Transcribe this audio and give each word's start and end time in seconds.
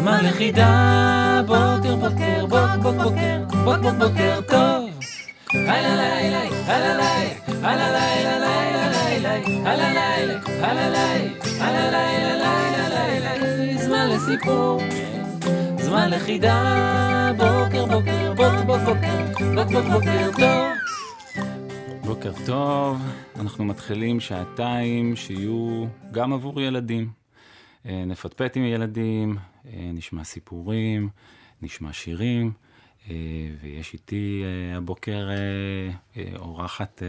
זמן 0.00 0.24
לחידה, 0.24 1.42
בוקר 1.46 1.96
בוקר, 1.96 2.46
בוק 2.46 2.82
בוק 2.82 2.94
בוקר, 2.96 3.38
בוק 3.64 3.78
בוק 3.82 3.94
בוקר 3.98 4.40
טוב. 4.48 4.90
הלא 5.52 5.94
לילה, 5.96 6.42
הלא 6.66 6.96
לילה, 6.96 7.68
הלא 7.68 7.98
לילה, 7.98 8.38
לילה 8.38 8.90
לילה, 8.90 9.34
הלא 9.70 9.88
לילה, 9.98 10.40
הלא 10.62 10.88
לילה, 10.88 11.30
הלא 11.60 11.90
לילה, 11.90 12.88
לילה 12.88 13.36
לילה, 13.36 13.78
זמן 13.78 14.08
לסיפור. 14.08 14.80
זמן 15.78 16.10
לחידה, 16.10 17.32
בוקר 17.36 17.86
בוקר, 17.86 18.32
בוק 18.36 18.54
בוק 18.66 18.80
בוקר, 18.80 19.54
בוק 19.54 19.72
בוק 19.72 19.84
בוקר 19.92 20.30
טוב. 20.38 20.70
בוקר 22.04 22.32
טוב, 22.46 23.02
אנחנו 23.40 23.64
מתחילים 23.64 24.20
שעתיים 24.20 25.16
שיהיו 25.16 25.84
גם 26.10 26.32
עבור 26.32 26.60
ילדים. 26.60 27.19
אה, 27.86 28.04
נפטפט 28.04 28.56
עם 28.56 28.64
ילדים, 28.64 29.36
אה, 29.66 29.90
נשמע 29.94 30.24
סיפורים, 30.24 31.08
נשמע 31.62 31.92
שירים, 31.92 32.52
אה, 33.10 33.14
ויש 33.60 33.92
איתי 33.92 34.42
הבוקר 34.76 35.28
אורחת 36.36 37.02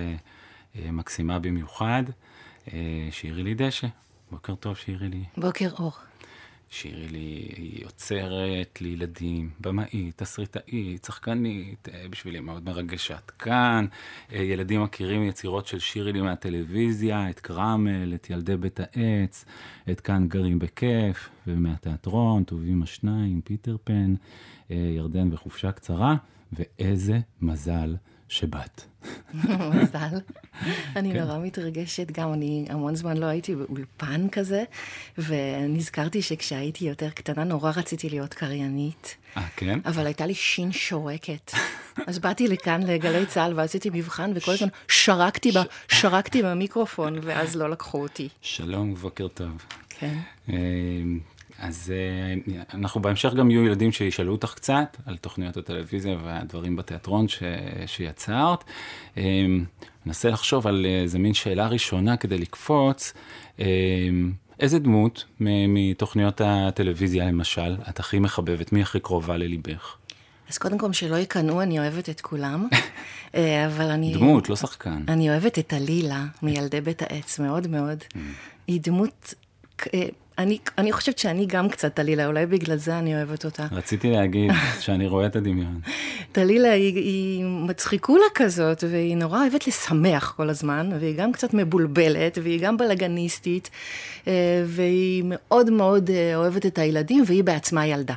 מקסימה 0.76 1.40
במיוחד, 1.40 2.04
שירי 3.12 3.44
לי 3.44 3.54
דשא. 3.54 3.88
בוקר 4.32 4.56
טוב, 4.56 4.78
שירי 4.78 5.10
לי. 5.10 5.24
בוקר 5.38 5.70
אור. 5.80 5.92
שירי 6.74 7.08
לי 7.08 7.50
היא 7.58 7.84
יוצרת 7.84 8.82
לילדים, 8.82 9.50
במאית, 9.60 10.18
תסריטאית, 10.18 11.06
שחקנית, 11.06 11.90
אה, 11.94 12.06
בשבילי 12.10 12.40
מאוד 12.40 12.66
מרגשת. 12.66 13.32
כאן 13.40 13.86
אה, 14.34 14.38
ילדים 14.38 14.84
מכירים 14.84 15.24
יצירות 15.24 15.68
של 15.68 15.80
שירי 15.80 16.14
לי 16.14 16.22
מהטלוויזיה, 16.22 17.30
את 17.30 17.40
קרמל, 17.40 18.14
את 18.16 18.30
ילדי 18.30 18.58
בית 18.58 18.80
העץ, 18.80 19.46
את 19.92 20.02
כאן 20.02 20.28
גרים 20.28 20.60
בכיף, 20.60 21.30
ומהתיאטרון, 21.48 22.44
טובים 22.44 22.84
השניים, 22.84 23.42
פיטר 23.42 23.78
פן, 23.84 24.14
אה, 24.72 24.76
ירדן 24.76 25.34
וחופשה 25.34 25.72
קצרה, 25.72 26.16
ואיזה 26.54 27.20
מזל 27.42 27.96
שבאת. 28.32 28.82
מזל. 29.34 30.20
אני 30.96 31.14
כן. 31.14 31.20
נורא 31.20 31.38
מתרגשת, 31.38 32.12
גם 32.12 32.34
אני 32.34 32.66
המון 32.70 32.96
זמן 32.96 33.18
לא 33.18 33.26
הייתי 33.26 33.56
באולפן 33.56 34.30
כזה, 34.30 34.64
ונזכרתי 35.18 36.22
שכשהייתי 36.22 36.86
יותר 36.86 37.10
קטנה 37.10 37.44
נורא 37.44 37.72
רציתי 37.76 38.10
להיות 38.10 38.34
קריינית. 38.34 39.16
אה, 39.38 39.48
כן? 39.56 39.80
אבל 39.86 40.06
הייתה 40.06 40.26
לי 40.26 40.34
שין 40.34 40.72
שורקת. 40.72 41.52
אז 42.08 42.20
באתי 42.20 42.48
לכאן 42.48 42.84
לגלי 42.84 43.26
צה"ל 43.26 43.54
ועשיתי 43.56 43.90
מבחן, 43.94 44.32
וכל 44.36 44.52
הזמן 44.52 44.68
שרקתי, 44.88 45.52
ש... 45.52 45.58
ב, 45.58 45.62
שרקתי 45.88 46.44
במיקרופון, 46.44 47.20
ואז 47.22 47.56
לא 47.56 47.70
לקחו 47.70 48.02
אותי. 48.02 48.30
שלום 48.42 48.92
ובוקר 48.92 49.28
טוב. 49.28 49.66
כן. 49.90 50.18
אה, 51.62 51.68
אז 51.68 51.94
אה, 51.96 52.56
אנחנו 52.74 53.02
בהמשך 53.02 53.34
גם 53.34 53.52
יהיו 53.52 53.66
ילדים 53.66 53.92
שישאלו 53.92 54.32
אותך 54.32 54.54
קצת 54.54 54.98
על 55.06 55.18
תוכניות 55.18 55.58
הטלוויזיה 55.58 56.18
והדברים 56.24 56.76
בתיאטרון 56.76 57.28
ש... 57.28 57.44
שיצרת. 57.86 58.64
אה, 59.18 59.24
ננסה 60.06 60.30
לחשוב 60.30 60.68
על 60.68 60.86
איזה 60.86 61.20
מין 61.20 61.34
שאלה 61.34 61.68
ראשונה 61.68 62.18
כדי 62.18 62.38
לקפוץ. 62.38 63.14
אה, 63.60 63.66
איזה 64.60 64.80
דמות 64.80 65.26
מתוכניות 65.40 66.42
הטלוויזיה 66.46 67.26
למשל 67.26 67.78
את 67.90 68.00
הכי 68.00 68.20
מחבבת? 68.20 68.72
מי 68.72 68.82
הכי 68.82 69.00
קרובה 69.00 69.38
לליבך? 69.38 69.96
אז 70.50 70.58
קודם 70.58 70.78
כל, 70.78 70.94
שלא 70.94 71.16
יקנאו, 71.16 71.62
אני 71.62 71.80
אוהבת 71.80 72.10
את 72.10 72.22
כולם, 72.22 72.68
אבל 73.68 73.90
אני... 73.90 74.14
דמות, 74.14 74.50
לא 74.50 74.56
שחקן. 74.56 75.04
אני 75.08 75.30
אוהבת 75.30 75.60
את 75.60 75.74
עלילה 75.74 76.26
מילדי 76.42 76.82
בית 76.82 77.02
העץ, 77.02 77.40
מאוד 77.40 77.68
מאוד. 77.68 77.98
Mm. 78.14 78.18
היא 78.68 78.82
דמות 78.82 79.34
אני, 80.42 80.58
אני 80.78 80.92
חושבת 80.92 81.18
שאני 81.18 81.46
גם 81.46 81.70
קצת 81.70 81.94
טלילה, 81.94 82.28
אולי 82.28 82.46
בגלל 82.46 82.78
זה 82.78 83.00
אני 83.00 83.16
אוהבת 83.16 83.46
אותה. 83.46 83.66
רציתי 83.72 84.12
להגיד 84.12 84.52
שאני 84.80 85.08
רואה 85.08 85.26
את 85.26 85.36
הדמיון. 85.36 85.80
טלילה 86.32 86.72
היא, 86.72 86.96
היא 86.96 87.46
מצחיקולה 87.46 88.26
כזאת, 88.36 88.84
והיא 88.90 89.18
נורא 89.18 89.42
אוהבת 89.42 89.68
לשמח 89.68 90.34
כל 90.38 90.50
הזמן, 90.50 90.90
והיא 91.00 91.18
גם 91.18 91.32
קצת 91.32 91.54
מבולבלת, 91.54 92.38
והיא 92.44 92.62
גם 92.62 92.78
בלאגניסטית, 92.78 93.70
אה, 94.28 94.64
והיא 94.68 95.24
מאוד 95.26 95.70
מאוד 95.70 96.10
אה, 96.10 96.36
אוהבת 96.36 96.66
את 96.66 96.78
הילדים, 96.78 97.24
והיא 97.28 97.44
בעצמה 97.44 97.88
ילדה. 97.88 98.16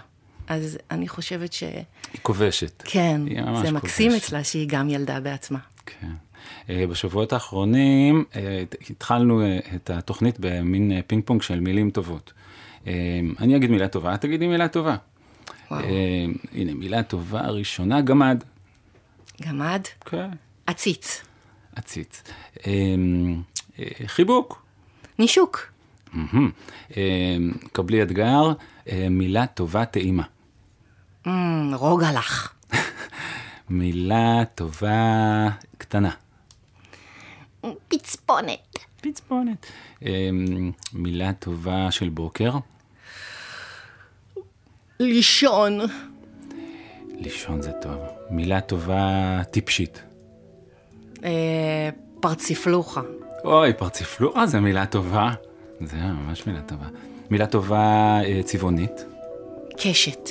אז 0.49 0.79
אני 0.91 1.09
חושבת 1.09 1.53
ש... 1.53 1.63
היא 1.63 2.21
כובשת. 2.23 2.83
כן, 2.87 3.21
זה 3.65 3.73
מקסים 3.73 4.11
כובש. 4.11 4.25
אצלה 4.25 4.45
שהיא 4.45 4.69
גם 4.69 4.91
ילדה 4.91 5.21
בעצמה. 5.21 5.59
כן. 5.87 6.07
אה, 6.71 6.87
בשבועות 6.87 7.33
האחרונים 7.33 8.25
אה, 8.37 8.65
התחלנו 8.91 9.43
אה, 9.43 9.59
את 9.75 9.91
התוכנית 9.91 10.37
במין 10.41 10.93
פינג 11.07 11.23
פונג 11.25 11.43
של 11.43 11.61
מילים 11.61 11.91
טובות. 11.91 12.33
אני 13.41 13.57
אגיד 13.57 13.71
מילה 13.71 13.89
טובה, 13.89 14.15
את 14.15 14.21
תגידי 14.21 14.47
מילה 14.47 14.69
טובה. 14.69 14.97
וואו. 15.71 15.85
הנה, 16.53 16.75
מילה 16.75 17.03
טובה 17.03 17.41
ראשונה, 17.41 18.01
גמד. 18.01 18.45
גמד? 19.43 19.81
כן. 20.05 20.31
עציץ. 20.67 21.23
עציץ. 21.77 22.23
חיבוק. 24.07 24.63
נישוק. 25.19 25.73
קבלי 27.73 28.03
אתגר, 28.03 28.53
מילה 29.11 29.47
טובה 29.47 29.85
טעימה. 29.85 30.25
רוגע 31.75 32.13
לך. 32.13 32.53
מילה 33.71 34.43
טובה 34.55 35.49
קטנה. 35.79 36.11
פצפונת. 37.89 38.79
פצפונת. 39.01 39.67
אמ, 40.03 40.73
מילה 40.93 41.33
טובה 41.33 41.91
של 41.91 42.09
בוקר. 42.09 42.53
לישון. 45.01 45.81
לישון 47.19 47.63
זה 47.63 47.73
טוב. 47.73 47.99
מילה 48.31 48.61
טובה 48.61 49.41
טיפשית. 49.51 50.03
אה, 51.25 51.91
פרציפלוחה. 52.21 53.01
אוי, 53.45 53.73
פרציפלוחה 53.73 54.47
זה 54.47 54.61
מילה 54.61 54.87
טובה. 54.87 55.33
זה 55.81 55.97
ממש 55.97 56.47
מילה 56.47 56.63
טובה. 56.63 56.87
מילה 57.31 57.47
טובה 57.47 58.19
אה, 58.25 58.41
צבעונית. 58.45 59.05
קשת. 59.77 60.31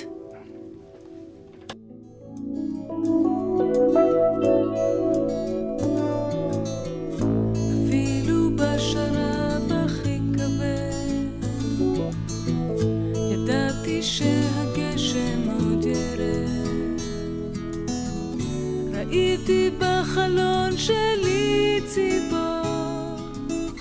בחלון 20.13 20.77
שלי 20.77 21.81
ציפור, 21.87 23.19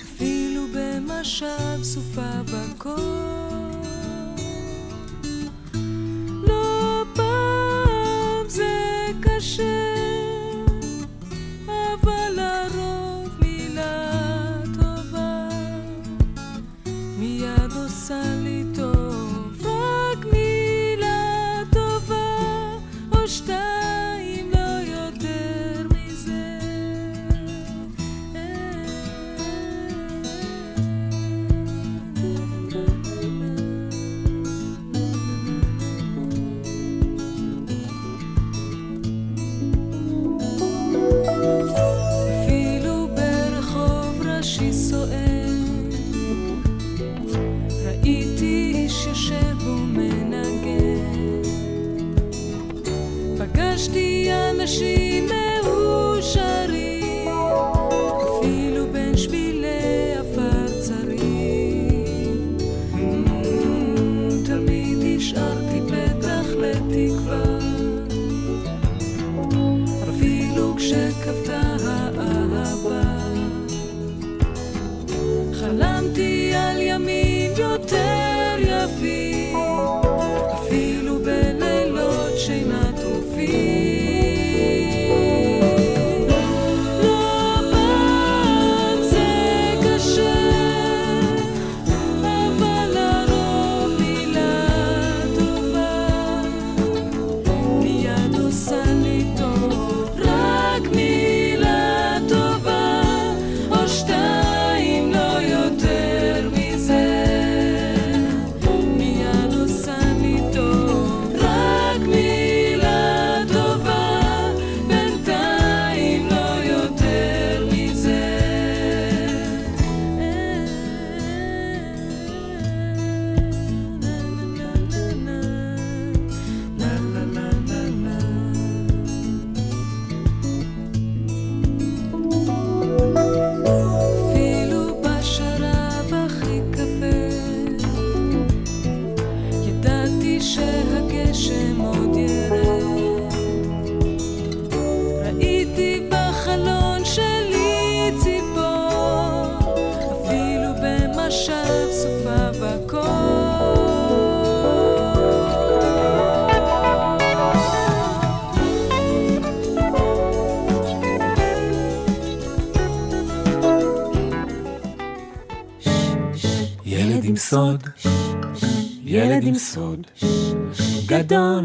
אפילו 0.03 0.62
במשב 0.75 1.82
סופה 1.82 2.31
בקור. 2.53 3.51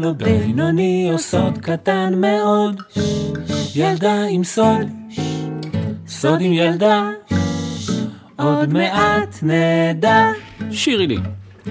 או 0.08 0.14
בינוני 0.14 1.08
או 1.12 1.18
סוד 1.18 1.58
קטן 1.58 2.20
מאוד, 2.20 2.82
ילדה 3.74 4.24
עם 4.30 4.44
סוד, 4.44 4.88
סוד 6.06 6.40
עם 6.40 6.52
ילדה, 6.52 7.10
עוד 8.36 8.72
מעט 8.72 9.38
נדע. 9.42 10.30
שירי 10.70 11.06
לי. 11.06 11.16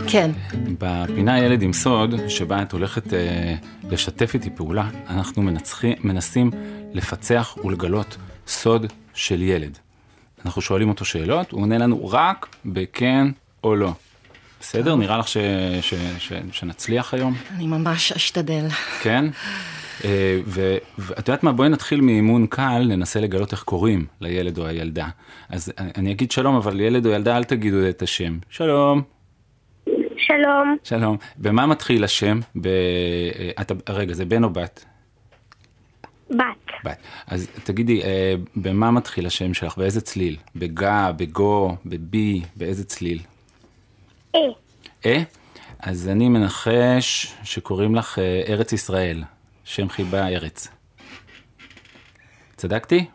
כן. 0.07 0.31
בפינה 0.79 1.39
ילד 1.39 1.61
עם 1.61 1.73
סוד, 1.73 2.27
שבה 2.27 2.61
את 2.61 2.71
הולכת 2.71 3.13
אה, 3.13 3.55
לשתף 3.89 4.33
איתי 4.33 4.49
פעולה, 4.49 4.89
אנחנו 5.09 5.41
מנצחי, 5.41 5.93
מנסים 6.03 6.51
לפצח 6.93 7.57
ולגלות 7.65 8.17
סוד 8.47 8.85
של 9.13 9.41
ילד. 9.41 9.77
אנחנו 10.45 10.61
שואלים 10.61 10.89
אותו 10.89 11.05
שאלות, 11.05 11.51
הוא 11.51 11.61
עונה 11.61 11.77
לנו 11.77 12.07
רק 12.07 12.55
בכן 12.65 13.27
או 13.63 13.75
לא. 13.75 13.91
בסדר? 14.59 14.95
נראה 14.95 15.17
לך 15.17 15.27
ש, 15.27 15.37
ש, 15.81 15.93
ש, 16.19 16.33
שנצליח 16.51 17.13
היום? 17.13 17.33
אני 17.55 17.67
ממש 17.67 18.11
אשתדל. 18.11 18.67
כן? 19.01 19.25
אה, 20.05 20.39
ואת 20.47 21.27
יודעת 21.27 21.43
מה? 21.43 21.51
בואי 21.51 21.69
נתחיל 21.69 22.01
מאימון 22.01 22.47
קל, 22.47 22.85
ננסה 22.89 23.19
לגלות 23.19 23.51
איך 23.51 23.63
קוראים 23.63 24.05
לילד 24.21 24.57
או 24.57 24.65
הילדה. 24.67 25.07
אז 25.49 25.73
אני- 25.77 26.11
אגיד 26.11 26.31
שלום, 26.31 26.55
אבל 26.55 26.79
ילד 26.79 27.05
או 27.05 27.11
ילדה, 27.11 27.37
אל 27.37 27.43
תגידו 27.43 27.89
את 27.89 28.01
השם. 28.01 28.37
שלום. 28.49 29.01
שלום, 30.17 30.77
שלום. 30.83 31.17
במה 31.37 31.65
מתחיל 31.65 32.03
השם? 32.03 32.39
ב... 32.61 32.67
אה, 32.67 33.49
אתה... 33.61 33.73
רגע, 33.89 34.13
זה 34.13 34.25
בן 34.25 34.43
או 34.43 34.49
בת? 34.49 34.85
בת, 36.29 36.37
בת. 36.85 36.97
אז 37.27 37.47
תגידי, 37.63 38.03
אה, 38.03 38.33
במה 38.55 38.91
מתחיל 38.91 39.25
השם 39.25 39.53
שלך? 39.53 39.77
באיזה 39.77 40.01
צליל? 40.01 40.35
בגה, 40.55 41.11
בגו, 41.17 41.75
בבי, 41.85 42.41
באיזה 42.55 42.83
צליל? 42.85 43.19
אה, 44.37 44.51
אה? 45.05 45.23
אז 45.79 46.09
אני 46.09 46.29
מנחש 46.29 47.35
שקוראים 47.43 47.95
לך 47.95 48.19
אה, 48.19 48.41
ארץ 48.47 48.73
ישראל. 48.73 49.23
שם 49.63 49.89
חיבה 49.89 50.27
ארץ. 50.27 50.67
צדקתי? 52.55 53.05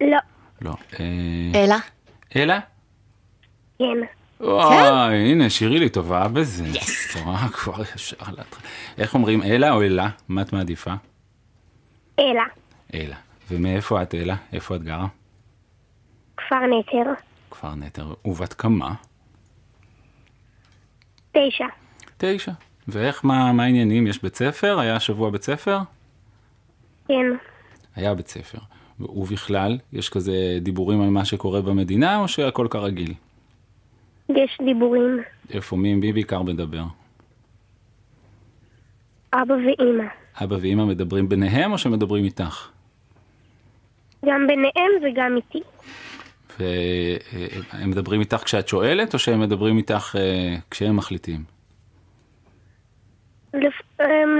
לא, 0.00 0.18
לא. 0.60 0.74
אה, 1.00 1.04
אלה? 1.54 1.78
אלה? 2.36 2.60
כן, 3.78 3.84
וואי, 4.40 5.16
הנה, 5.16 5.50
שירי 5.50 5.78
לי 5.78 5.88
טובה 5.88 6.28
בזה. 6.28 6.66
יס. 6.66 7.16
כבר 7.52 7.82
ישר 7.94 8.16
להתחיל. 8.36 8.68
איך 8.98 9.14
אומרים, 9.14 9.42
אלה 9.42 9.72
או 9.72 9.82
אלה? 9.82 10.08
מה 10.28 10.42
את 10.42 10.52
מעדיפה? 10.52 10.94
אלה, 12.18 12.42
אלה. 12.94 13.16
ומאיפה 13.50 14.02
את 14.02 14.14
אלה? 14.14 14.36
איפה 14.52 14.76
את 14.76 14.82
גרה? 14.82 15.06
כפר 16.36 16.66
נצר, 16.66 17.12
כפר 17.50 17.74
נטר. 17.74 18.14
ובת 18.24 18.52
כמה? 18.52 18.94
תשע, 21.38 21.66
תשע. 22.18 22.52
ואיך, 22.88 23.24
מה, 23.24 23.52
מה 23.52 23.64
העניינים? 23.64 24.06
יש 24.06 24.22
בית 24.22 24.36
ספר? 24.36 24.80
היה 24.80 24.96
השבוע 24.96 25.30
בית 25.30 25.42
ספר? 25.42 25.78
כן, 27.08 27.26
היה 27.96 28.14
בית 28.14 28.28
ספר. 28.28 28.58
ובכלל, 29.00 29.78
יש 29.92 30.08
כזה 30.08 30.58
דיבורים 30.60 31.00
על 31.00 31.08
מה 31.08 31.24
שקורה 31.24 31.62
במדינה, 31.62 32.18
או 32.18 32.28
שהכל 32.28 32.66
כרגיל? 32.70 33.14
יש 34.28 34.58
דיבורים, 34.64 35.22
איפה, 35.50 35.76
מי, 35.76 35.94
מי 35.94 36.12
בעיקר 36.12 36.42
מדבר? 36.42 36.82
אבא 39.32 39.54
ואימא, 39.54 40.04
אבא 40.44 40.56
ואמא 40.60 40.84
מדברים 40.84 41.28
ביניהם, 41.28 41.72
או 41.72 41.78
שמדברים 41.78 42.24
איתך? 42.24 42.68
גם 44.24 44.46
ביניהם 44.46 44.90
וגם 45.02 45.36
איתי, 45.36 45.60
והם 46.60 47.90
מדברים 47.90 48.20
איתך 48.20 48.36
כשאת 48.36 48.68
שואלת, 48.68 49.14
או 49.14 49.18
שהם 49.18 49.40
מדברים 49.40 49.76
איתך 49.76 50.16
אה, 50.18 50.56
כשהם 50.70 50.96
מחליטים? 50.96 51.44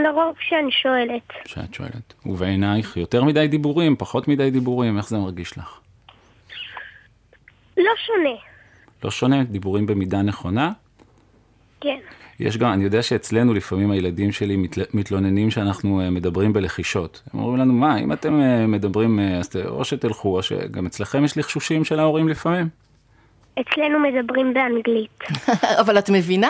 לרוב 0.05 0.37
כשאני 0.39 0.73
שואלת, 0.73 1.23
כשאת 1.45 1.75
שואלת. 1.75 2.15
ובעינייך 2.27 2.97
יותר 2.97 3.25
מדי 3.25 3.49
דיבורים, 3.49 3.97
פחות 3.97 4.29
מדי 4.29 4.51
דיבורים, 4.51 4.99
איך 4.99 5.09
זה 5.09 5.19
מרגיש 5.19 5.59
לך? 5.59 5.81
לא 7.77 7.93
שונה, 7.97 8.37
לא 9.05 9.11
שונה, 9.11 9.45
דיבורים 9.45 9.87
במידה 9.87 10.23
נכונה? 10.23 10.73
כן, 11.81 11.99
יש 12.41 12.57
גם, 12.57 12.73
אני 12.73 12.85
יודע 12.85 13.03
שאצלנו 13.03 13.55
לפעמים 13.55 13.91
הילדים 13.91 14.33
שלי 14.33 14.57
מתל, 14.57 14.83
מתלוננים 14.95 15.51
שאנחנו 15.51 16.01
אה, 16.01 16.11
מדברים 16.11 16.53
בלחישות. 16.53 17.23
הם 17.35 17.41
אומרים 17.41 17.57
לנו, 17.57 17.73
מה, 17.73 17.99
אם 17.99 18.13
אתם 18.13 18.41
אה, 18.41 18.67
מדברים, 18.67 19.21
אה, 19.21 19.39
אז 19.39 19.51
או 19.67 19.85
שתלכו, 19.85 20.37
או 20.37 20.43
שגם 20.43 20.87
אצלכם 20.87 21.25
יש 21.25 21.39
לחשושים 21.39 21.85
של 21.85 22.01
ההורים 22.01 22.29
לפעמים. 22.29 22.69
אצלנו 23.61 23.99
מדברים 23.99 24.55
באנגלית, 24.55 25.19
אבל 25.81 25.99
את 25.99 26.11
מבינה? 26.11 26.49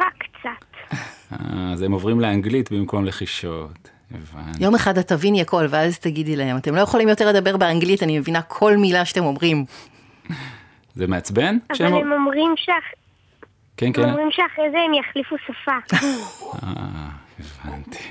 רק 0.00 0.14
קצת, 0.18 0.96
אז 1.30 1.82
הם 1.82 1.92
עוברים 1.92 2.20
לאנגלית 2.20 2.72
במקום 2.72 3.04
לחישות. 3.04 3.90
הבנתי. 4.10 4.64
יום 4.64 4.74
אחד 4.74 4.98
את 4.98 5.08
תביני 5.08 5.40
הכל, 5.40 5.66
ואז 5.70 5.98
תגידי 5.98 6.36
להם, 6.36 6.56
אתם 6.56 6.74
לא 6.74 6.80
יכולים 6.80 7.08
יותר 7.08 7.28
לדבר 7.28 7.56
באנגלית, 7.56 8.02
אני 8.02 8.18
מבינה 8.18 8.42
כל 8.42 8.76
מילה 8.76 9.04
שאתם 9.04 9.24
אומרים. 9.24 9.64
זה 10.96 11.06
מעצבן? 11.06 11.58
אבל 11.70 11.86
הם 11.86 12.12
אומרים 12.12 12.54
שאח- 12.56 12.74
כן, 13.76 13.86
הם 13.86 13.92
כן. 13.92 14.02
אומרים 14.08 14.28
שאחרי 14.30 14.70
זה 14.70 14.76
הם 14.88 14.94
יחליפו 14.94 15.36
שפה, 15.46 15.72
אה, 16.62 17.08
הבנתי. 17.64 18.04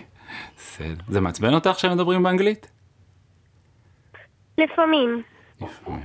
זה 1.08 1.22
מעצבן 1.22 1.54
אותך 1.54 1.80
שהם 1.80 1.92
מדברים 1.92 2.24
באנגלית? 2.24 2.68
לפעמים, 4.58 5.22
לפעמים. 5.62 6.02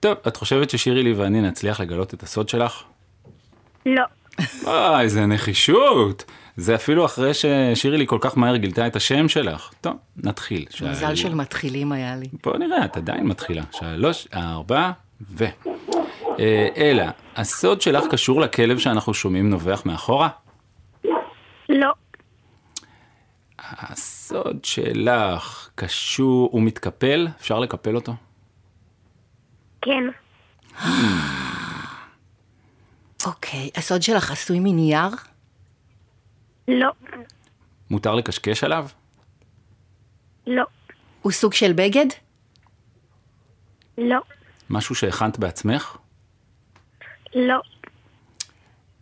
טוב, 0.00 0.16
את 0.28 0.36
חושבת 0.36 0.70
ששירי 0.70 1.02
לי 1.02 1.12
ואני 1.12 1.40
נצליח 1.40 1.80
לגלות 1.80 2.14
את 2.14 2.22
הסוד 2.22 2.48
שלך? 2.48 2.82
לא, 3.86 4.04
וואי, 4.62 5.02
איזה 5.04 5.26
נחישות. 5.26 6.24
זה 6.56 6.74
אפילו 6.74 7.04
אחרי 7.04 7.30
ששירי 7.34 7.98
לי 7.98 8.06
כל 8.06 8.18
כך 8.20 8.38
מהר 8.38 8.56
גילתה 8.56 8.86
את 8.86 8.96
השם 8.96 9.28
שלך. 9.28 9.70
טוב, 9.80 9.96
נתחיל. 10.16 10.66
מזל 10.90 11.14
של 11.14 11.34
מתחילים 11.34 11.92
היה 11.92 12.16
לי. 12.16 12.26
בוא 12.44 12.56
נראה, 12.58 12.84
את 12.84 12.96
עדיין 12.96 13.26
מתחילה. 13.26 13.62
שלוש, 13.72 14.28
ארבע, 14.34 14.90
ו... 15.30 15.44
אה, 16.38 16.68
אלה, 16.76 17.10
הסוד 17.36 17.80
שלך 17.80 18.04
קשור 18.10 18.40
לכלב 18.40 18.78
שאנחנו 18.78 19.14
שומעים 19.14 19.50
נובח 19.50 19.82
מאחורה? 19.86 20.28
לא. 21.68 21.92
הסוד 23.58 24.64
שלך 24.64 25.70
קשור, 25.74 26.48
הוא 26.52 26.62
מתקפל? 26.62 27.28
אפשר 27.40 27.58
לקפל 27.58 27.94
אותו? 27.96 28.12
כן. 29.82 30.04
אוקיי, 33.26 33.70
הסוד 33.76 34.02
שלך 34.02 34.30
עשוי 34.30 34.60
מנייר? 34.60 35.08
לא. 36.68 36.90
מותר 37.90 38.14
לקשקש 38.14 38.64
עליו? 38.64 38.88
לא. 40.46 40.64
הוא 41.22 41.32
סוג 41.32 41.52
של 41.52 41.72
בגד? 41.72 42.06
לא. 43.98 44.18
משהו 44.70 44.94
שהכנת 44.94 45.38
בעצמך? 45.38 45.96
לא. 47.34 47.60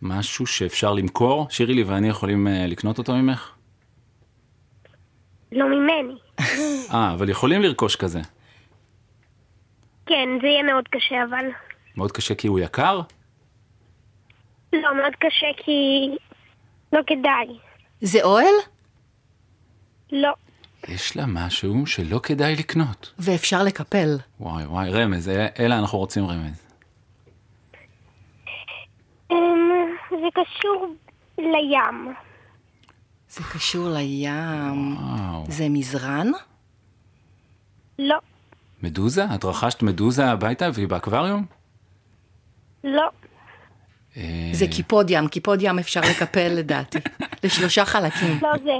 משהו 0.01 0.47
שאפשר 0.47 0.93
למכור? 0.93 1.47
שירי 1.49 1.73
לי 1.73 1.83
ואני 1.83 2.09
יכולים 2.09 2.47
אה, 2.47 2.67
לקנות 2.67 2.97
אותו 2.97 3.15
ממך? 3.15 3.51
לא 5.51 5.65
ממני. 5.69 6.15
אה, 6.93 7.13
אבל 7.13 7.29
יכולים 7.29 7.61
לרכוש 7.61 7.95
כזה. 7.95 8.19
כן, 10.05 10.29
זה 10.41 10.47
יהיה 10.47 10.63
מאוד 10.63 10.87
קשה, 10.87 11.15
אבל... 11.29 11.45
מאוד 11.97 12.11
קשה 12.11 12.35
כי 12.35 12.47
הוא 12.47 12.59
יקר? 12.59 13.01
לא, 14.73 14.95
מאוד 14.95 15.15
קשה 15.19 15.47
כי... 15.57 15.71
לא 16.93 16.99
כדאי. 17.07 17.57
זה 18.01 18.23
אוהל? 18.23 18.53
לא. 20.11 20.33
יש 20.87 21.17
לה 21.17 21.25
משהו 21.25 21.85
שלא 21.85 22.19
כדאי 22.23 22.55
לקנות. 22.55 23.13
ואפשר 23.19 23.63
לקפל. 23.63 24.17
וואי 24.39 24.65
וואי, 24.65 24.89
רמז, 24.89 25.29
אה, 25.29 25.47
אלה 25.59 25.79
אנחנו 25.79 25.97
רוצים 25.97 26.25
רמז. 26.25 26.63
אמ, 29.31 29.37
זה 30.09 30.27
קשור 30.33 30.95
לים. 31.37 32.13
זה 33.29 33.43
קשור 33.53 33.89
לים. 33.89 34.97
וואו. 34.97 35.43
זה 35.49 35.69
מזרן? 35.69 36.27
לא. 37.99 38.17
מדוזה? 38.83 39.25
את 39.35 39.45
רכשת 39.45 39.81
מדוזה 39.83 40.25
הביתה 40.25 40.69
והיא 40.73 40.87
באקווריום? 40.87 41.45
לא. 42.83 43.09
אה, 44.17 44.49
זה 44.51 44.65
קיפוד 44.67 45.09
ים, 45.09 45.27
קיפוד 45.27 45.61
ים 45.61 45.79
אפשר 45.79 46.01
לקפל 46.01 46.47
לדעתי. 46.47 46.97
לשלושה 47.43 47.85
חלקים. 47.85 48.39
לא 48.41 48.57
זה. 48.57 48.77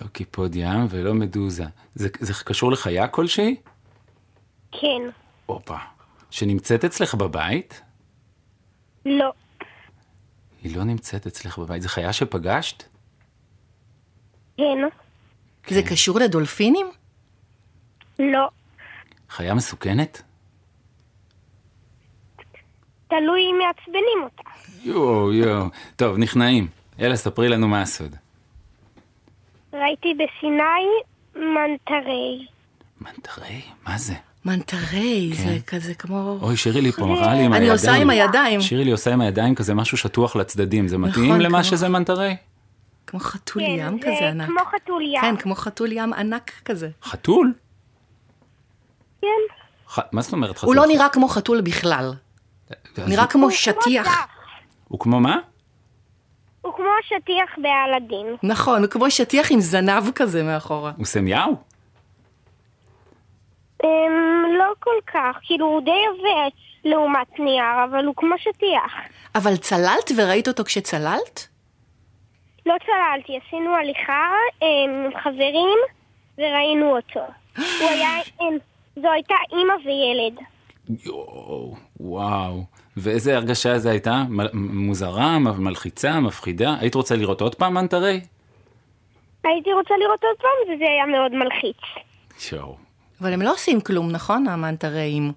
לא 0.00 0.06
קיפוד 0.06 0.56
ים 0.56 0.86
ולא 0.90 1.14
מדוזה. 1.14 1.64
זה, 1.94 2.08
זה 2.18 2.32
קשור 2.44 2.72
לחיה 2.72 3.08
כלשהי? 3.08 3.56
כן. 4.72 5.02
הופה. 5.46 5.76
שנמצאת 6.30 6.84
אצלך 6.84 7.14
בבית? 7.14 7.82
לא. 9.06 9.32
היא 10.68 10.76
לא 10.76 10.84
נמצאת 10.84 11.26
אצלך 11.26 11.58
בבית. 11.58 11.82
זו 11.82 11.88
חיה 11.88 12.12
שפגשת? 12.12 12.82
כן. 14.56 14.64
זה 15.68 15.82
קשור 15.82 16.18
לדולפינים? 16.18 16.86
לא. 18.18 18.48
חיה 19.30 19.54
מסוכנת? 19.54 20.22
תלוי 23.08 23.40
אם 23.40 23.58
מעצבנים 23.58 24.22
אותה. 24.22 24.42
יואו, 24.84 25.32
יואו. 25.32 25.66
טוב, 25.96 26.18
נכנעים. 26.18 26.68
יאללה, 26.98 27.16
ספרי 27.16 27.48
לנו 27.48 27.68
מה 27.68 27.82
הסוד. 27.82 28.16
ראיתי 29.72 30.08
בסיני 30.14 30.88
מנטרי. 31.34 32.46
מנטרי? 33.00 33.62
מה 33.86 33.98
זה? 33.98 34.14
מנטרי, 34.48 35.30
כן. 35.36 35.42
זה 35.42 35.58
כזה 35.66 35.94
כמו... 35.94 36.38
אוי, 36.42 36.56
שירי 36.56 36.80
לי 36.80 36.92
פה 36.92 37.06
מראה 37.06 37.34
לי 37.34 37.42
עם 37.44 37.52
הידיים. 37.52 37.54
אני 37.54 37.70
עושה 37.70 37.92
עם 37.94 38.10
הידיים. 38.10 38.60
שירי 38.60 38.84
לי 38.84 38.90
עושה 38.90 39.12
עם 39.12 39.20
הידיים 39.20 39.54
כזה 39.54 39.74
משהו 39.74 39.96
שטוח 39.96 40.36
לצדדים. 40.36 40.88
זה 40.88 40.98
מתאים 40.98 41.24
נכון, 41.24 41.40
למה 41.40 41.58
כמו- 41.62 41.64
שזה 41.70 41.88
מנטרי? 41.88 42.36
כמו 43.06 43.20
חתול 43.20 43.62
כן, 43.62 43.68
ים 43.70 43.98
זה 44.00 44.06
כזה 44.06 44.28
ענק. 44.28 44.46
כמו 44.46 44.60
חתול 44.74 45.02
ים. 45.02 45.20
כן, 45.20 45.36
כמו 45.36 45.54
חתול 45.54 45.92
ים 45.92 46.12
ענק 46.12 46.50
כזה. 46.64 46.88
חתול? 47.02 47.52
כן. 49.22 49.26
ח... 49.88 49.98
מה 50.12 50.22
זאת 50.22 50.32
אומרת 50.32 50.58
חתול? 50.58 50.68
הוא 50.68 50.74
לא 50.76 50.86
נראה 50.86 51.08
כמו 51.08 51.28
חתול 51.28 51.60
בכלל. 51.60 52.14
נראה 53.06 53.26
כמו 53.26 53.50
שטיח. 53.50 54.26
הוא 54.88 55.00
כמו 55.00 55.20
מה? 55.20 55.36
הוא 56.62 56.72
כמו 56.76 56.84
שטיח 57.06 57.50
באלאדין. 57.62 58.26
נכון, 58.42 58.82
הוא 58.82 58.90
כמו 58.90 59.10
שטיח 59.10 59.52
עם 59.52 59.60
זנב 59.60 60.10
כזה 60.14 60.42
מאחורה. 60.42 60.92
הוא 60.96 61.02
עושה 61.02 61.20
מיהו? 61.20 61.56
אמ, 63.84 64.44
לא 64.58 64.72
כל 64.80 65.00
כך. 65.12 65.36
כאילו, 65.42 65.66
הוא 65.66 65.80
די 65.80 65.90
יפה 65.90 66.56
לעומת 66.84 67.38
נייר, 67.38 67.84
אבל 67.90 68.04
הוא 68.04 68.14
כמו 68.16 68.34
שטיח. 68.38 68.92
אבל 69.34 69.56
צללת 69.56 70.10
וראית 70.16 70.48
אותו 70.48 70.64
כשצללת? 70.64 71.48
לא 72.66 72.74
צללתי, 72.86 73.38
עשינו 73.46 73.74
הליכה 73.74 74.28
אמ, 74.62 74.66
עם 75.06 75.20
חברים 75.22 75.78
וראינו 76.38 76.96
אותו. 76.96 77.20
הוא 77.80 77.88
היה, 77.90 78.08
אמ, 78.40 78.56
זו 79.02 79.10
הייתה 79.10 79.34
אימא 79.52 79.74
וילד. 79.84 80.38
יואו, 81.04 81.74
וואו. 82.00 82.62
ואיזה 82.96 83.36
הרגשה 83.36 83.78
זו 83.78 83.88
הייתה? 83.88 84.22
מ- 84.28 84.86
מוזרה, 84.86 85.38
מ- 85.38 85.64
מלחיצה, 85.64 86.20
מפחידה? 86.20 86.74
היית 86.80 86.94
רוצה 86.94 87.16
לראות 87.16 87.40
עוד 87.40 87.54
פעם 87.54 87.74
מנטרי? 87.74 88.20
הייתי 89.44 89.72
רוצה 89.72 89.94
לראות 90.00 90.24
עוד 90.24 90.36
פעם, 90.36 90.74
וזה 90.74 90.84
היה 90.84 91.06
מאוד 91.06 91.32
מלחיץ. 91.34 91.76
יואו. 92.52 92.87
אבל 93.20 93.32
הם 93.32 93.42
לא 93.42 93.52
עושים 93.52 93.80
כלום, 93.80 94.10
נכון, 94.10 94.48
המנטראים? 94.48 95.32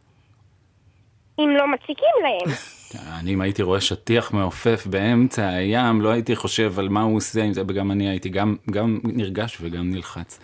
אם 1.39 1.49
לא 1.57 1.67
מציקים 1.67 2.15
להם. 2.23 2.55
אני 3.19 3.33
אם 3.33 3.41
הייתי 3.41 3.63
רואה 3.63 3.81
שטיח 3.81 4.31
מעופף 4.33 4.87
באמצע 4.87 5.49
הים, 5.49 6.01
לא 6.01 6.09
הייתי 6.09 6.35
חושב 6.35 6.79
על 6.79 6.89
מה 6.89 7.01
הוא 7.01 7.17
עושה 7.17 7.43
עם 7.43 7.53
זה, 7.53 7.61
וגם 7.67 7.91
אני 7.91 8.09
הייתי 8.09 8.29
גם, 8.29 8.55
גם 8.71 8.99
נרגש 9.03 9.57
וגם 9.61 9.89
נלחץ. 9.91 10.39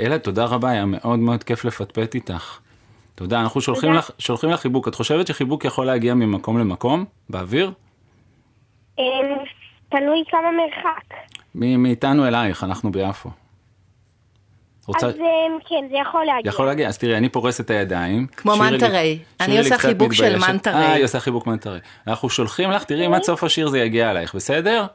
אלה, 0.00 0.18
תודה 0.18 0.44
רבה, 0.44 0.70
היה 0.70 0.84
מאוד 0.84 1.18
מאוד 1.18 1.44
כיף 1.44 1.64
לפטפט 1.64 2.14
איתך. 2.14 2.58
תודה, 3.14 3.40
אנחנו 3.40 3.60
שולחים 3.60 3.88
תודה. 3.88 3.98
לך, 3.98 4.10
שולחים 4.18 4.50
לך 4.50 4.60
חיבוק. 4.60 4.88
את 4.88 4.94
חושבת 4.94 5.26
שחיבוק 5.26 5.64
יכול 5.64 5.86
להגיע 5.86 6.14
ממקום 6.14 6.58
למקום, 6.58 7.04
באוויר? 7.30 7.72
אמ, 8.98 9.04
תלוי 9.88 10.24
כמה 10.30 10.50
מרחק. 10.52 11.14
מאיתנו 11.54 12.26
אלייך, 12.26 12.64
אנחנו 12.64 12.92
ביפו. 12.92 13.30
רוצה... 14.86 15.06
אז 15.06 15.14
אמ, 15.14 15.58
כן, 15.68 15.84
זה 15.90 15.96
יכול 15.96 16.24
להגיע. 16.24 16.48
יכול 16.48 16.66
להגיע, 16.66 16.88
אז 16.88 16.98
תראי, 16.98 17.16
אני 17.16 17.28
פורס 17.28 17.60
את 17.60 17.70
הידיים. 17.70 18.26
כמו 18.36 18.56
מנטרי. 18.56 19.18
אני 19.40 19.58
עושה 19.58 19.78
חיבוק 19.78 20.12
של. 20.12 20.38
מנטרי. 20.38 20.74
אה, 20.74 20.92
היא 20.92 21.04
עושה 21.04 21.20
חיבוק 21.20 21.46
מנטרי. 21.46 21.78
אנחנו 22.06 22.30
שולחים 22.30 22.70
לך, 22.70 22.84
תראי 22.84 23.06
אם 23.06 23.14
עד 23.14 23.22
סוף 23.22 23.44
השיר 23.44 23.68
זה 23.68 23.78
יגיע 23.78 24.10
אלייך, 24.10 24.34
בסדר? 24.34 24.86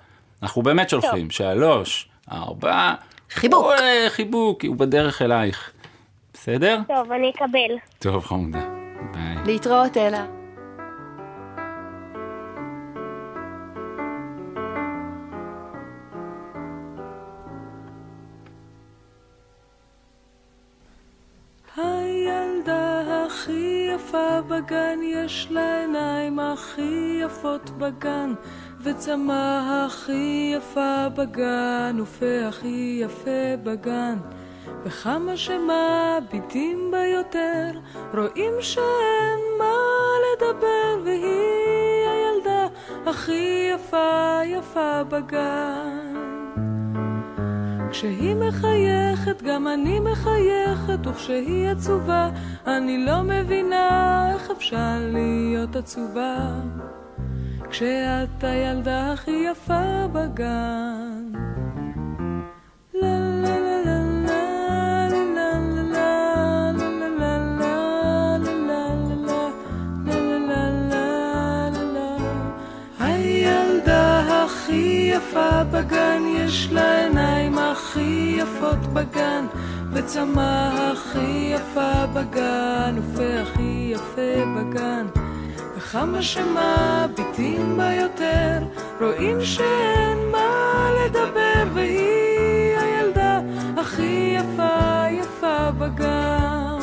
אנחנו 0.43 0.61
באמת 0.61 0.89
שולחים. 0.89 1.29
שלוש, 1.29 2.09
ארבע. 2.31 2.93
חיבוק. 3.29 3.65
חיבוק, 4.09 4.65
הוא 4.65 4.75
בדרך 4.75 5.21
אלייך. 5.21 5.71
בסדר? 6.33 6.79
טוב, 6.87 7.11
אני 7.11 7.31
אקבל. 7.35 7.77
טוב, 7.99 8.25
חמודה. 8.25 8.59
ביי. 9.13 9.35
להתראות, 9.45 9.97
אלה. 9.97 10.40
הילדה 21.83 23.01
הכי 23.25 23.89
יפה 23.95 24.41
בגן, 24.41 24.99
יש 25.03 25.47
לה 25.51 25.79
עיניים 25.79 26.39
הכי 26.39 27.19
יפות 27.25 27.69
בגן, 27.69 28.33
וצמא 28.83 29.85
הכי 29.85 30.53
יפה 30.57 31.09
בגן, 31.15 31.97
ופה 32.01 32.47
הכי 32.47 32.99
יפה 33.03 33.57
בגן. 33.63 34.17
וכמה 34.83 35.37
שמביטים 35.37 36.91
בה 36.91 36.97
רואים 38.13 38.53
שאין 38.59 39.39
מה 39.59 39.75
לדבר, 40.27 41.01
והיא 41.03 42.07
הילדה 42.07 42.67
הכי 43.05 43.71
יפה 43.73 44.39
יפה 44.45 45.03
בגן. 45.03 46.40
כשהיא 47.91 48.35
מחייכת 48.35 49.41
גם 49.41 49.67
אני 49.67 49.99
מחייכת, 49.99 51.07
וכשהיא 51.07 51.69
עצובה 51.69 52.29
אני 52.67 53.05
לא 53.05 53.21
מבינה 53.21 54.29
איך 54.33 54.51
אפשר 54.51 54.97
להיות 55.13 55.75
עצובה. 55.75 56.51
כשאת 57.69 58.43
הילדה 58.43 59.13
הכי 59.13 59.45
יפה 59.51 60.07
בגן. 60.13 61.31
יפה 75.31 75.63
בגן 75.63 76.23
יש 76.35 76.69
להם 76.71 77.10
הכי 77.81 78.35
יפות 78.37 78.79
בגן, 78.93 79.45
וצמא 79.93 80.91
הכי 80.91 81.53
יפה 81.55 82.05
בגן, 82.13 82.95
ופה 82.99 83.41
הכי 83.41 83.93
יפה 83.93 84.45
בגן. 84.57 85.05
וכמה 85.77 86.21
שמביטים 86.21 87.77
בה 87.77 87.93
יותר, 87.93 88.57
רואים 89.01 89.41
שאין 89.41 90.17
מה 90.31 90.89
לדבר, 91.05 91.63
והיא 91.73 92.77
הילדה 92.77 93.39
הכי 93.77 94.37
יפה 94.37 95.03
יפה 95.11 95.71
בגן. 95.71 96.79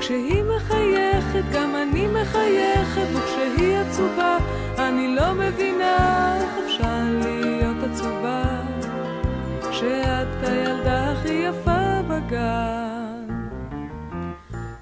כשהיא 0.00 0.42
מחייכת 0.56 1.44
גם 1.52 1.76
אני 1.76 2.06
מחייכת, 2.06 3.06
וכשהיא 3.14 3.76
עצובה 3.78 4.36
אני 4.78 5.16
לא 5.16 5.34
מבינה 5.34 6.36
איך 6.40 6.50
אפשר 6.66 7.02
להיות 7.22 7.76
עצובה, 7.90 8.29
שאת 9.80 10.48
הילדה 10.48 11.12
הכי 11.12 11.32
יפה 11.32 12.02
בגן. 12.08 13.26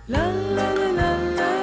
לה 0.09 0.33
לה 0.33 0.75
לה 0.75 0.93
לה 1.37 1.59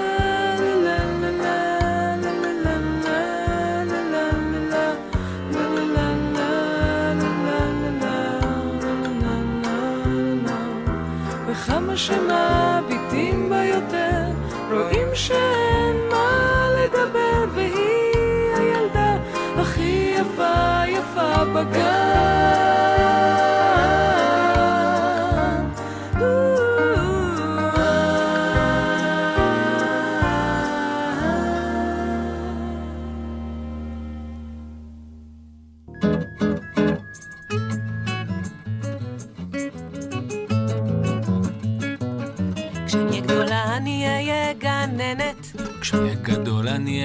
כמה 11.68 11.98
שמביטים 11.98 13.50
בה 13.50 13.64
יותר, 13.66 14.24
רואים 14.72 15.08
שאין 15.14 15.96
מה 16.10 16.68
לדבר, 16.78 17.46
והיא 17.54 18.56
הילדה 18.56 19.18
הכי 19.58 20.16
יפה 20.18 20.84
יפה 20.88 21.46
בגן. 21.46 22.85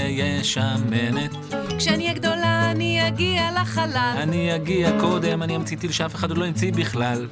אהיה 0.02 0.44
שמנת. 0.44 1.30
כשאני 1.78 2.04
אהיה 2.04 2.14
גדולה 2.14 2.70
אני 2.70 3.08
אגיע 3.08 3.50
לחלל. 3.62 4.14
אני 4.16 4.54
אגיע 4.54 5.00
קודם, 5.00 5.42
אני 5.42 5.56
אמציא 5.56 5.76
טיל 5.76 5.92
שאף 5.92 6.14
אחד 6.14 6.30
עוד 6.30 6.38
לא 6.38 6.44
המציא 6.44 6.72
בכלל. 6.72 7.28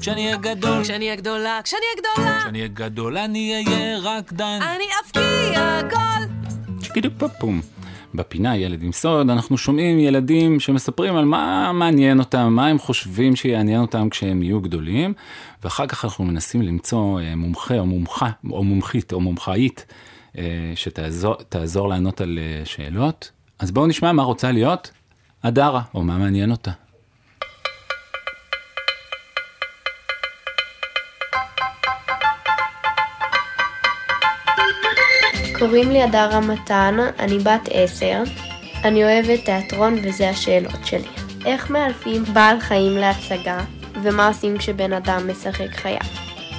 כשאני 0.00 0.24
אהיה 0.26 0.36
גדול, 0.36 0.82
כשאני 0.82 1.04
אהיה 1.04 1.16
גדולה, 1.16 1.60
כשאני 1.64 1.80
אהיה 1.82 2.14
גדולה, 2.14 2.38
כשאני 2.40 2.58
אהיה 2.58 2.68
גדול 2.68 3.18
אני 3.18 3.54
אהיה 3.54 3.98
רקדן. 3.98 4.58
אני 4.62 4.84
אבקיע 5.04 5.80
גול. 5.82 6.52
שקידו 6.82 7.08
פופום. 7.18 7.60
בפינה 8.14 8.56
ילד 8.56 8.82
עם 8.82 8.92
סוד 8.92 9.30
אנחנו 9.30 9.58
שומעים 9.58 9.98
ילדים 9.98 10.60
שמספרים 10.60 11.16
על 11.16 11.24
מה 11.24 11.72
מעניין 11.72 12.18
אותם, 12.18 12.52
מה 12.52 12.66
הם 12.66 12.78
חושבים 12.78 13.36
שיעניין 13.36 13.80
אותם 13.80 14.08
כשהם 14.08 14.42
יהיו 14.42 14.60
גדולים, 14.60 15.14
ואחר 15.64 15.86
כך 15.86 16.04
אנחנו 16.04 16.24
מנסים 16.24 16.62
למצוא 16.62 17.20
אה, 17.20 17.36
מומחה 17.36 17.78
או 17.78 17.86
מומחה 17.86 18.30
או 18.50 18.64
מומחית 18.64 19.12
או 19.12 19.20
מומחאית 19.20 19.86
שתעזור 20.74 21.34
תעזור 21.34 21.88
לענות 21.88 22.20
על 22.20 22.38
אה, 22.38 22.64
שאלות. 22.64 23.30
אז 23.58 23.70
בואו 23.70 23.86
נשמע 23.86 24.12
מה 24.12 24.22
רוצה 24.22 24.52
להיות 24.52 24.90
הדרה, 25.42 25.82
או 25.94 26.02
מה 26.02 26.18
מעניין 26.18 26.50
אותה. 26.50 26.70
קוראים 35.58 35.90
לי 35.90 36.02
הדר 36.02 36.40
מתן, 36.40 36.96
אני 37.18 37.38
בת 37.38 37.68
עשר. 37.70 38.22
אני 38.84 39.04
אוהבת 39.04 39.44
תיאטרון 39.44 39.94
וזה 40.04 40.30
השאלות 40.30 40.86
שלי. 40.86 41.08
איך 41.46 41.70
מאלפים 41.70 42.24
בעל 42.24 42.60
חיים 42.60 42.96
להצגה, 42.96 43.64
ומה 44.02 44.28
עושים 44.28 44.58
כשבן 44.58 44.92
אדם 44.92 45.30
משחק 45.30 45.70
חיה? 45.70 46.00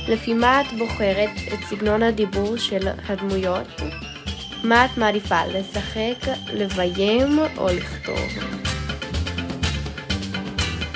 לפי 0.08 0.34
מה 0.34 0.62
את 0.62 0.66
בוחרת 0.78 1.30
את 1.54 1.60
סגנון 1.70 2.04
הדיבור 2.04 2.58
של 2.58 2.88
הדמויות? 3.08 3.68
מה 4.64 4.86
את 4.86 4.98
מעדיפה, 4.98 5.46
לשחק, 5.46 6.28
לביים 6.54 7.40
או 7.58 7.68
לכתוב? 7.68 8.20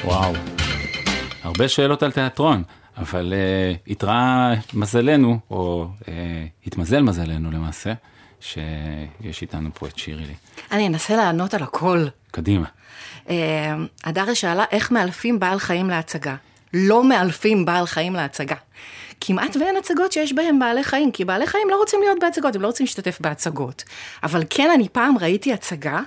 וואו, 0.03 0.33
הרבה 1.43 1.67
שאלות 1.67 2.03
על 2.03 2.11
תיאטרון, 2.11 2.63
אבל 2.97 3.33
uh, 3.33 3.89
איתרע 3.89 4.53
מזלנו, 4.73 5.39
או 5.51 5.87
uh, 6.01 6.05
התמזל 6.67 7.01
מזלנו 7.01 7.51
למעשה, 7.51 7.93
שיש 8.39 9.41
איתנו 9.41 9.69
פה 9.73 9.87
את 9.87 9.97
שירי 9.97 10.25
לי. 10.25 10.33
אני 10.71 10.87
אנסה 10.87 11.15
לענות 11.15 11.53
על 11.53 11.63
הכל. 11.63 12.05
קדימה. 12.31 12.67
אה, 13.29 13.75
הדרה 14.03 14.35
שאלה 14.35 14.65
איך 14.71 14.91
מאלפים 14.91 15.39
בעל 15.39 15.59
חיים 15.59 15.89
להצגה. 15.89 16.35
לא 16.73 17.03
מאלפים 17.03 17.65
בעל 17.65 17.86
חיים 17.86 18.13
להצגה. 18.13 18.56
כמעט 19.21 19.56
ואין 19.56 19.77
הצגות 19.77 20.12
שיש 20.12 20.34
בהן 20.34 20.60
בעלי 20.60 20.84
חיים, 20.84 21.12
כי 21.12 21.25
בעלי 21.25 21.47
חיים 21.47 21.69
לא 21.69 21.75
רוצים 21.75 21.99
להיות 22.01 22.19
בהצגות, 22.21 22.56
הם 22.56 22.62
לא 22.62 22.67
רוצים 22.67 22.84
להשתתף 22.84 23.17
בהצגות. 23.21 23.84
אבל 24.23 24.43
כן, 24.49 24.71
אני 24.73 24.89
פעם 24.89 25.17
ראיתי 25.17 25.53
הצגה 25.53 25.99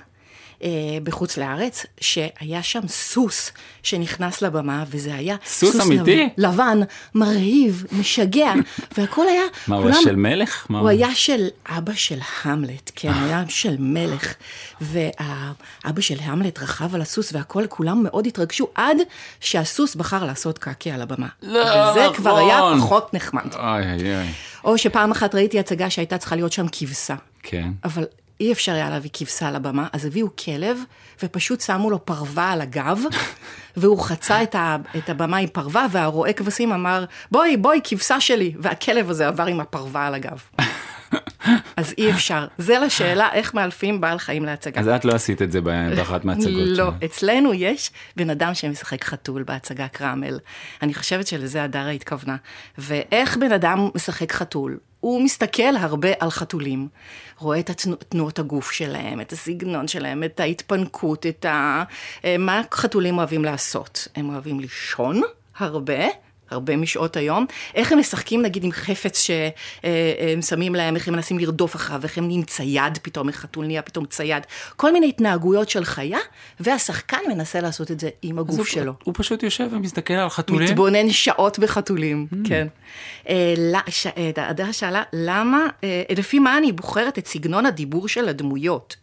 אה, 0.63 0.69
בחוץ 1.03 1.37
לארץ, 1.37 1.85
שהיה 2.01 2.63
שם 2.63 2.87
סוס 2.87 3.51
שנכנס 3.83 4.41
לבמה, 4.41 4.83
וזה 4.87 5.15
היה 5.15 5.35
סוס 5.45 5.81
אמיתי? 5.81 6.15
לב, 6.37 6.53
לבן, 6.53 6.79
מרהיב, 7.15 7.83
משגע, 7.91 8.53
והכל 8.97 9.27
היה... 9.27 9.41
מה, 9.67 9.75
הוא 9.75 9.83
כולם- 9.83 9.93
היה 9.95 10.03
של 10.03 10.15
מלך? 10.15 10.65
מה 10.69 10.79
הוא 10.79 10.89
היה 10.89 11.15
של 11.15 11.47
אבא 11.65 11.93
של 11.93 12.19
המלט, 12.43 12.91
כן, 12.95 13.13
הוא 13.13 13.23
היה 13.25 13.43
של 13.47 13.75
מלך. 13.79 14.33
והאבא 14.81 16.01
של 16.01 16.17
המלט 16.21 16.59
רכב 16.59 16.95
על 16.95 17.01
הסוס 17.01 17.33
והכל, 17.33 17.63
כולם 17.69 18.03
מאוד 18.03 18.25
התרגשו 18.27 18.67
עד 18.75 18.97
שהסוס 19.39 19.95
בחר 19.95 20.25
לעשות 20.25 20.57
קקי 20.57 20.91
על 20.91 21.01
הבמה. 21.01 21.27
לא, 21.41 21.59
וזה 21.91 22.05
כבר 22.15 22.37
היה 22.37 22.57
נכון. 22.57 22.79
פחות 22.79 23.13
נחמד. 23.13 23.53
אוי 23.55 24.15
אוי. 24.15 24.27
או 24.63 24.77
שפעם 24.77 25.11
אחת 25.11 25.35
ראיתי 25.35 25.59
הצגה 25.59 25.89
שהייתה 25.89 26.17
צריכה 26.17 26.35
להיות 26.35 26.51
שם 26.51 26.65
כבשה. 26.71 27.15
כן. 27.43 27.69
אבל 27.83 28.05
אי 28.41 28.51
אפשר 28.51 28.71
היה 28.71 28.89
להביא 28.89 29.09
כבשה 29.13 29.47
על 29.47 29.55
הבמה, 29.55 29.87
אז 29.93 30.05
הביאו 30.05 30.27
כלב, 30.35 30.77
ופשוט 31.23 31.61
שמו 31.61 31.89
לו 31.89 32.05
פרווה 32.05 32.51
על 32.51 32.61
הגב, 32.61 32.99
והוא 33.77 33.99
חצה 33.99 34.43
את, 34.43 34.55
ה, 34.55 34.77
את 34.97 35.09
הבמה 35.09 35.37
עם 35.37 35.47
פרווה, 35.47 35.85
והרועה 35.91 36.33
כבשים 36.33 36.71
אמר, 36.71 37.05
בואי, 37.31 37.57
בואי, 37.57 37.79
כבשה 37.83 38.21
שלי, 38.21 38.53
והכלב 38.59 39.09
הזה 39.09 39.27
עבר 39.27 39.45
עם 39.45 39.59
הפרווה 39.59 40.07
על 40.07 40.13
הגב. 40.13 40.41
אז 41.77 41.93
אי 41.97 42.11
אפשר. 42.11 42.47
זה 42.57 42.79
לשאלה 42.79 43.29
איך 43.33 43.53
מאלפים 43.53 44.01
בעל 44.01 44.17
חיים 44.17 44.45
להצגה. 44.45 44.81
אז 44.81 44.87
את 44.87 45.05
לא 45.05 45.13
עשית 45.13 45.41
את 45.41 45.51
זה 45.51 45.61
באחת 45.61 46.25
מההצגות 46.25 46.67
לא. 46.67 46.91
אצלנו 47.05 47.53
יש 47.53 47.91
בן 48.15 48.29
אדם 48.29 48.53
שמשחק 48.53 49.03
חתול 49.03 49.43
בהצגה 49.43 49.87
קרמל. 49.87 50.39
אני 50.81 50.93
חושבת 50.93 51.27
שלזה 51.27 51.63
הדרה 51.63 51.89
התכוונה. 51.89 52.35
ואיך 52.77 53.37
בן 53.37 53.51
אדם 53.51 53.89
משחק 53.95 54.31
חתול? 54.31 54.77
הוא 55.01 55.21
מסתכל 55.21 55.75
הרבה 55.79 56.09
על 56.19 56.29
חתולים, 56.29 56.87
רואה 57.37 57.59
את 57.59 57.69
תנועות 58.09 58.39
הגוף 58.39 58.71
שלהם, 58.71 59.21
את 59.21 59.31
הסגנון 59.31 59.87
שלהם, 59.87 60.23
את 60.23 60.39
ההתפנקות, 60.39 61.25
את 61.25 61.45
ה... 61.45 61.83
אה, 62.25 62.35
מה 62.37 62.61
חתולים 62.73 63.17
אוהבים 63.17 63.45
לעשות? 63.45 64.07
הם 64.15 64.29
אוהבים 64.29 64.59
לישון 64.59 65.21
הרבה. 65.57 66.03
הרבה 66.51 66.77
משעות 66.77 67.17
היום, 67.17 67.45
איך 67.75 67.91
הם 67.91 67.99
משחקים 67.99 68.41
נגיד 68.41 68.63
עם 68.63 68.71
חפץ 68.71 69.21
שהם 69.21 70.41
שמים 70.41 70.75
להם, 70.75 70.95
איך 70.95 71.07
הם 71.07 71.13
מנסים 71.13 71.39
לרדוף 71.39 71.75
אחריו, 71.75 72.03
איך 72.03 72.17
הם 72.17 72.25
נהיים 72.27 72.43
צייד 72.43 72.97
פתאום, 73.01 73.27
איך 73.27 73.35
חתול 73.37 73.65
נהיה 73.65 73.81
פתאום 73.81 74.05
צייד, 74.05 74.43
כל 74.75 74.93
מיני 74.93 75.09
התנהגויות 75.09 75.69
של 75.69 75.85
חיה, 75.85 76.19
והשחקן 76.59 77.17
מנסה 77.29 77.61
לעשות 77.61 77.91
את 77.91 77.99
זה 77.99 78.09
עם 78.21 78.39
הגוף 78.39 78.57
הוא- 78.57 78.65
שלו. 78.65 78.93
הוא 79.03 79.13
פשוט 79.17 79.43
יושב 79.43 79.67
ומסתכל 79.71 80.13
על 80.13 80.29
חתולים. 80.29 80.63
מתבונן 80.69 81.09
שעות 81.09 81.59
בחתולים, 81.59 82.27
Hmm. 82.31 82.35
כן. 82.47 82.67
אה, 83.29 83.53
אה, 84.17 84.49
הדרה 84.49 84.73
שאלה, 84.73 85.03
למה, 85.13 85.67
אה, 85.83 86.03
לפי 86.17 86.39
מה 86.39 86.57
אני 86.57 86.71
בוחרת 86.71 87.17
את 87.17 87.27
סגנון 87.27 87.65
הדיבור 87.65 88.07
של 88.07 88.29
הדמויות? 88.29 88.95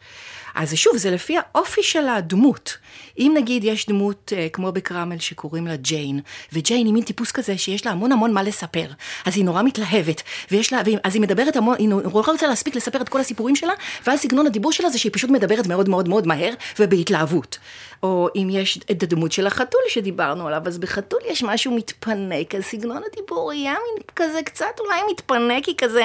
אז 0.59 0.75
שוב, 0.75 0.97
זה 0.97 1.11
לפי 1.11 1.37
האופי 1.39 1.83
של 1.83 2.09
הדמות. 2.09 2.77
אם 3.19 3.33
נגיד 3.37 3.65
יש 3.65 3.87
דמות 3.87 4.33
אה, 4.37 4.49
כמו 4.53 4.73
בקרמל 4.73 5.19
שקוראים 5.19 5.67
לה 5.67 5.77
ג'יין, 5.77 6.21
וג'יין 6.53 6.87
היא 6.87 6.95
מין 6.95 7.05
טיפוס 7.05 7.33
כזה 7.33 7.59
שיש 7.59 7.87
לה 7.87 7.93
המון 7.93 8.13
המון 8.13 8.33
מה 8.33 8.43
לספר, 8.43 8.87
אז 9.25 9.37
היא 9.37 9.45
נורא 9.45 9.63
מתלהבת, 9.63 10.23
ויש 10.51 10.73
לה, 10.73 10.81
אז 11.05 11.15
היא 11.15 11.23
מדברת 11.23 11.57
המון, 11.57 11.77
היא 11.79 11.89
נורא 11.89 12.23
רוצה 12.27 12.47
להספיק 12.47 12.77
לספר 12.77 13.01
את 13.01 13.09
כל 13.09 13.21
הסיפורים 13.21 13.57
שלה, 13.57 13.73
ואז 14.07 14.21
סגנון 14.21 14.47
הדיבור 14.47 14.73
שלה 14.73 14.91
זה 14.91 14.99
שהיא 14.99 15.13
פשוט 15.13 15.31
מדברת 15.31 15.67
מאוד 15.67 15.89
מאוד 15.89 16.09
מאוד 16.09 16.27
מהר 16.27 16.53
ובהתלהבות. 16.79 17.59
או 18.03 18.29
אם 18.37 18.49
יש 18.51 18.79
את 18.91 19.03
הדמות 19.03 19.33
של 19.33 19.47
החתול 19.47 19.81
שדיברנו 19.89 20.47
עליו, 20.47 20.63
אז 20.67 20.79
בחתול 20.79 21.21
יש 21.27 21.43
משהו 21.43 21.77
מתפנק, 21.77 22.55
אז 22.55 22.65
סגנון 22.65 23.03
הדיבור 23.13 23.53
יהיה 23.53 23.73
מין 23.73 24.03
כזה 24.17 24.41
קצת 24.45 24.81
אולי 24.81 25.01
מתפנקי 25.11 25.75
כזה, 25.79 26.05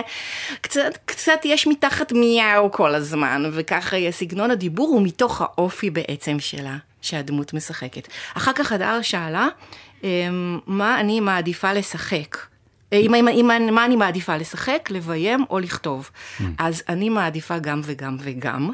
קצת, 0.61 0.97
קצת 1.05 1.39
יש 1.43 1.67
מתחת 1.67 2.11
מיהו 2.11 2.71
כל 2.71 2.95
הזמן, 2.95 3.51
וככה 3.53 3.97
יהיה 3.97 4.11
סגנון 4.11 4.42
סגנון 4.43 4.51
הדיבור 4.51 4.87
הוא 4.87 5.01
מתוך 5.01 5.41
האופי 5.41 5.89
בעצם 5.89 6.39
שלה, 6.39 6.77
שהדמות 7.01 7.53
משחקת. 7.53 8.07
אחר 8.37 8.53
כך 8.53 8.71
הדר 8.71 9.01
שאלה, 9.01 9.47
אמ, 10.03 10.59
מה 10.67 10.99
אני 10.99 11.19
מעדיפה 11.19 11.73
לשחק? 11.73 12.37
אה, 12.93 12.97
אם, 12.97 13.15
אם, 13.15 13.27
אם, 13.27 13.75
מה 13.75 13.85
אני 13.85 13.95
מעדיפה, 13.95 14.37
לשחק, 14.37 14.89
לביים 14.91 15.45
או 15.49 15.59
לכתוב? 15.59 16.09
אז 16.57 16.83
אני 16.89 17.09
מעדיפה 17.09 17.59
גם 17.59 17.81
וגם 17.83 18.17
וגם. 18.19 18.71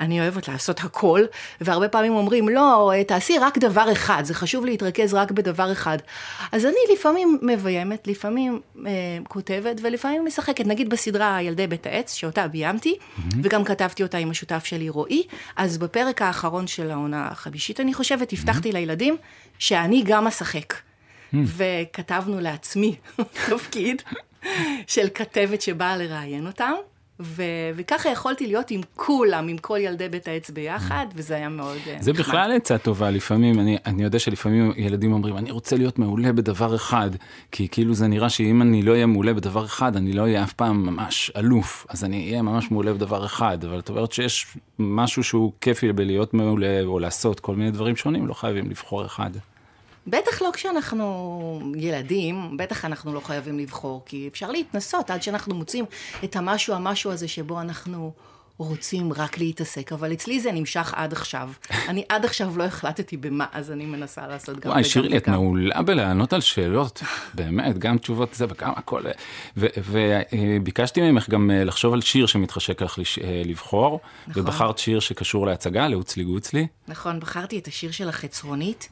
אני 0.00 0.20
אוהבת 0.20 0.48
לעשות 0.48 0.80
הכל, 0.80 1.20
והרבה 1.60 1.88
פעמים 1.88 2.12
אומרים, 2.12 2.48
לא, 2.48 2.92
תעשי 3.06 3.38
רק 3.38 3.58
דבר 3.58 3.92
אחד, 3.92 4.22
זה 4.24 4.34
חשוב 4.34 4.64
להתרכז 4.64 5.14
רק 5.14 5.30
בדבר 5.30 5.72
אחד. 5.72 5.98
אז 6.52 6.64
אני 6.64 6.94
לפעמים 6.94 7.38
מביימת, 7.42 8.06
לפעמים 8.06 8.60
אה, 8.86 8.92
כותבת, 9.28 9.80
ולפעמים 9.82 10.24
משחקת. 10.24 10.66
נגיד 10.66 10.88
בסדרה 10.90 11.42
ילדי 11.42 11.66
בית 11.66 11.86
העץ, 11.86 12.14
שאותה 12.14 12.48
ביימתי, 12.48 12.94
וגם 13.42 13.64
כתבתי 13.64 14.02
אותה 14.02 14.18
עם 14.18 14.30
השותף 14.30 14.64
שלי 14.64 14.88
רועי, 14.88 15.22
אז 15.56 15.78
בפרק 15.78 16.22
האחרון 16.22 16.66
של 16.66 16.90
העונה 16.90 17.28
החמישית, 17.30 17.80
אני 17.80 17.94
חושבת, 17.94 18.32
הבטחתי 18.32 18.72
לילדים 18.72 19.16
שאני 19.58 20.02
גם 20.06 20.26
אשחק. 20.26 20.74
וכתבנו 21.42 22.40
לעצמי 22.40 22.96
תפקיד 23.50 24.02
של 24.86 25.08
כתבת 25.14 25.62
שבאה 25.62 25.96
לראיין 25.96 26.46
אותם. 26.46 26.72
ו- 27.20 27.42
וככה 27.76 28.08
יכולתי 28.08 28.46
להיות 28.46 28.70
עם 28.70 28.80
כולם, 28.94 29.48
עם 29.48 29.58
כל 29.58 29.78
ילדי 29.80 30.08
בית 30.08 30.28
העץ 30.28 30.50
ביחד, 30.50 31.06
וזה 31.14 31.34
היה 31.34 31.48
מאוד 31.48 31.76
אה, 31.86 31.96
זה 32.00 32.12
נחמד. 32.12 32.24
בכלל 32.24 32.52
עצה 32.52 32.78
טובה, 32.78 33.10
לפעמים, 33.10 33.60
אני, 33.60 33.76
אני 33.86 34.02
יודע 34.02 34.18
שלפעמים 34.18 34.72
ילדים 34.76 35.12
אומרים, 35.12 35.36
אני 35.36 35.50
רוצה 35.50 35.76
להיות 35.76 35.98
מעולה 35.98 36.32
בדבר 36.32 36.74
אחד, 36.74 37.10
כי 37.52 37.68
כאילו 37.68 37.94
זה 37.94 38.06
נראה 38.06 38.30
שאם 38.30 38.62
אני 38.62 38.82
לא 38.82 38.92
אהיה 38.92 39.06
מעולה 39.06 39.34
בדבר 39.34 39.64
אחד, 39.64 39.96
אני 39.96 40.12
לא 40.12 40.22
אהיה 40.22 40.44
אף 40.44 40.52
פעם 40.52 40.86
ממש 40.86 41.30
אלוף, 41.36 41.86
אז 41.88 42.04
אני 42.04 42.28
אהיה 42.30 42.42
ממש 42.42 42.70
מעולה 42.70 42.92
בדבר 42.92 43.24
אחד, 43.26 43.64
אבל 43.64 43.78
את 43.78 43.88
אומרת 43.88 44.12
שיש 44.12 44.46
משהו 44.78 45.24
שהוא 45.24 45.52
כיפי 45.60 45.92
בלהיות 45.92 46.34
מעולה, 46.34 46.80
או 46.84 46.98
לעשות 46.98 47.40
כל 47.40 47.56
מיני 47.56 47.70
דברים 47.70 47.96
שונים, 47.96 48.26
לא 48.26 48.34
חייבים 48.34 48.70
לבחור 48.70 49.06
אחד. 49.06 49.30
בטח 50.06 50.42
לא 50.42 50.50
כשאנחנו 50.52 51.72
ילדים, 51.76 52.56
בטח 52.56 52.84
אנחנו 52.84 53.12
לא 53.12 53.20
חייבים 53.20 53.58
לבחור, 53.58 54.02
כי 54.06 54.28
אפשר 54.28 54.50
להתנסות 54.50 55.10
עד 55.10 55.22
שאנחנו 55.22 55.54
מוצאים 55.54 55.84
את 56.24 56.36
המשהו, 56.36 56.74
המשהו 56.74 57.10
הזה 57.10 57.28
שבו 57.28 57.60
אנחנו 57.60 58.12
רוצים 58.58 59.12
רק 59.12 59.38
להתעסק, 59.38 59.92
אבל 59.92 60.12
אצלי 60.12 60.40
זה 60.40 60.52
נמשך 60.52 60.92
עד 60.96 61.12
עכשיו. 61.12 61.50
אני 61.88 62.04
עד 62.08 62.24
עכשיו 62.24 62.58
לא 62.58 62.64
החלטתי 62.64 63.16
במה, 63.16 63.46
אז 63.52 63.70
אני 63.70 63.86
מנסה 63.86 64.26
לעשות 64.26 64.60
גם 64.60 64.70
וואי, 64.70 64.84
שירלי, 64.84 65.16
את 65.16 65.22
וגם. 65.22 65.32
מעולה 65.32 65.82
בלענות 65.82 66.32
על 66.32 66.40
שאלות, 66.40 67.02
באמת, 67.34 67.78
גם 67.78 67.98
תשובות 67.98 68.34
זה 68.34 68.46
וגם 68.48 68.72
הכל. 68.76 69.02
וביקשתי 69.56 71.00
ממך 71.00 71.28
גם 71.28 71.50
אה, 71.50 71.64
לחשוב 71.64 71.94
על 71.94 72.00
שיר 72.00 72.26
שמתחשק 72.26 72.82
לך 72.82 72.98
אה, 72.98 73.42
לבחור, 73.44 74.00
נכון. 74.28 74.42
ובחרת 74.42 74.78
שיר 74.78 75.00
שקשור 75.00 75.46
להצגה, 75.46 75.88
לאוצלי 75.88 76.24
גוצלי. 76.24 76.66
נכון, 76.88 77.20
בחרתי 77.20 77.58
את 77.58 77.66
השיר 77.66 77.90
של 77.90 78.08
החצרונית, 78.08 78.88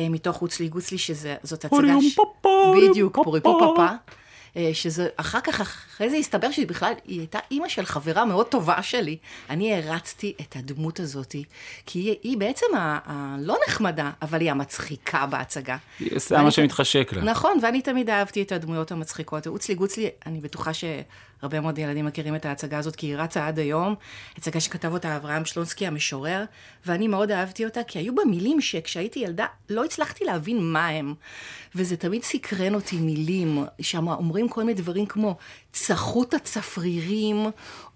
מתוך 0.00 0.42
אוצלי 0.42 0.68
גוצלי, 0.68 0.98
שזאת 0.98 1.64
הצגה... 1.64 1.68
פורי 1.68 2.10
ש- 2.10 2.14
פופה, 2.14 2.74
בדיוק. 2.90 3.14
פורי. 3.14 3.40
אה, 4.56 4.70
שזה, 4.72 5.08
אחר 5.16 5.40
כך, 5.40 5.60
אחרי 5.60 6.10
זה 6.10 6.16
הסתבר 6.16 6.50
שהיא 6.50 6.66
בכלל, 6.66 6.92
היא 7.06 7.18
הייתה 7.18 7.38
אימא 7.50 7.68
של 7.68 7.84
חברה 7.84 8.24
מאוד 8.24 8.46
טובה 8.46 8.82
שלי. 8.82 9.16
אני 9.50 9.74
הרצתי 9.74 10.32
את 10.40 10.56
הדמות 10.56 11.00
הזאת, 11.00 11.34
כי 11.86 11.98
היא, 11.98 12.16
היא 12.22 12.38
בעצם 12.38 12.66
הלא 12.76 13.56
נחמדה, 13.68 14.10
אבל 14.22 14.40
היא 14.40 14.50
המצחיקה 14.50 15.26
בהצגה. 15.26 15.76
היא 16.00 16.16
עושה 16.16 16.42
מה 16.42 16.50
שמתחשק 16.50 17.12
לה. 17.12 17.22
נכון, 17.22 17.58
ואני 17.62 17.82
תמיד 17.82 18.10
אהבתי 18.10 18.42
את 18.42 18.52
הדמויות 18.52 18.92
המצחיקות. 18.92 19.46
אוצלי 19.46 19.74
גוצלי, 19.74 20.08
אני 20.26 20.40
בטוחה 20.40 20.70
שהרבה 21.40 21.60
מאוד 21.60 21.78
ילדים 21.78 22.06
מכירים 22.06 22.34
את 22.34 22.46
ההצגה 22.46 22.78
הזאת, 22.78 22.96
כי 22.96 23.06
היא 23.06 23.16
רצה 23.16 23.46
עד 23.46 23.58
היום. 23.58 23.94
הצגה 24.36 24.60
שכתב 24.60 24.92
אותה 24.92 25.16
אברהם 25.16 25.44
שלונסקי 25.44 25.86
המשורר, 25.86 26.44
ואני 26.86 27.08
מאוד 27.08 27.30
אהבתי 27.30 27.64
אותה, 27.64 27.82
כי 27.82 27.98
היו 27.98 28.14
בה 28.14 28.22
מילים 28.24 28.60
שכשהייתי 28.60 29.18
ילדה 29.18 29.46
לא 29.70 29.84
הצלחתי 29.84 30.24
להבין 30.24 30.58
מה 30.60 30.86
הם. 30.88 31.14
וזה 31.74 31.96
תמיד 31.96 32.22
סקרן 32.22 32.74
אותי 32.74 32.96
מילים, 32.96 33.64
שם 33.80 34.08
אומרים 34.08 34.48
כל 34.48 34.60
מיני 34.60 34.74
דברים 34.74 35.06
כמו 35.06 35.36
צחות 35.72 36.34
הצפרירים, 36.34 37.46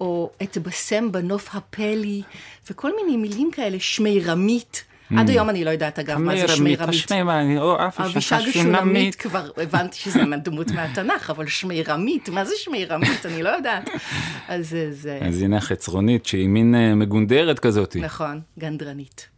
או 0.00 0.30
אתבשם 0.42 1.12
בנוף 1.12 1.54
הפלי, 1.54 2.22
וכל 2.70 2.90
מיני 2.96 3.16
מילים 3.16 3.50
כאלה, 3.50 3.80
שמירמית. 3.80 4.84
עד 5.18 5.30
היום 5.30 5.50
אני 5.50 5.64
לא 5.64 5.70
יודעת, 5.70 5.98
אגב, 5.98 6.18
מה 6.18 6.36
זה 6.36 6.48
שמירמית. 6.48 6.80
השמירמית. 6.88 7.58
אבישג 7.98 8.36
השונמית, 8.48 9.14
כבר 9.14 9.50
הבנתי 9.56 9.96
שזה 9.98 10.20
דמות 10.44 10.70
מהתנ"ך, 10.70 11.30
אבל 11.30 11.46
שמירמית, 11.46 12.28
מה 12.28 12.44
זה 12.44 12.54
שמירמית? 12.58 13.26
אני 13.26 13.42
לא 13.42 13.48
יודעת. 13.48 13.88
אז 14.48 14.68
זה- 14.68 14.88
זה, 14.92 15.18
אז 15.28 15.42
הנה 15.42 15.56
החצרונית, 15.56 16.26
שהיא 16.26 16.48
מין 16.48 16.74
אה, 16.74 16.94
מגונדרת 16.94 17.58
כזאת. 17.58 17.96
נכון, 17.96 18.40
גנדרנית. 18.58 19.28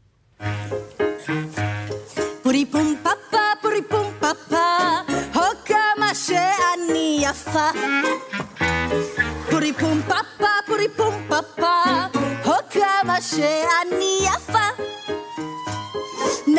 פורי 2.43 2.65
פום 2.73 2.95
פפה, 3.03 3.37
פורי 3.63 3.83
פום 3.89 4.07
פפה, 4.21 4.57
הו 5.35 5.43
כמה 5.65 6.15
שאני 6.15 7.19
יפה. 7.23 7.69
פורי 9.51 9.73
פום 9.73 10.03
פפה, 10.03 10.47
פורי 10.67 10.87
פום 10.97 11.15
פפה, 11.29 11.83
הו 12.45 12.53
כמה 12.71 13.21
שאני 13.21 14.19
יפה. 14.27 14.64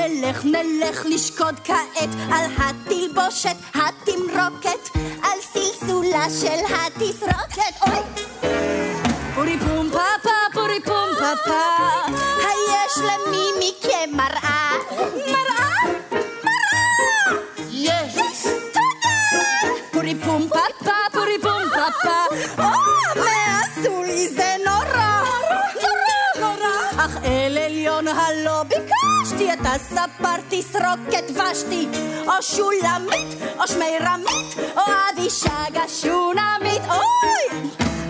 נלך 0.08 0.46
נלך 0.46 1.06
לשקוד 1.06 1.56
כעת 1.64 2.10
על 2.32 2.46
התלבושת 2.58 3.56
התמרוקת, 3.74 4.98
על 5.24 5.40
סלסולה 5.42 6.26
של 6.42 6.74
התסרוקת, 6.76 7.74
אוי! 7.88 8.00
פורי 9.36 9.58
פום 9.60 9.90
פפה, 9.90 10.30
פורי 10.54 10.80
פום 10.86 11.10
פפה, 11.16 11.62
היש 12.40 12.98
למי 12.98 13.48
מכם 13.60 14.10
מראה? 14.18 14.72
מראה? 15.28 15.70
מראה! 16.44 17.40
יש! 17.72 18.16
תודה! 18.74 19.70
פורי 19.92 20.16
פום 20.26 20.48
פפה, 20.50 20.92
פורי 21.12 21.38
פום 21.42 21.62
פפה, 21.70 22.26
או, 22.58 22.70
מה 23.16 23.60
עשו 23.62 24.04
לי 24.04 24.28
זה 24.30 24.56
נורא! 24.66 25.24
נורא! 25.82 26.40
נורא! 26.40 27.06
אך 27.06 27.18
אל 27.24 27.58
עליון 27.66 28.08
הלא 28.08 28.64
ביקשתי 29.46 29.54
את 29.54 29.76
הספר 29.76 30.36
תסרוקת 30.50 31.32
ושתי, 31.32 31.88
או 32.28 32.42
שולמית, 32.42 33.42
או 33.60 33.68
שמירמית, 33.68 34.58
או 34.78 34.82
אבישג 35.14 35.78
השונמית, 35.86 36.82
אוי! 36.90 37.62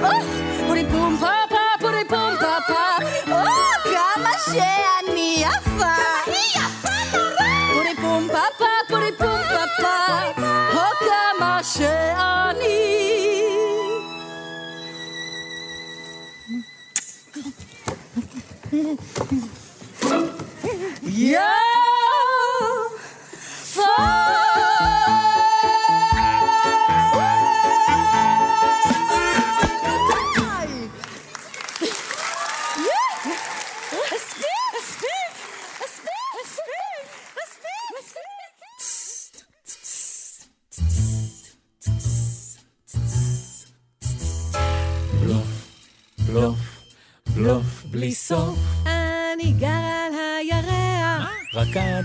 אוי, 0.01 0.21
פורי 0.67 0.85
פום 0.91 1.17
פפה, 1.17 1.79
פורי 1.79 2.05
פום 2.09 2.35
פפה, 2.35 3.05
או, 3.31 3.45
כמה 3.83 4.31
שאני 4.45 5.35
יפה. 5.39 5.95
אני 6.27 6.37
יפה 6.55 7.17
נורא. 7.17 7.73
פורי 7.73 7.95
פום 7.95 8.27
פפה, 8.29 8.65
פורי 8.89 9.11
פום 9.17 9.39
פפה, 9.43 10.41
או, 10.73 10.81
כמה 10.99 11.59
שאני... 11.63 12.95
יפה! 21.17 21.54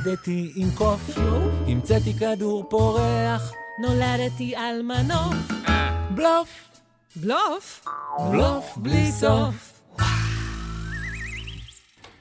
רקדתי 0.00 0.52
עם 0.54 0.68
קוף, 0.74 1.10
המצאתי 1.66 2.14
כדור 2.14 2.68
פורח, 2.70 3.52
נולדתי 3.78 4.56
על 4.56 4.82
מנוף. 4.82 5.34
בלוף, 6.14 6.68
בלוף? 7.16 7.86
בלוף 8.30 8.76
בלי 8.76 9.12
סוף. 9.12 9.82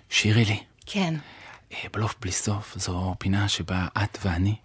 שירי 0.10 0.46
לי, 0.46 0.64
כן. 0.86 1.16
אה, 1.72 1.78
בלוף 1.94 2.16
בלי 2.22 2.32
סוף 2.32 2.78
זו 2.78 3.16
פינה 3.20 3.50
שבה 3.50 3.88
את 4.04 4.18
ואני 4.22 4.56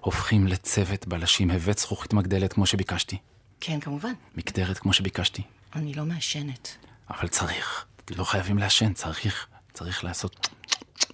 הופכים 0.00 0.46
לצוות 0.46 1.06
בלשים, 1.06 1.50
הבאת 1.50 1.78
זכוכית 1.78 2.12
מגדלת 2.12 2.52
כמו 2.52 2.66
שביקשתי, 2.66 3.16
כן, 3.60 3.80
כמובן. 3.80 4.12
מקדרת 4.34 4.78
כמו 4.78 4.92
שביקשתי, 4.92 5.42
אני 5.74 5.94
לא 5.94 6.04
מעשנת. 6.04 6.76
אבל 7.10 7.28
צריך, 7.28 7.84
לא 8.10 8.24
חייבים 8.24 8.58
לעשן, 8.58 8.92
צריך, 8.92 9.46
צריך 9.72 10.04
לעשות 10.04 10.48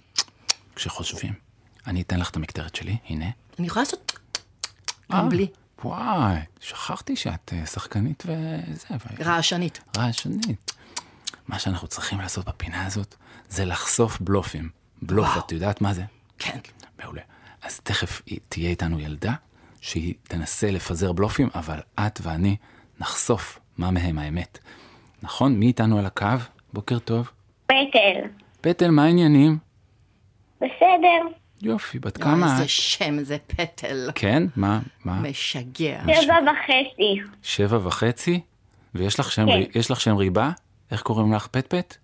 כשחושבים. 0.75 1.48
אני 1.89 2.01
אתן 2.01 2.19
לך 2.19 2.29
את 2.29 2.35
המקדרת 2.35 2.75
שלי, 2.75 2.97
הנה. 3.07 3.25
אני 3.59 3.67
יכולה 3.67 3.83
לעשות 3.83 4.19
אה, 5.13 5.17
גם 5.17 5.29
בלי. 5.29 5.47
וואי, 5.83 6.37
שכחתי 6.59 7.15
שאת 7.15 7.53
אה, 7.53 7.65
שחקנית 7.65 8.23
וזה, 8.25 8.87
רעשנית. 9.19 9.79
רעשנית. 9.97 10.71
מה 11.47 11.59
שאנחנו 11.59 11.87
צריכים 11.87 12.19
לעשות 12.19 12.45
בפינה 12.45 12.85
הזאת, 12.85 13.15
זה 13.49 13.65
לחשוף 13.65 14.19
בלופים. 14.21 14.69
בלוף, 15.01 15.27
וואו. 15.27 15.39
את 15.39 15.51
יודעת 15.51 15.81
מה 15.81 15.93
זה? 15.93 16.03
כן. 16.39 16.59
מעולה. 16.99 17.21
אז 17.61 17.79
תכף 17.79 18.21
תהיה 18.49 18.69
איתנו 18.69 18.99
ילדה, 18.99 19.33
שהיא 19.81 20.13
תנסה 20.23 20.71
לפזר 20.71 21.11
בלופים, 21.11 21.49
אבל 21.55 21.79
את 21.99 22.19
ואני 22.21 22.55
נחשוף 22.99 23.59
מה 23.77 23.91
מהם 23.91 24.19
האמת. 24.19 24.59
נכון? 25.21 25.55
מי 25.55 25.67
איתנו 25.67 25.99
על 25.99 26.05
הקו? 26.05 26.27
בוקר 26.73 26.99
טוב. 26.99 27.31
פטל. 27.65 28.27
פטל, 28.61 28.91
מה 28.91 29.03
העניינים? 29.03 29.57
בסדר. 30.57 31.39
יופי, 31.61 31.99
בת 31.99 32.17
כמה 32.17 32.51
איזה 32.51 32.63
את? 32.63 32.69
שם 32.69 33.19
זה 33.19 33.37
פטל. 33.47 34.09
כן? 34.15 34.43
מה? 34.55 34.79
מה? 35.05 35.21
משגע. 35.21 36.01
שבע 36.21 36.35
וחצי. 36.35 37.19
שבע 37.43 37.79
וחצי? 37.83 38.39
ויש 38.95 39.19
לך 39.19 39.31
שם, 39.31 39.45
כן. 39.45 39.79
יש 39.79 39.91
לך 39.91 40.01
שם 40.01 40.15
ריבה? 40.15 40.51
איך 40.91 41.01
קוראים 41.01 41.33
לך? 41.33 41.47
פטפט? 41.47 41.97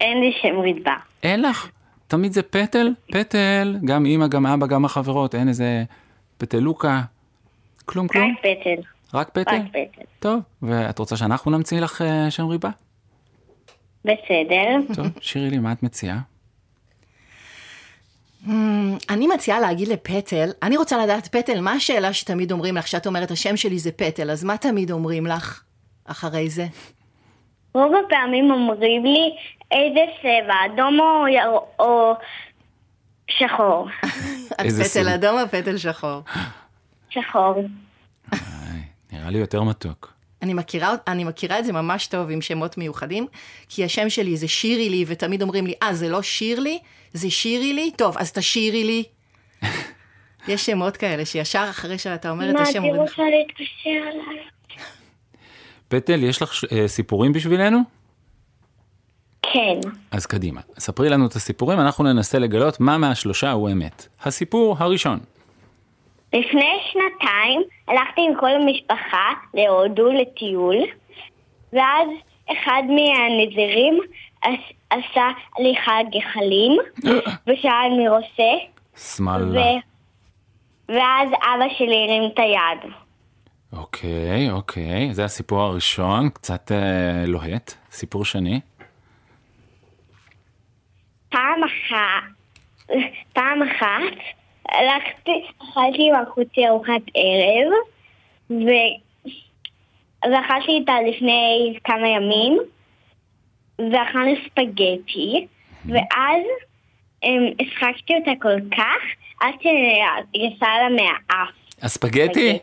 אין 0.00 0.20
לי 0.20 0.32
שם 0.42 0.58
ריבה. 0.60 0.94
אין 1.22 1.42
לך. 1.42 1.68
תמיד 2.06 2.32
זה 2.32 2.42
פטל? 2.42 2.88
פטל. 3.12 3.76
גם 3.84 4.06
אמא, 4.06 4.26
גם 4.26 4.46
אבא, 4.46 4.66
גם 4.66 4.84
החברות. 4.84 5.34
אין 5.34 5.48
איזה 5.48 5.84
פטלוקה. 6.38 7.02
כלום 7.84 8.08
כלום? 8.08 8.30
רק 8.30 8.38
פטל. 8.38 8.82
רק 9.14 9.28
פטל? 9.28 9.56
רק 9.56 9.68
פטל. 9.68 10.02
טוב, 10.18 10.40
ואת 10.62 10.98
רוצה 10.98 11.16
שאנחנו 11.16 11.50
נמציא 11.50 11.80
לך 11.80 12.02
אה, 12.02 12.30
שם 12.30 12.46
ריבה? 12.46 12.70
בסדר. 14.04 14.94
טוב, 14.94 15.06
שירי 15.20 15.50
לי, 15.50 15.58
מה 15.58 15.72
את 15.72 15.82
מציעה? 15.82 16.18
אני 19.10 19.26
מציעה 19.34 19.60
להגיד 19.60 19.88
לפטל, 19.88 20.50
אני 20.62 20.76
רוצה 20.76 21.04
לדעת, 21.04 21.28
פטל, 21.28 21.60
מה 21.60 21.72
השאלה 21.72 22.12
שתמיד 22.12 22.52
אומרים 22.52 22.76
לך, 22.76 22.88
שאת 22.88 23.06
אומרת, 23.06 23.30
השם 23.30 23.56
שלי 23.56 23.78
זה 23.78 23.92
פטל, 23.92 24.30
אז 24.30 24.44
מה 24.44 24.56
תמיד 24.56 24.90
אומרים 24.90 25.26
לך 25.26 25.62
אחרי 26.04 26.50
זה? 26.50 26.66
רוב 27.74 27.92
הפעמים 28.06 28.50
אומרים 28.50 29.04
לי 29.04 29.30
איזה 29.70 30.00
צבע, 30.22 30.54
אדום 30.66 31.00
או, 31.00 31.28
יר... 31.28 31.58
או 31.78 32.12
שחור. 33.30 33.88
את 34.60 34.66
פטל? 34.90 35.08
אדום 35.08 35.38
או 35.38 35.48
פטל 35.48 35.76
שחור? 35.76 36.20
שחור. 37.10 37.54
נראה 39.12 39.30
לי 39.30 39.38
יותר 39.38 39.62
מתוק. 39.62 40.12
אני 40.42 40.54
מכירה, 40.54 40.94
אני 41.06 41.24
מכירה 41.24 41.58
את 41.58 41.64
זה 41.64 41.72
ממש 41.72 42.06
טוב 42.06 42.30
עם 42.30 42.40
שמות 42.40 42.78
מיוחדים, 42.78 43.26
כי 43.68 43.84
השם 43.84 44.10
שלי 44.10 44.36
זה 44.36 44.48
שירי 44.48 44.90
לי, 44.90 45.04
ותמיד 45.06 45.42
אומרים 45.42 45.66
לי, 45.66 45.74
אה, 45.82 45.94
זה 45.94 46.08
לא 46.08 46.22
שירלי, 46.22 46.78
זה 47.12 47.30
שירי 47.30 47.72
לי? 47.72 47.90
טוב, 47.96 48.18
אז 48.18 48.32
תשירי 48.32 48.84
לי. 48.84 49.04
יש 50.48 50.66
שמות 50.66 50.96
כאלה 50.96 51.24
שישר 51.24 51.66
אחרי 51.70 51.98
שאתה 51.98 52.30
אומר 52.30 52.50
את 52.50 52.54
מה, 52.54 52.62
השם 52.62 52.84
אומרים 52.84 53.02
לך, 53.02 53.10
רוצה 53.10 53.30
להתקשר 53.30 54.08
אליי? 54.08 54.44
פטל, 55.88 56.24
יש 56.24 56.42
לך 56.42 56.64
אה, 56.72 56.88
סיפורים 56.88 57.32
בשבילנו? 57.32 57.78
כן. 59.52 59.80
אז 60.10 60.26
קדימה, 60.26 60.60
ספרי 60.78 61.08
לנו 61.08 61.26
את 61.26 61.32
הסיפורים, 61.32 61.80
אנחנו 61.80 62.04
ננסה 62.04 62.38
לגלות 62.38 62.80
מה 62.80 62.98
מהשלושה 62.98 63.50
הוא 63.50 63.70
אמת. 63.70 64.08
הסיפור 64.22 64.76
הראשון. 64.78 65.18
לפני 66.32 66.78
שנתיים 66.92 67.62
הלכתי 67.88 68.20
עם 68.20 68.40
כל 68.40 68.50
המשפחה 68.50 69.32
להודו 69.54 70.12
לטיול, 70.12 70.76
ואז 71.72 72.08
אחד 72.52 72.82
מהנזירים 72.88 73.98
עשה 74.90 75.28
הליכה 75.58 75.98
גחלים, 76.12 76.78
ושאל 77.46 77.90
מי 77.96 78.08
רוצה, 78.08 78.52
שמאללה. 78.96 79.60
ו... 79.60 79.64
ואז 80.88 81.28
אבא 81.28 81.74
שלי 81.78 82.06
הרים 82.08 82.30
את 82.34 82.38
היד. 82.38 82.92
אוקיי, 83.72 84.50
אוקיי, 84.50 85.14
זה 85.14 85.24
הסיפור 85.24 85.60
הראשון, 85.60 86.28
קצת 86.28 86.72
אה, 86.72 87.24
לוהט. 87.26 87.72
סיפור 87.90 88.24
שני. 88.24 88.60
פעם 91.28 91.60
אחת, 91.64 92.24
פעם 93.32 93.62
אחת 93.62 94.18
הלכתי, 94.68 95.44
אכלתי 95.58 96.10
אחותי 96.22 96.68
ארוחת 96.68 97.02
ערב, 97.14 97.72
ו... 98.50 98.70
ואכלתי 100.24 100.72
איתה 100.72 100.92
לפני 101.08 101.78
כמה 101.84 102.08
ימים, 102.08 102.58
ואכלנו 103.78 104.30
ספגטי, 104.46 105.46
ואז 105.84 106.42
אמ, 107.24 107.44
השחקתי 107.60 108.14
אותה 108.14 108.30
כל 108.42 108.76
כך, 108.76 109.02
עד 109.40 109.54
שיצא 109.62 110.66
לה 110.66 110.88
מהאף. 110.88 111.48
הספגטי? 111.82 112.24
ספגטי. 112.24 112.58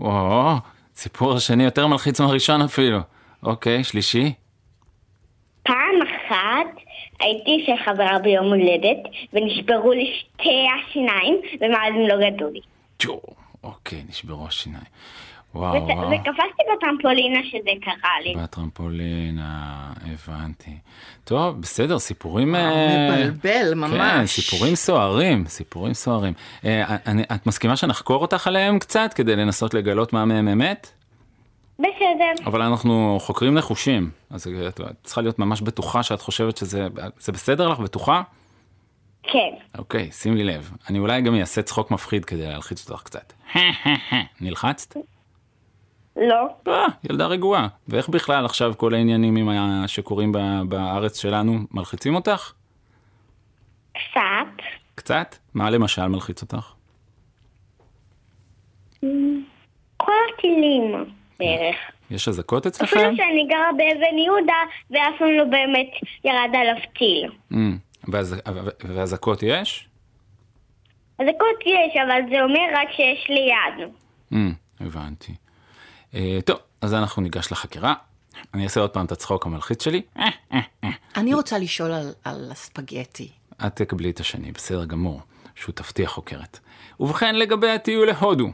או, 0.00 0.52
סיפור 0.94 1.34
השני 1.34 1.64
יותר 1.64 1.86
מלחיץ 1.86 2.20
מהראשון 2.20 2.62
אפילו. 2.62 2.98
אוקיי, 3.42 3.84
שלישי. 3.84 4.32
פעם 5.62 5.94
אחת 6.02 6.66
הייתי 7.20 7.64
של 7.66 7.84
חברה 7.84 8.18
ביום 8.18 8.46
הולדת, 8.46 8.98
ונשברו 9.32 9.92
לי 9.92 10.12
שתי 10.18 10.66
השיניים, 10.76 11.40
ומאז 11.60 11.94
הם 11.94 12.08
לא 12.08 12.30
גדלו 12.30 12.50
לי. 12.50 12.60
אוקיי, 13.64 14.02
נשברו 14.08 14.46
השיניים. 14.46 14.84
וואו, 15.54 15.74
ות- 15.76 15.82
וואו. 15.82 16.08
וקפצתי 16.10 16.62
בטרמפולינה 16.76 17.38
שזה 17.44 17.70
קרה 17.82 18.10
לי. 18.24 18.34
בטרמפולינה, 18.42 19.92
הבנתי. 20.12 20.70
טוב, 21.24 21.60
בסדר, 21.60 21.98
סיפורים... 21.98 22.54
אה, 22.54 23.06
מבלבל 23.28 23.70
כן, 23.72 23.78
ממש. 23.78 24.30
סיפורים 24.40 24.74
סוערים, 24.74 25.46
סיפורים 25.46 25.94
סוערים. 25.94 26.32
אה, 26.64 26.96
אני- 27.06 27.22
את 27.34 27.46
מסכימה 27.46 27.76
שנחקור 27.76 28.22
אותך 28.22 28.46
עליהם 28.46 28.78
קצת 28.78 29.10
כדי 29.14 29.36
לנסות 29.36 29.74
לגלות 29.74 30.12
מה 30.12 30.24
מהם 30.24 30.48
אמת? 30.48 30.90
בסדר. 31.78 32.46
אבל 32.46 32.62
אנחנו 32.62 33.18
חוקרים 33.20 33.54
נחושים, 33.54 34.10
אז 34.30 34.46
את 34.68 34.80
צריכה 35.02 35.20
להיות 35.20 35.38
ממש 35.38 35.60
בטוחה 35.60 36.02
שאת 36.02 36.20
חושבת 36.20 36.56
שזה 36.56 36.86
זה 37.18 37.32
בסדר 37.32 37.68
לך, 37.68 37.78
בטוחה? 37.78 38.22
כן. 39.22 39.78
אוקיי, 39.78 40.10
שימי 40.12 40.44
לב. 40.44 40.70
אני 40.90 40.98
אולי 40.98 41.20
גם 41.22 41.34
אעשה 41.34 41.62
צחוק 41.62 41.90
מפחיד 41.90 42.24
כדי 42.24 42.46
להלחיץ 42.46 42.90
אותך 42.90 43.02
קצת. 43.02 43.32
נלחצת? 44.40 44.96
לא. 46.16 46.48
אה, 46.68 46.86
ילדה 47.10 47.26
רגועה. 47.26 47.68
ואיך 47.88 48.08
בכלל 48.08 48.44
עכשיו 48.44 48.72
כל 48.76 48.94
העניינים 48.94 49.36
עם. 49.36 49.48
שקורים 49.86 50.32
ב... 50.32 50.38
בארץ 50.68 51.18
שלנו 51.18 51.58
מלחיצים 51.70 52.14
אותך? 52.14 52.52
קצת. 53.92 54.64
קצת? 54.94 55.36
מה 55.54 55.70
למשל 55.70 56.06
מלחיץ 56.06 56.42
אותך? 56.42 56.72
כל 59.96 60.12
הטילים 60.34 61.04
בערך. 61.38 61.76
יש 62.10 62.28
אזעקות 62.28 62.66
אפילו 62.66 62.86
אצלכם? 62.86 63.16
שאני 63.16 63.46
גרה 63.48 63.70
באבן 63.76 64.18
יהודה, 64.18 64.62
ואף 64.90 65.18
פעם 65.18 65.28
לא 65.30 65.44
באמת 65.44 65.90
ירד 66.24 66.50
עליו 66.54 66.82
טיל. 66.98 67.30
Mm, 67.52 67.56
ואזעקות 68.84 69.42
יש? 69.42 69.88
אזעקות 71.18 71.60
יש, 71.66 71.96
אבל 72.06 72.20
זה 72.30 72.42
אומר 72.42 72.60
רק 72.74 72.88
שיש 72.90 73.26
לי 73.28 73.40
יד. 73.50 73.88
Mm, 74.32 74.36
הבנתי. 74.80 75.32
אה, 76.14 76.38
טוב, 76.44 76.58
אז 76.80 76.94
אנחנו 76.94 77.22
ניגש 77.22 77.52
לחקירה. 77.52 77.94
אני 78.54 78.64
אעשה 78.64 78.80
עוד 78.80 78.90
פעם 78.90 79.06
את 79.06 79.12
הצחוק 79.12 79.46
המלחיץ 79.46 79.84
שלי. 79.84 80.02
אה, 80.18 80.28
אה. 80.52 80.90
אני 81.16 81.34
רוצה 81.34 81.58
לשאול 81.58 81.92
על, 81.92 82.12
על 82.24 82.48
הספגטי. 82.50 83.28
את 83.66 83.76
תקבלי 83.76 84.10
את 84.10 84.20
השני, 84.20 84.52
בסדר 84.52 84.84
גמור. 84.84 85.20
שותפתי 85.54 86.04
החוקרת. 86.04 86.58
ובכן, 87.00 87.34
לגבי 87.34 87.70
הטיול 87.70 88.06
להודו. 88.06 88.48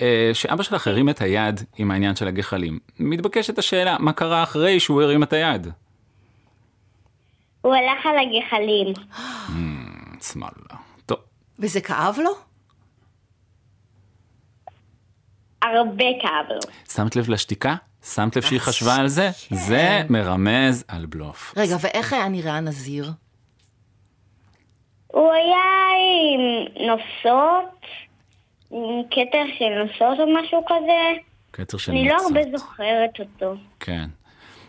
אה, 0.00 0.30
שאבא 0.32 0.62
שלך 0.62 0.86
הרים 0.86 1.08
את 1.08 1.20
היד 1.20 1.60
עם 1.78 1.90
העניין 1.90 2.16
של 2.16 2.28
הגחלים. 2.28 2.78
מתבקשת 2.98 3.58
השאלה, 3.58 3.96
מה 3.98 4.12
קרה 4.12 4.42
אחרי 4.42 4.80
שהוא 4.80 5.02
הרים 5.02 5.22
את 5.22 5.32
היד? 5.32 5.66
הוא 7.60 7.74
הלך 7.74 8.06
על 8.06 8.16
הגחלים. 8.18 8.94
שמאלה. 10.22 10.80
טוב, 11.06 11.18
וזה 11.58 11.80
כאב 11.80 12.18
לו? 12.24 12.49
הרבה 15.62 16.04
כאב 16.22 16.46
לו. 16.50 16.60
שמת 16.94 17.16
לב 17.16 17.30
לשתיקה? 17.30 17.74
שמת 18.14 18.36
לב 18.36 18.42
שהיא 18.42 18.60
חשבה 18.60 18.96
על 18.96 19.08
זה? 19.08 19.30
זה 19.50 20.02
מרמז 20.10 20.84
על 20.88 21.06
בלוף. 21.06 21.54
רגע, 21.56 21.76
ואיך 21.80 22.12
היה 22.12 22.28
נראה 22.28 22.56
הנזיר? 22.56 23.10
הוא 25.06 25.32
היה 25.32 25.64
עם 26.32 26.40
נוסות, 26.86 27.80
עם 28.70 29.02
כתר 29.10 29.44
של 29.58 29.64
נוסות 29.84 30.18
או 30.20 30.34
משהו 30.40 30.64
כזה. 30.66 31.20
קצר 31.50 31.78
של 31.78 31.92
אני 31.92 32.08
לא. 32.08 32.16
הרבה 32.26 32.40
זוכרת 32.56 33.10
אותו. 33.20 33.54
כן. 33.80 34.04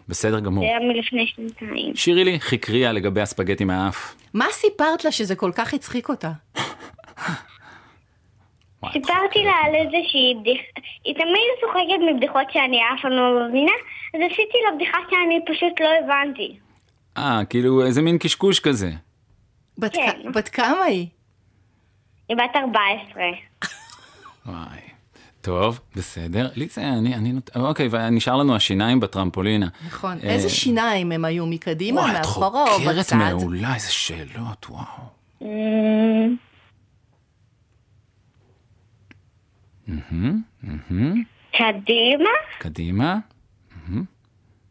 בסדר 0.08 0.40
גמור. 0.40 0.64
זה 0.64 0.70
היה 0.70 0.80
מלפני 0.80 1.28
שנתיים. 1.28 1.96
שירי 1.96 2.24
לי, 2.24 2.40
חקריה 2.40 2.92
לגבי 2.92 3.22
הספגטי 3.22 3.64
מהאף. 3.66 4.16
מה 4.34 4.46
סיפרת 4.52 5.06
לה 5.06 5.12
שזה 5.12 5.36
כל 5.36 5.52
כך 5.56 5.74
הצחיק 5.74 6.10
אותה? 6.10 6.32
וואי, 8.94 9.02
סיפרתי 9.02 9.44
לה 9.44 9.52
על 9.66 9.76
איזושהי 9.76 10.36
בדיחה, 10.42 10.64
היא 11.06 11.14
תמיד 11.16 11.48
צוחקת 11.62 12.14
מבדיחות 12.16 12.48
שאני 12.54 12.78
אף 12.78 13.02
פעם 13.02 13.12
לא 13.12 13.48
מבינה, 13.50 13.72
אז 14.14 14.20
עשיתי 14.32 14.58
לה 14.66 14.76
בדיחה 14.76 14.98
שאני 15.10 15.40
פשוט 15.48 15.82
לא 15.82 15.90
הבנתי. 16.04 16.58
אה, 17.18 17.42
כאילו 17.50 17.86
איזה 17.86 18.02
מין 18.02 18.18
קשקוש 18.18 18.60
כזה. 18.60 18.92
בת, 19.78 19.94
כן. 19.96 20.12
כ- 20.32 20.36
בת 20.38 20.50
כמה 20.50 20.84
היא? 20.84 21.08
היא 22.30 22.38
בת 22.38 22.56
14. 22.56 23.24
וואי. 24.46 24.80
טוב, 25.42 25.80
בסדר. 25.96 26.50
ליצה, 26.56 26.82
אני, 26.82 27.16
אני, 27.16 27.32
נות- 27.32 27.50
אוקיי, 27.56 27.88
ונשאר 27.92 28.36
לנו 28.38 28.56
השיניים 28.56 29.00
בטרמפולינה. 29.00 29.68
נכון. 29.88 30.18
אה, 30.24 30.30
איזה 30.30 30.50
שיניים 30.50 31.12
הם 31.12 31.26
היו 31.26 31.46
מקדימה, 31.46 32.02
וואי, 32.02 32.12
את 32.12 32.18
מאחורה 32.18 32.64
או 32.64 32.68
חוקרת 32.68 32.96
בצד? 33.00 33.16
מעולה, 33.16 33.74
איזה 33.76 33.92
שאלות, 33.92 34.66
וואו. 34.70 34.84
קדימה? 41.52 42.30
קדימה. 42.60 43.18
מהמם. 43.88 44.04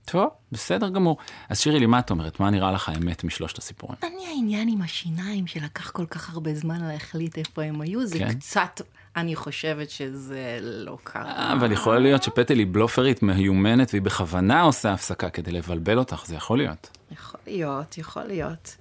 טוב, 0.05 0.29
בסדר 0.53 0.89
גמור. 0.89 1.17
אז 1.49 1.61
שירי 1.61 1.79
לי, 1.79 1.87
מה 1.87 1.99
את 1.99 2.11
אומרת? 2.11 2.41
מה 2.41 2.51
נראה 2.51 2.73
לך 2.73 2.89
האמת 2.89 3.25
משלושת 3.25 3.59
הסיפורים? 3.59 3.99
אני 4.03 4.27
העניין 4.27 4.69
עם 4.69 4.83
השיניים 4.83 5.47
שלקח 5.47 5.91
כל 5.91 6.07
כך 6.07 6.33
הרבה 6.35 6.55
זמן 6.55 6.85
להחליט 6.85 7.39
איפה 7.39 7.63
הם 7.63 7.81
היו, 7.81 8.07
זה 8.07 8.19
כן. 8.19 8.33
קצת, 8.33 8.81
אני 9.17 9.37
חושבת 9.37 9.91
שזה 9.91 10.59
לא 10.63 10.99
קרה. 11.05 11.33
אה, 11.33 11.53
אבל 11.53 11.73
יכול 11.73 11.99
להיות 11.99 12.23
שפטל 12.23 12.59
היא 12.59 12.67
בלופרית 12.71 13.23
מיומנת 13.23 13.91
והיא 13.93 14.03
בכוונה 14.03 14.63
עושה 14.63 14.93
הפסקה 14.93 15.31
כדי 15.31 15.51
לבלבל 15.53 15.99
אותך, 15.99 16.23
זה 16.27 16.35
יכול 16.35 16.59
להיות. 16.59 16.99
יכול 17.13 17.41
להיות, 17.47 17.99
יכול 17.99 18.23
להיות. 18.23 18.77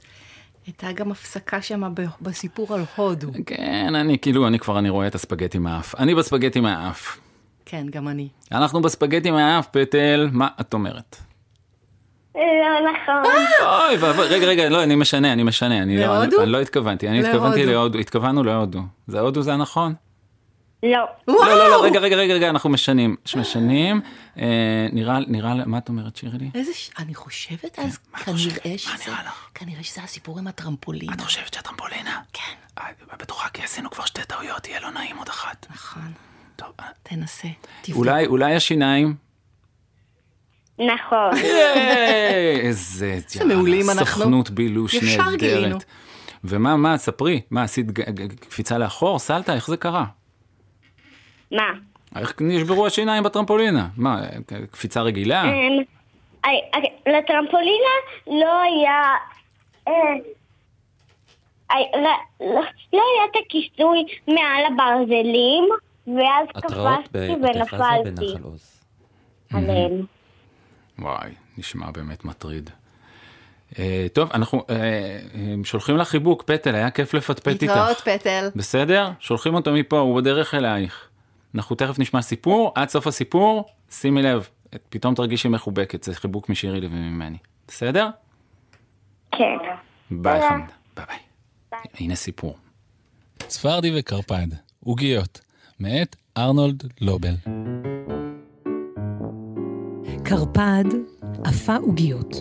הייתה 0.69 0.91
גם 0.91 1.11
הפסקה 1.11 1.61
שם 1.61 1.93
בסיפור 2.21 2.73
על 2.73 2.81
הודו. 2.95 3.27
כן, 3.45 3.95
אני 3.95 4.19
כאילו, 4.19 4.47
אני 4.47 4.59
כבר, 4.59 4.79
אני 4.79 4.89
רואה 4.89 5.07
את 5.07 5.15
הספגטי 5.15 5.59
מהאף. 5.59 5.95
אני 5.95 6.15
בספגטי 6.15 6.59
מהאף. 6.59 7.17
כן, 7.65 7.85
גם 7.91 8.07
אני. 8.07 8.27
אנחנו 8.51 8.81
בספגטי 8.81 9.31
מהאף, 9.31 9.67
פטל, 9.67 10.29
מה 10.31 10.47
את 10.61 10.73
אומרת? 10.73 11.15
לא 12.35 12.41
נכון. 12.91 13.31
אוי 13.61 13.97
ואבוי, 13.99 14.27
רגע, 14.27 14.47
רגע, 14.47 14.69
לא, 14.69 14.83
אני 14.83 14.95
משנה, 14.95 15.33
אני 15.33 15.43
משנה. 15.43 15.81
אני 15.81 15.97
לא, 15.97 16.01
להודו? 16.01 16.35
אני, 16.35 16.43
אני 16.43 16.51
לא 16.51 16.61
התכוונתי, 16.61 17.09
אני 17.09 17.19
התכוונתי 17.19 17.59
להודו. 17.65 17.71
להודו, 17.71 17.99
התכוונו 17.99 18.43
להודו. 18.43 18.81
זה 19.07 19.19
הודו 19.19 19.41
זה 19.41 19.53
הנכון? 19.53 19.93
לא. 20.83 21.05
לא, 21.27 21.35
לא, 21.47 21.69
לא, 21.69 21.83
רגע, 21.83 21.99
רגע, 21.99 22.15
רגע, 22.15 22.33
רגע, 22.33 22.49
אנחנו 22.49 22.69
משנים. 22.69 23.15
משנים, 23.35 24.01
נראה, 24.91 25.19
נראה, 25.27 25.65
מה 25.65 25.77
את 25.77 25.89
אומרת, 25.89 26.15
שירלי? 26.15 26.49
איזה 26.55 26.73
ש... 26.73 26.91
אני 26.99 27.15
חושבת 27.15 27.79
אז, 27.79 27.99
מה 28.11 28.19
את 28.19 28.23
כנראה 28.23 28.37
חושבת? 28.37 28.79
שזה... 28.79 28.91
מה 28.91 28.97
נראה 29.07 29.23
לך? 29.23 29.49
כנראה 29.55 29.83
שזה 29.83 30.03
הסיפור 30.03 30.39
עם 30.39 30.47
הטרמפולינה. 30.47 31.13
את 31.13 31.21
חושבת 31.21 31.53
שהטרמפולינה? 31.53 32.21
כן. 32.33 32.53
אה, 32.77 32.83
בטוחה, 33.19 33.49
כי 33.49 33.63
עשינו 33.63 33.89
כבר 33.89 34.05
שתי 34.05 34.21
טעויות, 34.27 34.67
יהיה 34.67 34.79
לא 34.79 34.91
נעים 34.91 35.17
עוד 35.17 35.29
אחת. 35.29 35.65
נכון. 35.69 36.11
טוב, 36.55 36.69
אה, 36.79 36.85
תנסה. 37.03 37.47
תבדוק. 37.81 37.97
אולי, 37.97 38.25
אולי 38.25 38.55
השיניים? 38.55 39.15
נכון. 40.79 41.31
איזה 42.65 43.19
מעולים 43.45 43.89
אנחנו. 43.89 44.05
סוכנות 44.05 44.49
בילוש 44.49 44.93
ישר 44.93 45.35
גילינו. 45.35 45.61
נהדרת. 45.61 45.85
ומה, 46.43 46.77
מה, 46.77 46.97
ספרי, 46.97 47.41
מה, 47.51 47.63
עשית 47.63 47.85
קפיצה 48.39 48.77
לאחור? 48.77 49.19
סלטה, 49.19 49.53
איך 49.53 49.67
זה 49.67 49.77
קרה? 49.77 50.05
מה? 51.51 51.63
איך 52.15 52.33
נשברו 52.41 52.85
השיניים 52.85 53.23
בטרמפולינה? 53.23 53.87
מה, 53.97 54.21
קפיצה 54.71 55.01
רגילה? 55.01 55.43
אי, 55.43 56.61
אי, 56.75 57.11
לטרמפולינה 57.13 57.95
לא 58.27 58.61
היה... 58.61 59.01
אה, 59.87 59.93
לא- 61.71 62.61
היה 62.91 63.25
את 63.31 63.35
הכיסוי 63.45 64.05
מעל 64.27 64.63
הברזלים, 64.73 65.69
ואז 66.07 66.47
קפצתי 66.53 67.31
ונפלתי. 67.31 68.33
עליהם. 69.53 70.05
וואי, 70.99 71.29
נשמע 71.57 71.91
באמת 71.91 72.25
מטריד. 72.25 72.69
אה, 73.79 74.07
טוב, 74.13 74.29
אנחנו 74.33 74.65
אה, 74.69 74.75
אה, 74.75 75.19
שולחים 75.63 75.97
לך 75.97 76.07
חיבוק, 76.07 76.43
פטל, 76.43 76.75
היה 76.75 76.91
כיף 76.91 77.13
לפטפט 77.13 77.47
איתך. 77.47 77.63
להתראות, 77.63 77.97
פטל. 77.97 78.49
בסדר? 78.55 79.09
שולחים 79.19 79.55
אותו 79.55 79.71
מפה, 79.73 79.99
הוא 79.99 80.21
בדרך 80.21 80.53
אלייך. 80.53 81.08
אנחנו 81.55 81.75
תכף 81.75 81.99
נשמע 81.99 82.21
סיפור, 82.21 82.71
עד 82.75 82.89
סוף 82.89 83.07
הסיפור, 83.07 83.65
שימי 83.89 84.21
לב, 84.21 84.47
פתאום 84.89 85.15
תרגישי 85.15 85.47
מחובקת, 85.47 86.03
זה 86.03 86.15
חיבוק 86.15 86.49
משירי 86.49 86.81
לי 86.81 86.87
וממני. 86.87 87.37
בסדר? 87.67 88.09
כן. 89.31 89.57
ביי 90.11 90.41
חמדה, 90.49 90.73
ביי 90.95 91.05
ביי. 91.71 91.79
הנה 91.99 92.15
סיפור. 92.15 92.57
צפרדי 93.37 93.99
וקרפד, 93.99 94.47
עוגיות, 94.83 95.41
מאת 95.79 96.15
ארנולד 96.37 96.83
לובל. 97.01 97.35
קרפד 100.23 100.83
אפה 101.43 101.75
עוגיות. 101.75 102.35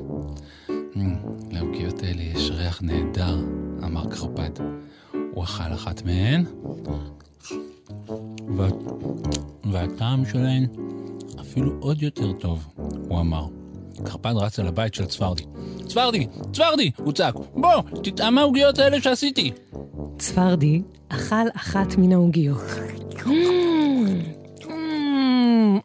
לעוגיות 1.50 2.02
האלה 2.02 2.22
יש 2.22 2.50
ריח 2.50 2.82
נהדר, 2.82 3.36
אמר 3.84 4.10
קרפד. 4.10 4.50
הוא 5.32 5.44
אכל 5.44 5.74
אחת 5.74 6.02
מהן, 6.02 6.44
וה... 8.57 8.68
והטעם 9.72 10.24
שלהן 10.24 10.66
אפילו 11.40 11.72
עוד 11.81 12.03
יותר 12.03 12.33
טוב, 12.33 12.66
הוא 13.09 13.20
אמר. 13.20 13.46
קרפד 14.05 14.33
רץ 14.37 14.59
אל 14.59 14.66
הבית 14.66 14.94
של 14.94 15.07
צפרדי. 15.07 15.42
צפרדי! 15.87 16.27
צפרדי! 16.53 16.90
הוא 16.96 17.12
צעק. 17.12 17.35
בוא, 17.55 17.83
תטעם 18.03 18.35
מהעוגיות 18.35 18.79
האלה 18.79 19.01
שעשיתי. 19.01 19.53
צפרדי 20.18 20.83
אכל 21.09 21.48
אחת 21.57 21.96
מן 21.98 22.12
העוגיות. 22.12 22.62
"מ, 23.27 24.07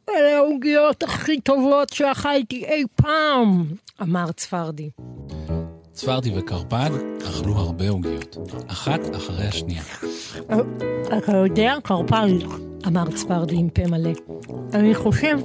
אלה 0.09 0.37
העוגיות 0.37 1.03
הכי 1.03 1.41
טובות 1.41 1.89
שאכלתי 1.89 2.65
אי 2.65 2.83
פעם, 2.95 3.65
אמר 4.01 4.31
צפרדי. 4.31 4.89
צפרדי 5.93 6.39
וקרפד 6.39 6.89
אכלו 7.27 7.53
הרבה 7.53 7.89
עוגיות, 7.89 8.37
אחת 8.67 8.99
אחרי 9.15 9.47
השנייה. 9.47 9.83
אתה 11.17 11.37
יודע, 11.37 11.75
קרפד, 11.83 12.27
אמר 12.87 13.11
צפרדי 13.15 13.55
עם 13.55 13.69
פה 13.69 13.87
מלא, 13.87 14.11
אני 14.73 14.95
חושב 14.95 15.37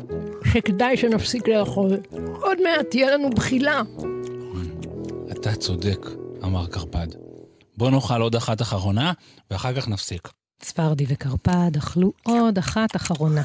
שכדאי 0.44 0.96
שנפסיק 0.96 1.48
לאכול. 1.48 1.90
עוד 2.42 2.58
מעט 2.62 2.86
תהיה 2.90 3.10
לנו 3.10 3.30
בחילה. 3.30 3.82
אתה 5.32 5.54
צודק, 5.54 6.06
אמר 6.44 6.66
קרפד. 6.66 7.06
בוא 7.76 7.90
נאכל 7.90 8.22
עוד 8.22 8.34
אחת 8.34 8.62
אחרונה, 8.62 9.12
ואחר 9.50 9.74
כך 9.74 9.88
נפסיק. 9.88 10.28
צפרדי 10.62 11.04
וקרפד 11.08 11.76
אכלו 11.76 12.12
עוד 12.22 12.58
אחת 12.58 12.96
אחרונה. 12.96 13.42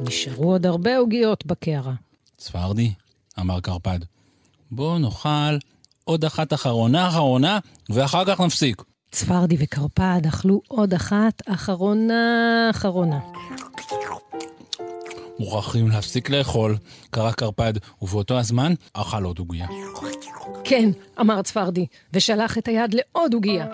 נשארו 0.00 0.52
עוד 0.52 0.66
הרבה 0.66 0.96
עוגיות 0.96 1.46
בקערה. 1.46 1.94
צפרדי, 2.36 2.92
אמר 3.40 3.60
קרפד, 3.60 3.98
בוא 4.72 4.98
נאכל 4.98 5.56
עוד 6.04 6.24
אחת 6.24 6.52
אחרונה 6.52 7.08
אחרונה, 7.08 7.58
ואחר 7.88 8.24
כך 8.24 8.40
נפסיק. 8.40 8.82
צפרדי 9.10 9.56
וקרפד 9.58 10.26
אכלו 10.28 10.62
עוד 10.68 10.94
אחת 10.94 11.42
אחרונה 11.46 12.68
אחרונה. 12.70 13.18
מוכרחים 15.38 15.88
להפסיק 15.88 16.30
לאכול, 16.30 16.76
קרא 17.10 17.32
קרפד, 17.32 17.72
ובאותו 18.02 18.38
הזמן 18.38 18.74
אכל 18.92 19.24
עוד 19.24 19.38
עוגיה. 19.38 19.66
כן, 20.64 20.90
אמר 21.20 21.42
צפרדי, 21.42 21.86
ושלח 22.12 22.58
את 22.58 22.68
היד 22.68 22.94
לעוד 22.94 23.34
עוגיה. 23.34 23.66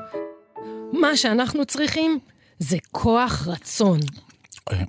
מה 0.93 1.17
שאנחנו 1.17 1.67
צריכים 1.67 2.19
זה 2.59 2.77
כוח 2.93 3.49
רצון. 3.49 4.01
אה, 4.73 4.83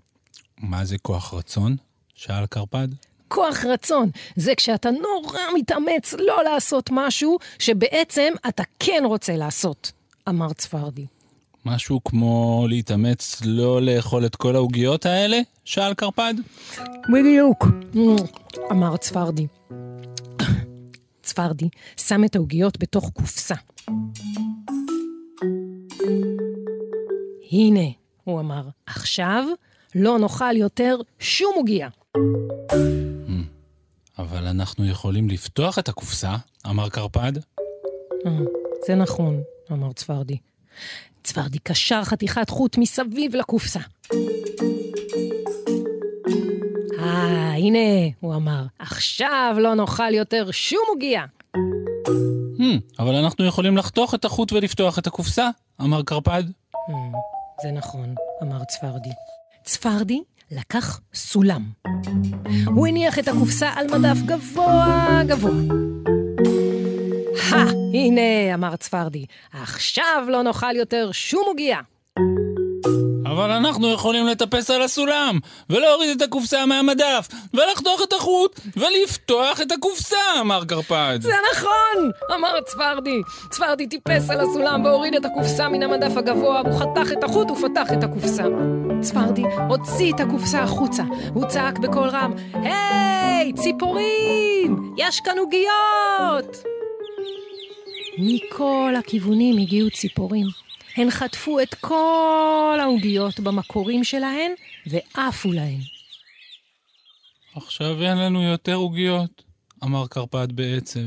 מה 0.58 0.86
זה 0.86 0.98
כוח 0.98 1.34
רצון? 1.34 1.76
שאל 2.16 2.46
קרפד. 2.46 2.88
כוח 3.28 3.66
רצון 3.66 4.10
זה 4.36 4.56
כשאתה 4.56 4.90
נורא 4.92 5.40
מתאמץ 5.56 6.14
לא 6.14 6.44
לעשות 6.44 6.90
משהו 6.94 7.38
שבעצם 7.60 8.34
אתה 8.48 8.64
כן 8.80 9.04
רוצה 9.06 9.38
לעשות, 9.38 9.92
אמר 10.30 10.54
צפרדי. 10.54 11.06
משהו 11.66 12.04
כמו 12.04 12.66
להתאמץ 12.70 13.42
לא 13.46 13.82
לאכול 13.82 14.26
את 14.26 14.36
כל 14.36 14.56
העוגיות 14.56 15.06
האלה? 15.06 15.40
שאל 15.66 15.94
קרפד. 15.94 16.34
בדיוק, 17.14 17.68
אמר 18.72 18.98
צפרדי. 18.98 19.48
צפרדי 21.24 21.70
שם 21.98 22.24
את 22.24 22.36
העוגיות 22.36 22.80
בתוך 22.80 23.10
קופסה. 23.14 23.56
הנה, 27.52 27.90
הוא 28.24 28.40
אמר, 28.40 28.62
עכשיו 28.86 29.44
לא 29.96 30.20
נאכל 30.20 30.58
יותר 30.58 30.98
שום 31.20 31.54
עוגיה. 31.56 31.90
אבל 34.20 34.48
אנחנו 34.48 34.88
יכולים 34.88 35.30
לפתוח 35.30 35.80
את 35.80 35.90
הקופסה, 35.90 36.36
אמר 36.70 36.90
קרפד. 36.90 37.32
אה, 38.26 38.32
זה 38.88 38.96
נכון, 38.96 39.42
אמר 39.72 39.94
צפרדי. 39.94 40.38
צפרדי 41.24 41.60
קשר 41.60 42.04
חתיכת 42.04 42.50
חוט 42.50 42.78
מסביב 42.78 43.36
לקופסה. 43.36 43.80
אה, 47.00 47.54
הנה, 47.54 47.80
הוא 48.20 48.36
אמר, 48.36 48.66
עכשיו 48.80 49.56
לא 49.60 49.74
נאכל 49.76 50.14
יותר 50.14 50.52
שום 50.52 50.84
עוגיה. 50.88 51.26
Hmm, 52.58 53.00
אבל 53.00 53.16
אנחנו 53.16 53.46
יכולים 53.46 53.78
לחתוך 53.78 54.16
את 54.16 54.26
החוט 54.26 54.54
ולפתוח 54.54 55.00
את 55.00 55.08
הקופסה, 55.08 55.50
אמר 55.82 56.04
קרפד. 56.04 56.44
"אה, 56.76 56.94
זה 57.64 57.72
נכון, 57.72 58.16
אמר 58.44 58.64
צפרדי. 58.64 59.10
צפרדי 59.64 60.22
לקח 60.52 61.00
סולם. 61.14 61.62
הוא 62.66 62.88
הניח 62.88 63.20
את 63.20 63.28
הקופסה 63.28 63.70
על 63.76 63.88
מדף 63.88 64.18
גבוה 64.26 65.22
גבוה. 65.28 65.52
הא, 67.52 67.72
הנה, 67.94 68.54
אמר 68.54 68.76
צפרדי, 68.76 69.26
עכשיו 69.54 70.26
לא 70.30 70.42
נאכל 70.42 70.76
יותר 70.76 71.10
שום 71.12 71.44
עוגיה. 71.46 71.80
אבל 73.26 73.52
אנחנו 73.52 73.92
יכולים 73.92 74.28
לטפס 74.28 74.72
על 74.72 74.82
הסולם, 74.82 75.40
ולהוריד 75.70 76.10
את 76.10 76.22
הקופסה 76.22 76.66
מהמדף, 76.66 77.28
ולחתוך 77.54 78.02
את 78.04 78.14
החוט, 78.14 78.60
ולפתוח 78.78 79.62
את 79.62 79.72
הקופסה, 79.72 80.18
אמר 80.42 80.66
קרפד. 80.66 81.20
זה 81.22 81.34
נכון! 81.52 82.12
אמר 82.36 82.62
צפרדי. 82.66 83.22
צפרדי 83.50 83.88
טיפס 83.88 84.30
על 84.30 84.40
הסולם 84.40 84.86
והוריד 84.86 85.16
את 85.16 85.26
הקופסה 85.26 85.70
מן 85.70 85.84
המדף 85.84 86.18
הגבוה, 86.18 86.62
והוא 86.66 86.80
חתך 86.80 87.12
את 87.12 87.24
החוט 87.24 87.52
ופתח 87.52 87.94
את 87.94 88.04
הקופסה. 88.04 88.44
צפרדי 89.02 89.44
הוציא 89.70 90.14
את 90.14 90.20
הקופסה 90.20 90.64
החוצה. 90.64 91.04
הוא 91.34 91.48
צעק 91.48 91.80
בקול 91.80 92.10
רם, 92.10 92.34
היי, 92.54 93.54
ציפורים! 93.54 94.94
יש 94.98 95.22
כאן 95.22 95.38
עוגיות! 95.38 96.58
מכל 98.18 98.94
הכיוונים 99.00 99.58
הגיעו 99.58 99.90
ציפורים. 99.90 100.48
הן 100.96 101.12
חטפו 101.12 101.60
את 101.60 101.74
כל 101.74 102.78
העוגיות 102.82 103.40
במקורים 103.40 104.04
שלהן 104.04 104.52
ועפו 104.88 105.52
להן. 105.52 105.80
עכשיו 107.56 108.04
אין 108.04 108.18
לנו 108.18 108.44
יותר 108.44 108.76
עוגיות, 108.76 109.44
אמר 109.84 110.08
קרפד 110.08 110.52
בעצב. 110.52 111.00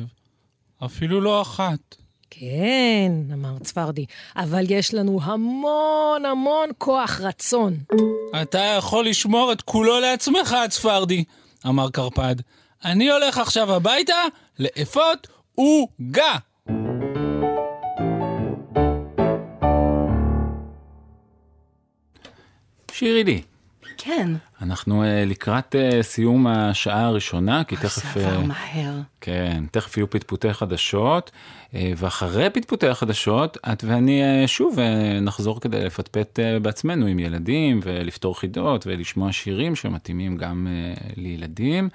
אפילו 0.84 1.20
לא 1.20 1.42
אחת. 1.42 1.96
כן, 2.30 3.12
אמר 3.32 3.58
צפרדי, 3.58 4.06
אבל 4.36 4.64
יש 4.68 4.94
לנו 4.94 5.20
המון 5.22 6.24
המון 6.24 6.68
כוח 6.78 7.20
רצון. 7.20 7.76
אתה 8.42 8.58
יכול 8.78 9.06
לשמור 9.06 9.52
את 9.52 9.62
כולו 9.62 10.00
לעצמך, 10.00 10.56
צפרדי, 10.68 11.24
אמר 11.66 11.90
קרפד. 11.90 12.36
אני 12.84 13.10
הולך 13.10 13.38
עכשיו 13.38 13.74
הביתה 13.74 14.22
לאפות 14.58 15.28
עוגה. 15.54 16.36
שירי 22.92 23.24
לי, 23.24 23.42
כן. 23.96 24.32
אנחנו 24.62 25.02
uh, 25.02 25.06
לקראת 25.26 25.74
uh, 25.74 26.02
סיום 26.02 26.46
השעה 26.46 27.04
הראשונה, 27.04 27.64
כי 27.64 27.76
תכף... 27.76 28.14
זה 28.14 28.28
עבר 28.28 28.36
אה, 28.36 28.46
מהר. 28.46 29.00
כן, 29.20 29.64
תכף 29.70 29.96
יהיו 29.96 30.10
פטפוטי 30.10 30.52
חדשות, 30.52 31.30
אה, 31.74 31.92
ואחרי 31.96 32.50
פטפוטי 32.50 32.88
החדשות, 32.88 33.58
את 33.72 33.84
ואני 33.84 34.22
אה, 34.22 34.48
שוב 34.48 34.78
אה, 34.78 35.20
נחזור 35.20 35.60
כדי 35.60 35.84
לפטפט 35.84 36.38
אה, 36.38 36.58
בעצמנו 36.60 37.06
עם 37.06 37.18
ילדים, 37.18 37.80
ולפתור 37.82 38.38
חידות, 38.38 38.86
ולשמוע 38.86 39.32
שירים 39.32 39.76
שמתאימים 39.76 40.36
גם 40.36 40.66
אה, 40.70 40.94
לילדים. 41.16 41.88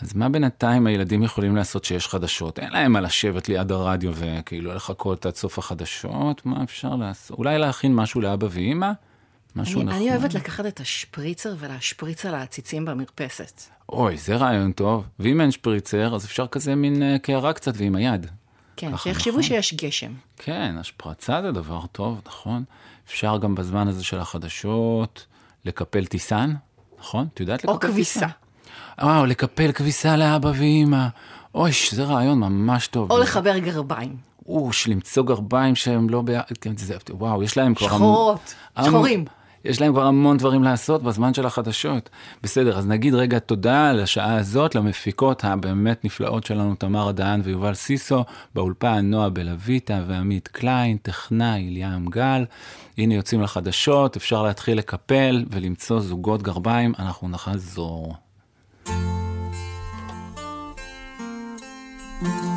אז 0.00 0.16
מה 0.16 0.28
בינתיים 0.28 0.86
הילדים 0.86 1.22
יכולים 1.22 1.56
לעשות 1.56 1.84
שיש 1.84 2.08
חדשות? 2.08 2.58
אין 2.58 2.72
להם 2.72 2.92
מה 2.92 3.00
לשבת 3.00 3.48
ליד 3.48 3.72
הרדיו 3.72 4.12
וכאילו 4.14 4.74
לחכות 4.74 5.26
עד 5.26 5.34
סוף 5.34 5.58
החדשות, 5.58 6.46
מה 6.46 6.62
אפשר 6.62 6.96
לעשות? 6.96 7.38
אולי 7.38 7.58
להכין 7.58 7.94
משהו 7.94 8.20
לאבא 8.20 8.46
ואימא? 8.50 8.90
משהו 9.56 9.80
אני, 9.80 9.84
נחמד. 9.84 10.00
אני 10.00 10.10
אוהבת 10.10 10.34
לקחת 10.34 10.66
את 10.66 10.80
השפריצר 10.80 11.54
ולהשפריץ 11.58 12.26
על 12.26 12.34
העציצים 12.34 12.84
במרפסת. 12.84 13.62
אוי, 13.88 14.16
זה 14.16 14.36
רעיון 14.36 14.72
טוב. 14.72 15.06
ואם 15.18 15.40
אין 15.40 15.50
שפריצר, 15.50 16.14
אז 16.14 16.24
אפשר 16.24 16.46
כזה 16.46 16.74
מין 16.74 17.02
אה, 17.02 17.18
קערה 17.18 17.52
קצת 17.52 17.72
ועם 17.76 17.94
היד. 17.94 18.26
כן, 18.76 18.96
שיחשבו 18.96 19.30
נכון? 19.30 19.42
שיש 19.42 19.74
גשם. 19.74 20.12
כן, 20.36 20.74
השפרצה 20.80 21.42
זה 21.42 21.52
דבר 21.52 21.80
טוב, 21.92 22.20
נכון? 22.26 22.64
אפשר 23.06 23.38
גם 23.38 23.54
בזמן 23.54 23.88
הזה 23.88 24.04
של 24.04 24.18
החדשות 24.18 25.26
לקפל 25.64 26.04
טיסן, 26.04 26.54
נכון? 26.98 27.26
את 27.34 27.40
יודעת 27.40 27.64
לקפל 27.64 27.72
או 27.72 27.80
כביסה. 27.80 28.20
טיסן? 28.20 29.06
וואו, 29.06 29.26
לקפל 29.26 29.72
כביסה 29.72 30.16
לאבא 30.16 30.52
ואימא. 30.54 31.06
אוי, 31.54 31.70
זה 31.90 32.04
רעיון 32.04 32.38
ממש 32.38 32.86
טוב. 32.86 33.10
או 33.10 33.18
לחבר 33.18 33.58
גרביים. 33.58 34.16
אוש, 34.46 34.88
למצוא 34.88 35.24
גרביים 35.24 35.74
שהם 35.74 36.10
לא 36.10 36.22
ביחד, 36.22 36.58
כן, 36.60 36.72
וואו, 37.10 37.42
יש 37.42 37.56
להם 37.56 37.74
כבר... 37.74 37.86
שחורות, 37.88 38.54
שחורים. 38.84 39.24
יש 39.64 39.80
להם 39.80 39.92
כבר 39.92 40.06
המון 40.06 40.36
דברים 40.36 40.62
לעשות 40.62 41.02
בזמן 41.02 41.34
של 41.34 41.46
החדשות. 41.46 42.10
בסדר, 42.42 42.78
אז 42.78 42.86
נגיד 42.86 43.14
רגע 43.14 43.38
תודה 43.38 43.90
על 43.90 44.00
השעה 44.00 44.36
הזאת 44.36 44.74
למפיקות 44.74 45.44
הבאמת 45.44 46.04
נפלאות 46.04 46.46
שלנו, 46.46 46.74
תמר 46.74 47.10
דהן 47.10 47.40
ויובל 47.44 47.74
סיסו, 47.74 48.24
באולפן 48.54 49.06
נועה 49.10 49.30
בלויטה 49.30 50.02
ועמית 50.06 50.48
קליין, 50.48 50.96
טכנאי 50.96 51.70
ליאם 51.70 52.06
גל. 52.06 52.44
הנה 52.98 53.14
יוצאים 53.14 53.42
לחדשות, 53.42 54.16
אפשר 54.16 54.42
להתחיל 54.42 54.78
לקפל 54.78 55.44
ולמצוא 55.50 56.00
זוגות 56.00 56.42
גרביים, 56.42 56.92
אנחנו 56.98 57.28
נחזור. 57.28 58.14
אם 62.22 62.53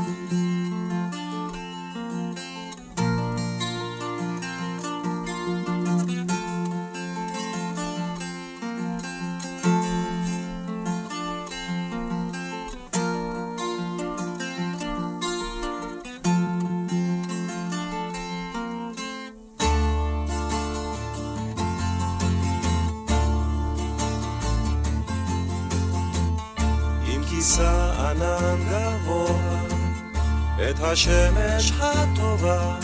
את 30.77 30.83
השמש 30.83 31.71
הטובה, 31.79 32.75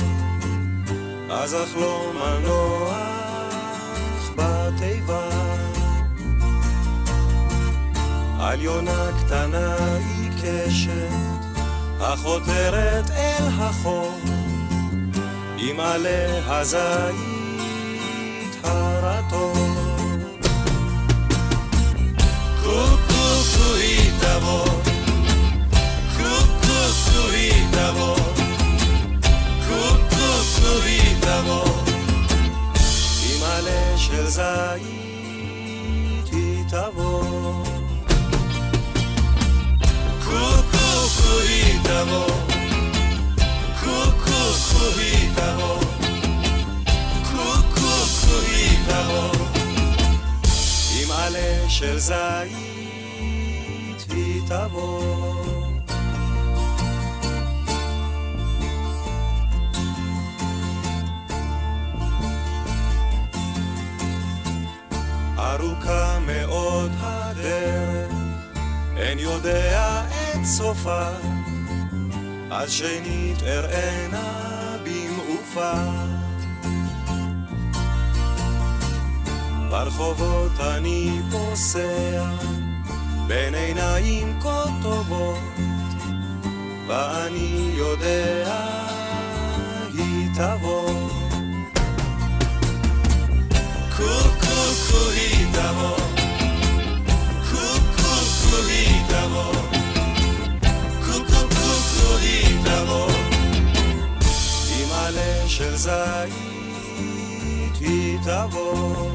אז 1.30 1.56
אחלום 1.56 2.18
על 2.22 2.40
נוח 2.40 2.92
בתיבה. 4.36 5.30
על 8.40 8.62
יונה 8.62 9.10
קטנה 9.20 9.76
עיקשת, 10.22 11.10
החותרת 12.00 13.12
אל 13.12 13.48
החור, 13.60 14.20
עם 15.58 15.80
עלי 15.80 16.40
הזית 16.46 17.14
הרטוב. 18.64 19.84
היא 22.64 22.64
תבוא, 22.64 22.98
קוקו 23.08 23.76
היא 23.76 24.12
תבוא, 24.20 24.93
קוקו 27.14 27.28
היא 30.86 31.16
תבוא, 31.22 31.66
עם 33.24 33.44
עלה 33.44 33.98
של 33.98 34.28
זית 34.28 34.74
היא 36.32 36.64
תבוא. 36.70 37.66
קוקו 40.24 41.40
היא 41.48 41.80
תבוא, 41.84 42.30
קוקו 43.84 44.88
היא 44.98 45.30
תבוא, 45.36 45.80
קוקו 47.32 48.40
היא 48.48 48.78
תבוא. 48.88 49.32
עם 51.00 51.12
עלה 51.12 51.44
יודע 69.44 70.02
את 70.10 70.46
סופה, 70.46 71.08
אז 72.52 72.72
שנית 72.72 73.44
אראנה 73.44 74.78
במעופה. 74.84 75.74
ברחובות 79.70 80.52
אני 80.60 81.22
פוסע, 81.32 82.30
בין 83.28 83.56
עיניים 83.56 84.40
כה 84.42 84.66
טובות, 84.82 85.40
ואני 86.88 87.74
יודע, 87.78 88.58
היא 89.94 90.30
תבוא. 90.36 91.10
קוקו 93.98 95.10
היא 95.14 95.48
תבוא, 95.54 96.13
של 105.58 105.76
זית 105.76 105.94
היא 107.80 108.18
תבוא. 108.24 109.10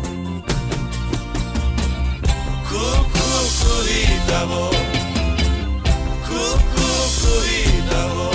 קוקו 2.68 3.80
היא 3.86 4.20
תבוא, 4.26 4.72
קוקו 6.28 7.40
היא 7.44 7.82
תבוא, 7.90 8.34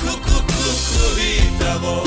קוקו 0.00 0.38
היא 1.16 1.50
תבוא, 1.58 2.06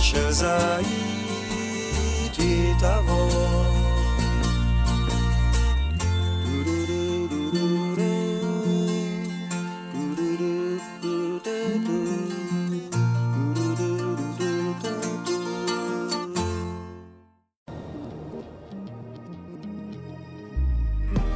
של 0.00 0.30
זית 0.30 0.46
היא 2.38 2.74
תבוא. 2.78 3.62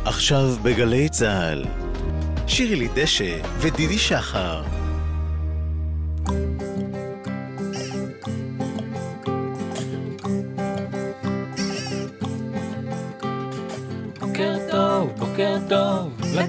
עכשיו 0.04 0.50
בגלי 0.62 1.08
צה"ל, 1.08 1.64
שירי 2.46 2.88
דשא 2.94 3.38
ודידי 3.60 3.98
שחר. 3.98 4.85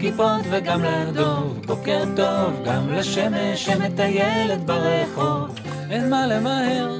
לכיפות 0.08 0.42
וגם 0.52 0.84
לדוב. 0.84 1.62
בוקר 1.66 2.04
טוב, 2.16 2.64
גם 2.66 2.94
לשמש 2.94 3.66
שמטיילת 3.66 4.66
ברחוב. 4.66 5.60
אין 5.90 6.10
מה 6.10 6.28
למהר, 6.28 7.00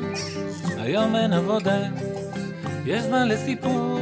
היום 0.78 1.16
אין 1.16 1.34
עבודה. 1.34 1.80
יש 2.86 3.04
זמן 3.04 3.28
לסיפור, 3.28 4.00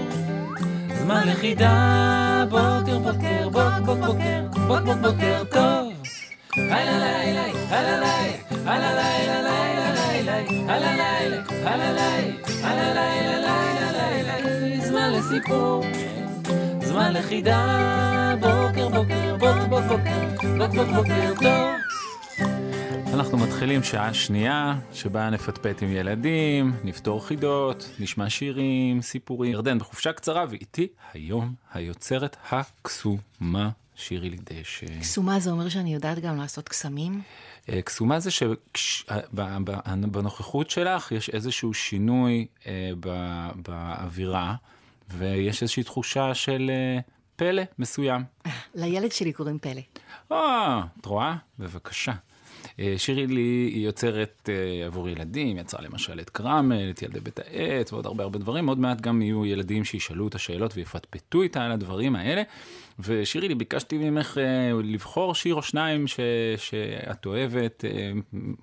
זמן 0.93 1.28
לחידה. 1.28 2.45
בוקר, 2.49 2.99
בוקר, 2.99 3.49
בוק, 3.49 3.86
בוק, 3.86 3.97
בוקר, 3.97 4.41
בוק, 4.68 4.82
בוק, 4.82 4.97
בוקר 5.01 5.43
טוב. 5.51 5.93
הלא 6.58 6.97
לילה, 6.99 7.43
הלא 7.70 8.06
לילה, 8.06 8.38
הלא 8.66 9.01
לילה, 9.01 9.41
לילה, 9.41 9.93
לילה, 9.93 10.38
הלא 10.74 10.91
לילה, 10.91 11.41
הלא 11.66 11.91
לילה, 11.91 12.34
הלא 12.64 12.93
לילה, 12.93 13.39
לילה, 13.39 14.39
לילה, 14.41 14.86
זמן 14.86 15.12
לסיפור. 15.14 15.84
זמן 16.95 17.13
לחידה, 17.13 18.35
בוקר 18.39 18.89
בוקר, 18.89 19.37
בוק 19.37 19.57
בוק 19.69 19.83
בוקר, 19.87 20.27
בוק 20.57 20.75
בוק 20.75 20.87
בוקר 20.95 21.33
טוב. 21.41 21.75
אנחנו 23.13 23.37
מתחילים 23.37 23.83
שעה 23.83 24.13
שנייה, 24.13 24.75
שבה 24.93 25.29
נפטפט 25.29 25.83
עם 25.83 25.91
ילדים, 25.91 26.73
נפתור 26.83 27.27
חידות, 27.27 27.89
נשמע 27.99 28.29
שירים, 28.29 29.01
סיפורים. 29.01 29.51
ירדן 29.51 29.79
בחופשה 29.79 30.13
קצרה, 30.13 30.45
ואיתי 30.49 30.87
היום 31.13 31.53
היוצרת 31.73 32.37
הקסומה, 32.51 33.69
שירי 33.95 34.29
לידשא. 34.29 34.99
קסומה 35.01 35.39
זה 35.39 35.51
אומר 35.51 35.69
שאני 35.69 35.93
יודעת 35.93 36.19
גם 36.19 36.37
לעשות 36.37 36.69
קסמים? 36.69 37.21
אה, 37.69 37.81
קסומה 37.81 38.19
זה 38.19 38.31
שבנוכחות 38.71 40.69
שלך 40.69 41.11
יש 41.11 41.29
איזשהו 41.29 41.73
שינוי 41.73 42.47
אה, 42.67 42.91
באווירה, 43.55 44.55
ויש 45.10 45.62
איזושהי 45.62 45.84
תחושה 45.84 46.34
של 46.34 46.72
אה, 46.74 46.99
פלא 47.36 47.64
מסוים. 47.80 48.24
לילד 48.76 49.12
שלי 49.12 49.34
קוראים 49.34 49.60
פלא. 49.60 49.82
אה, 50.32 50.82
את 51.01 51.06
רואה? 51.06 51.36
בבקשה. 51.60 52.14
אה, 52.80 52.93
שירי 52.97 53.28
לי 53.28 53.70
היא 53.74 53.86
יוצרת 53.86 54.49
עבור 54.86 55.10
ילדים, 55.10 55.58
יצרה 55.58 55.82
למשל 55.82 56.20
את 56.20 56.30
קרמל, 56.30 56.89
את 56.89 57.01
ילדי 57.01 57.20
בית 57.20 57.39
העץ 57.39 57.93
ועוד 57.93 58.06
הרבה 58.06 58.24
הרבה 58.24 58.39
דברים. 58.39 58.68
עוד 58.68 58.80
מעט 58.80 59.01
גם 59.01 59.22
יהיו 59.22 59.45
ילדים 59.45 59.84
שישאלו 59.84 60.28
את 60.28 60.36
השאלות 60.36 60.76
ויפטפטו 60.76 61.41
איתה 61.41 61.66
על 61.66 61.72
הדברים 61.72 62.16
האלה. 62.16 62.41
ושירי 62.99 63.47
לי, 63.47 63.56
ביקשתי 63.56 63.97
ממך 63.97 64.38
לבחור 64.84 65.36
שיר 65.36 65.56
או 65.56 65.62
שניים 65.62 66.08
ש, 66.08 66.20
שאת 66.58 67.26
אוהבת, 67.26 67.86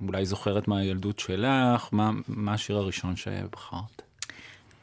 אולי 0.06 0.26
זוכרת 0.26 0.68
מהילדות 0.68 1.18
שלך, 1.18 1.88
מה, 1.92 2.10
מה 2.28 2.52
השיר 2.52 2.76
הראשון 2.76 3.16
שבחרת? 3.16 4.02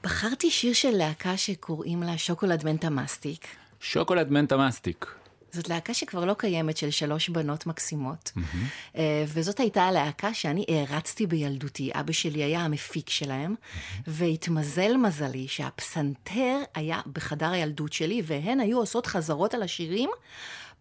בחרתי 0.03 0.51
שיר 0.51 0.73
של 0.73 0.91
להקה 0.91 1.37
שקוראים 1.37 2.03
לה 2.03 2.17
שוקולד 2.17 2.65
מנטה 2.65 2.89
מסטיק. 2.89 3.47
שוקולד 3.79 4.31
מנטה 4.31 4.57
מסטיק. 4.57 5.05
זאת 5.51 5.69
להקה 5.69 5.93
שכבר 5.93 6.25
לא 6.25 6.33
קיימת, 6.33 6.77
של 6.77 6.89
שלוש 6.89 7.29
בנות 7.29 7.65
מקסימות. 7.65 8.31
אה, 8.95 9.23
וזאת 9.27 9.59
הייתה 9.59 9.83
הלהקה 9.83 10.33
שאני 10.33 10.65
הערצתי 10.67 11.27
בילדותי. 11.27 11.91
אבא 11.93 12.11
שלי 12.11 12.43
היה 12.43 12.59
המפיק 12.59 13.09
שלהם, 13.09 13.55
והתמזל 14.07 14.97
מזלי 14.97 15.47
שהפסנתר 15.47 16.57
היה 16.75 17.01
בחדר 17.13 17.51
הילדות 17.51 17.93
שלי, 17.93 18.21
והן 18.25 18.59
היו 18.59 18.77
עושות 18.77 19.05
חזרות 19.05 19.53
על 19.53 19.63
השירים. 19.63 20.09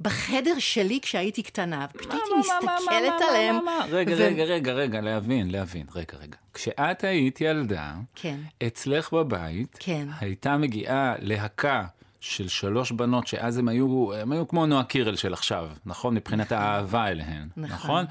בחדר 0.01 0.59
שלי 0.59 0.99
כשהייתי 1.03 1.42
קטנה, 1.42 1.86
ופשוט 1.94 2.12
הייתי 2.12 2.30
מסתכלת 2.38 3.22
עליהם. 3.28 3.57
רגע, 3.90 4.14
רגע, 4.14 4.44
רגע, 4.44 4.72
רגע, 4.72 5.01
להבין, 5.01 5.51
להבין, 5.51 5.86
רגע, 5.94 6.18
רגע. 6.22 6.36
כשאת 6.55 7.05
היית 7.05 7.40
ילדה, 7.40 7.94
כן. 8.14 8.36
אצלך 8.66 9.12
בבית, 9.12 9.76
כן. 9.80 10.09
הייתה 10.20 10.57
מגיעה 10.57 11.14
להקה 11.18 11.84
של 12.29 12.49
שלוש 12.49 12.93
בנות 12.93 13.26
שאז 13.26 13.59
הם 13.59 13.68
היו, 13.68 14.14
הם 14.14 14.33
היו 14.33 14.49
כמו 14.49 14.66
נועה 14.66 14.85
קירל 14.85 15.16
של 15.16 15.33
עכשיו, 15.33 15.68
נכון? 15.87 16.14
מבחינת 16.14 16.53
האהבה 16.53 17.09
אליהן, 17.09 17.49
נכון, 17.57 17.76
נכון? 17.76 18.05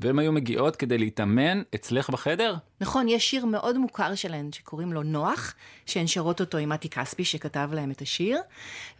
והן 0.00 0.18
היו 0.18 0.32
מגיעות 0.32 0.76
כדי 0.76 0.98
להתאמן 0.98 1.62
אצלך 1.74 2.10
בחדר? 2.10 2.54
נכון, 2.80 3.08
יש 3.08 3.30
שיר 3.30 3.46
מאוד 3.46 3.78
מוכר 3.78 4.14
שלהן 4.14 4.52
שקוראים 4.52 4.92
לו 4.92 5.02
נוח, 5.02 5.54
שהן 5.86 6.06
שרות 6.06 6.40
אותו 6.40 6.58
עם 6.58 6.68
מתי 6.68 6.88
כספי 6.88 7.24
שכתב 7.24 7.70
להם 7.72 7.90
את 7.90 8.00
השיר, 8.00 8.38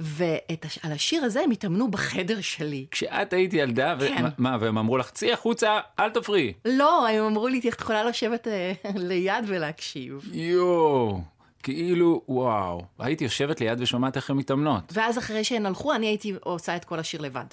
ועל 0.01 0.93
השיר 0.93 1.25
הזה 1.25 1.41
הם 1.41 1.51
התאמנו 1.51 1.91
בחדר 1.91 2.41
שלי. 2.41 2.87
כשאת 2.91 3.33
היית 3.33 3.55
ילדה, 3.55 3.97
כן. 3.99 4.25
ומה, 4.39 4.57
והם 4.61 4.79
אמרו 4.79 4.99
לך, 4.99 5.11
צאי 5.11 5.33
החוצה, 5.33 5.81
אל 5.99 6.11
תפריעי. 6.11 6.53
לא, 6.64 7.09
הם 7.09 7.25
אמרו 7.25 7.49
לי, 7.49 7.59
את 7.59 7.64
יכולה 7.64 8.05
לשבת 8.05 8.49
אה, 8.49 8.73
ליד 8.95 9.45
ולהקשיב. 9.47 10.31
יואו, 10.33 11.20
כאילו, 11.62 12.22
וואו. 12.28 12.82
הייתי 12.98 13.24
יושבת 13.24 13.60
ליד 13.60 13.80
ושומעת 13.80 14.16
איך 14.16 14.30
הן 14.30 14.36
מתאמנות. 14.36 14.92
ואז 14.92 15.18
אחרי 15.18 15.44
שהן 15.44 15.66
הלכו, 15.66 15.94
אני 15.94 16.06
הייתי 16.06 16.34
עושה 16.40 16.76
את 16.76 16.84
כל 16.84 16.98
השיר 16.98 17.20
לבד. 17.20 17.44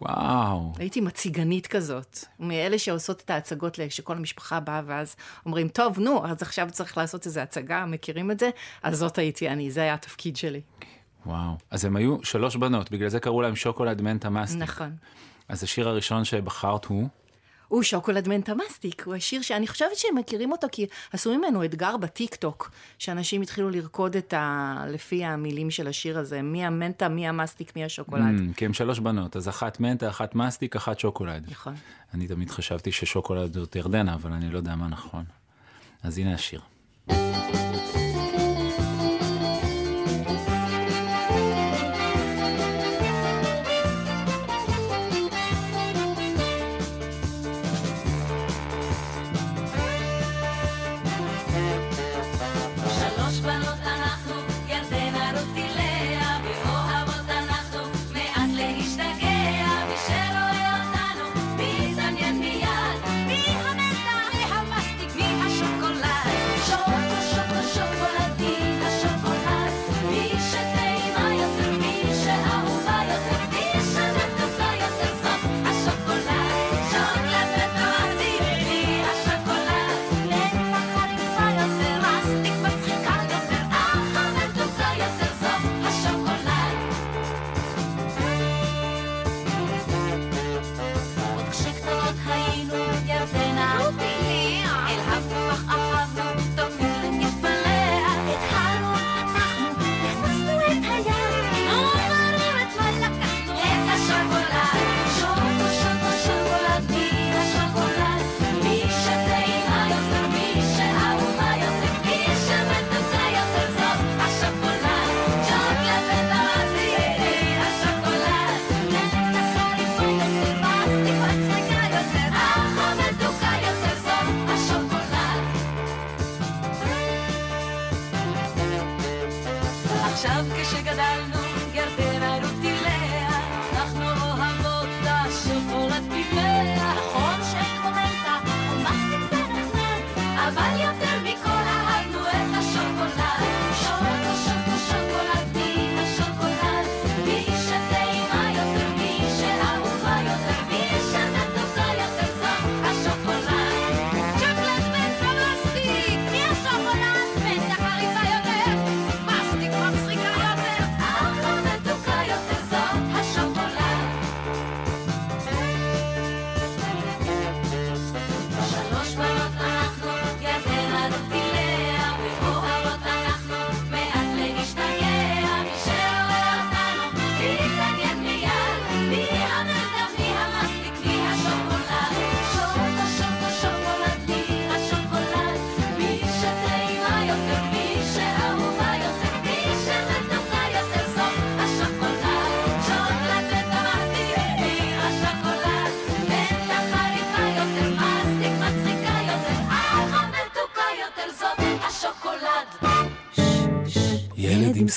וואו. 0.00 0.72
הייתי 0.78 1.00
מציגנית 1.00 1.66
כזאת, 1.66 2.18
מאלה 2.40 2.78
שעושות 2.78 3.20
את 3.20 3.30
ההצגות 3.30 3.78
שכל 3.88 4.16
המשפחה 4.16 4.60
באה, 4.60 4.82
ואז 4.86 5.16
אומרים, 5.46 5.68
טוב, 5.68 5.98
נו, 5.98 6.26
אז 6.26 6.42
עכשיו 6.42 6.68
צריך 6.72 6.96
לעשות 6.96 7.26
איזו 7.26 7.40
הצגה, 7.40 7.86
מכירים 7.86 8.30
את 8.30 8.38
זה? 8.38 8.50
אז 8.82 8.98
זאת 8.98 9.18
הייתי 9.18 9.48
אני, 9.48 9.70
זה 9.70 9.80
היה 9.82 9.94
התפקיד 9.94 10.36
שלי. 10.36 10.60
וואו. 11.26 11.52
אז 11.70 11.84
הם 11.84 11.96
היו 11.96 12.16
שלוש 12.24 12.56
בנות, 12.56 12.90
בגלל 12.90 13.08
זה 13.08 13.20
קראו 13.20 13.42
להם 13.42 13.56
שוקולד 13.56 14.02
מנטה 14.02 14.30
מסטיק. 14.30 14.62
נכון. 14.62 14.96
אז 15.48 15.62
השיר 15.62 15.88
הראשון 15.88 16.24
שבחרת 16.24 16.84
הוא? 16.84 17.08
הוא 17.72 17.82
שוקולד 17.82 18.28
מנטה 18.28 18.52
מסטיק, 18.54 19.02
הוא 19.06 19.14
השיר 19.14 19.42
שאני 19.42 19.66
חושבת 19.66 19.96
שהם 19.96 20.14
מכירים 20.16 20.52
אותו, 20.52 20.66
כי 20.72 20.86
עשו 21.12 21.38
ממנו 21.38 21.64
אתגר 21.64 21.96
בטיק 21.96 22.34
טוק, 22.34 22.70
שאנשים 22.98 23.42
התחילו 23.42 23.70
לרקוד 23.70 24.16
את 24.16 24.34
ה... 24.34 24.84
לפי 24.88 25.24
המילים 25.24 25.70
של 25.70 25.88
השיר 25.88 26.18
הזה, 26.18 26.42
מי 26.42 26.66
המנטה, 26.66 27.08
מי 27.08 27.28
המסטיק, 27.28 27.76
מי 27.76 27.84
השוקולד. 27.84 28.22
Mm, 28.22 28.56
כי 28.56 28.64
הם 28.64 28.72
שלוש 28.72 28.98
בנות, 28.98 29.36
אז 29.36 29.48
אחת 29.48 29.80
מנטה, 29.80 30.08
אחת 30.08 30.34
מסטיק, 30.34 30.76
אחת 30.76 30.98
שוקולד. 30.98 31.46
נכון. 31.50 31.74
אני 32.14 32.28
תמיד 32.28 32.50
חשבתי 32.50 32.92
ששוקולד 32.92 33.52
זאת 33.52 33.76
ירדנה, 33.76 34.14
אבל 34.14 34.32
אני 34.32 34.50
לא 34.50 34.56
יודע 34.56 34.76
מה 34.76 34.88
נכון. 34.88 35.24
אז 36.02 36.18
הנה 36.18 36.34
השיר. 36.34 36.60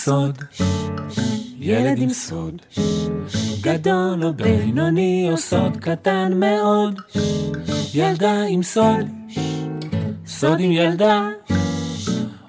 סוד, 0.05 0.43
ילד 1.59 1.97
עם 1.97 2.09
סוד, 2.09 2.61
גדול 3.61 4.23
או 4.23 4.33
בינוני 4.33 5.27
או 5.31 5.37
סוד 5.37 5.77
קטן 5.77 6.31
מאוד, 6.35 7.01
ילדה 7.93 8.41
עם 8.49 8.63
סוד, 8.63 9.05
סוד 10.25 10.59
עם 10.59 10.71
ילדה, 10.71 11.29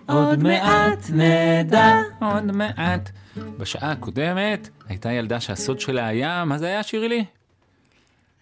עוד 0.08 0.42
מעט 0.42 1.10
נדע, 1.12 2.00
עוד 2.20 2.44
מעט. 2.44 3.10
בשעה 3.58 3.92
הקודמת 3.92 4.68
הייתה 4.88 5.12
ילדה 5.12 5.40
שהסוד 5.40 5.80
שלה 5.80 6.06
היה, 6.06 6.44
מה 6.44 6.58
זה 6.58 6.66
היה, 6.66 6.82
שירי 6.82 7.08
לי? 7.08 7.24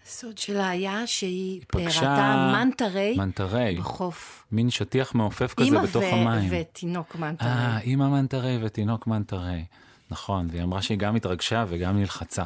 הסוד 0.07 0.37
שלה 0.37 0.69
היה 0.69 1.07
שהיא 1.07 1.61
פגשה 1.67 2.11
ראתה 2.11 2.53
מנטרי 2.53 3.15
מנטרי, 3.17 3.75
בחוף. 3.79 4.45
מין 4.51 4.69
שטיח 4.69 5.15
מעופף 5.15 5.53
כזה 5.53 5.65
אימא 5.65 5.81
בתוך 5.81 6.03
ו- 6.03 6.15
המים. 6.15 6.49
ותינוק 6.51 7.15
מנטרי. 7.15 7.47
אה, 7.47 7.79
אימא 7.79 8.07
מנטרי 8.07 8.59
ותינוק 8.61 9.07
מנטרי. 9.07 9.65
נכון, 10.11 10.47
והיא 10.51 10.63
אמרה 10.63 10.81
שהיא 10.81 10.97
גם 10.97 11.15
התרגשה 11.15 11.65
וגם 11.67 11.97
נלחצה. 11.97 12.43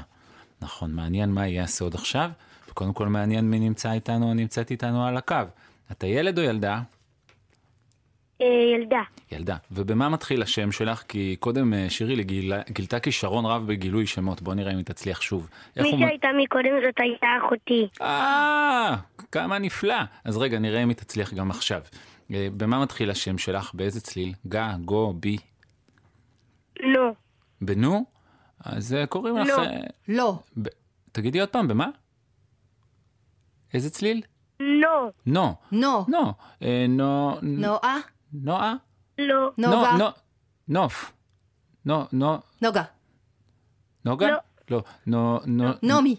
נכון, 0.62 0.94
מעניין 0.94 1.32
מה 1.32 1.48
יהיה 1.48 1.64
הסוד 1.64 1.96
עכשיו, 1.96 2.30
וקודם 2.70 2.94
כל 2.94 3.08
מעניין 3.08 3.52
מי 3.52 3.60
נמצא 3.60 3.92
איתנו 3.92 4.30
או 4.30 4.34
נמצאת 4.34 4.72
איתנו 4.72 5.06
על 5.06 5.18
הקו. 5.18 5.36
אתה 5.92 6.08
ילד 6.08 6.38
או 6.40 6.44
ילדה? 6.44 6.82
ילדה. 8.40 9.02
ילדה. 9.32 9.56
ובמה 9.72 10.10
מתחיל 10.10 10.42
השם 10.42 10.72
שלך? 10.72 11.04
כי 11.08 11.36
קודם 11.40 11.74
אה, 11.74 11.90
שירי 11.90 12.16
לי 12.16 12.24
גילה, 12.24 12.62
גילתה 12.70 13.00
כישרון 13.00 13.46
רב 13.46 13.68
בגילוי 13.68 14.08
שמות. 14.08 14.42
בוא 14.42 14.54
נראה 14.54 14.72
אם 14.72 14.78
היא 14.78 14.86
תצליח 14.86 15.22
שוב. 15.22 15.50
מי 15.78 15.92
הוא 15.92 16.00
שהייתה 16.00 16.28
מקודם 16.38 16.72
זאת 16.86 16.96
הייתה 17.00 17.28
אחותי. 17.46 17.88
אה, 18.02 18.96
כמה 19.32 19.60
נפלא. 19.60 19.96
אז 20.24 20.38
רגע, 20.38 20.60
נראה 20.60 20.84
אם 20.84 20.90
היא 20.90 20.98
תצליח 20.98 21.34
גם 21.34 21.50
עכשיו. 21.50 21.82
אה, 22.34 22.48
במה 22.58 22.82
מתחיל 22.82 23.10
השם 23.10 23.38
שלך? 23.38 23.72
באיזה 23.74 24.02
צליל? 24.02 24.34
גה, 24.48 24.76
גו, 24.86 25.14
בי? 25.14 25.38
נו. 26.84 27.14
בנו? 27.62 28.06
אז 28.66 28.94
אה, 28.94 29.06
קוראים 29.06 29.38
לך... 29.38 29.48
לא. 29.48 29.64
אה, 29.64 29.80
לא. 30.08 30.40
ב... 30.62 30.68
תגידי 31.12 31.40
עוד 31.40 31.50
פעם, 31.50 31.68
במה? 31.68 31.88
איזה 33.74 33.90
צליל? 33.90 34.22
נו. 34.60 35.12
נו. 35.26 35.56
נו. 35.72 36.06
נו. 36.08 36.34
אה, 36.62 36.86
נו... 36.90 37.36
נועה? 37.42 37.98
נועה? 38.34 38.74
לא. 39.18 39.52
נוגה? 39.58 39.92
נו, 39.92 39.98
נו, 39.98 40.06
נוף. 40.68 41.12
נו, 41.86 42.06
נו, 42.12 42.38
נוגה. 42.62 42.84
נוגה? 44.06 44.28
לא. 44.28 44.38
לא. 44.72 44.84
נו, 45.08 45.40
נו... 45.46 45.70
נעמי. 45.84 46.16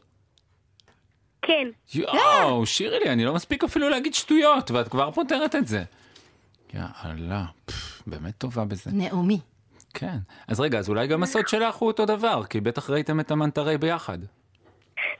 כן. 1.42 1.68
יואו, 1.94 2.66
שירי 2.66 2.98
לי, 2.98 3.10
אני 3.10 3.24
לא 3.24 3.34
מספיק 3.34 3.64
אפילו 3.64 3.88
להגיד 3.88 4.14
שטויות, 4.14 4.70
ואת 4.70 4.88
כבר 4.88 5.10
פותרת 5.10 5.54
את 5.54 5.66
זה. 5.66 5.82
יאללה, 6.74 7.44
באמת 8.06 8.38
טובה 8.38 8.64
בזה. 8.64 8.90
נעמי. 8.94 9.40
כן. 9.94 10.16
אז 10.48 10.60
רגע, 10.60 10.78
אז 10.78 10.88
אולי 10.88 11.06
גם 11.06 11.22
הסוד 11.22 11.48
שלך 11.48 11.76
הוא 11.76 11.86
אותו 11.86 12.06
דבר, 12.06 12.44
כי 12.44 12.60
בטח 12.60 12.90
ראיתם 12.90 13.20
את 13.20 13.30
המנטרי 13.30 13.78
ביחד. 13.78 14.18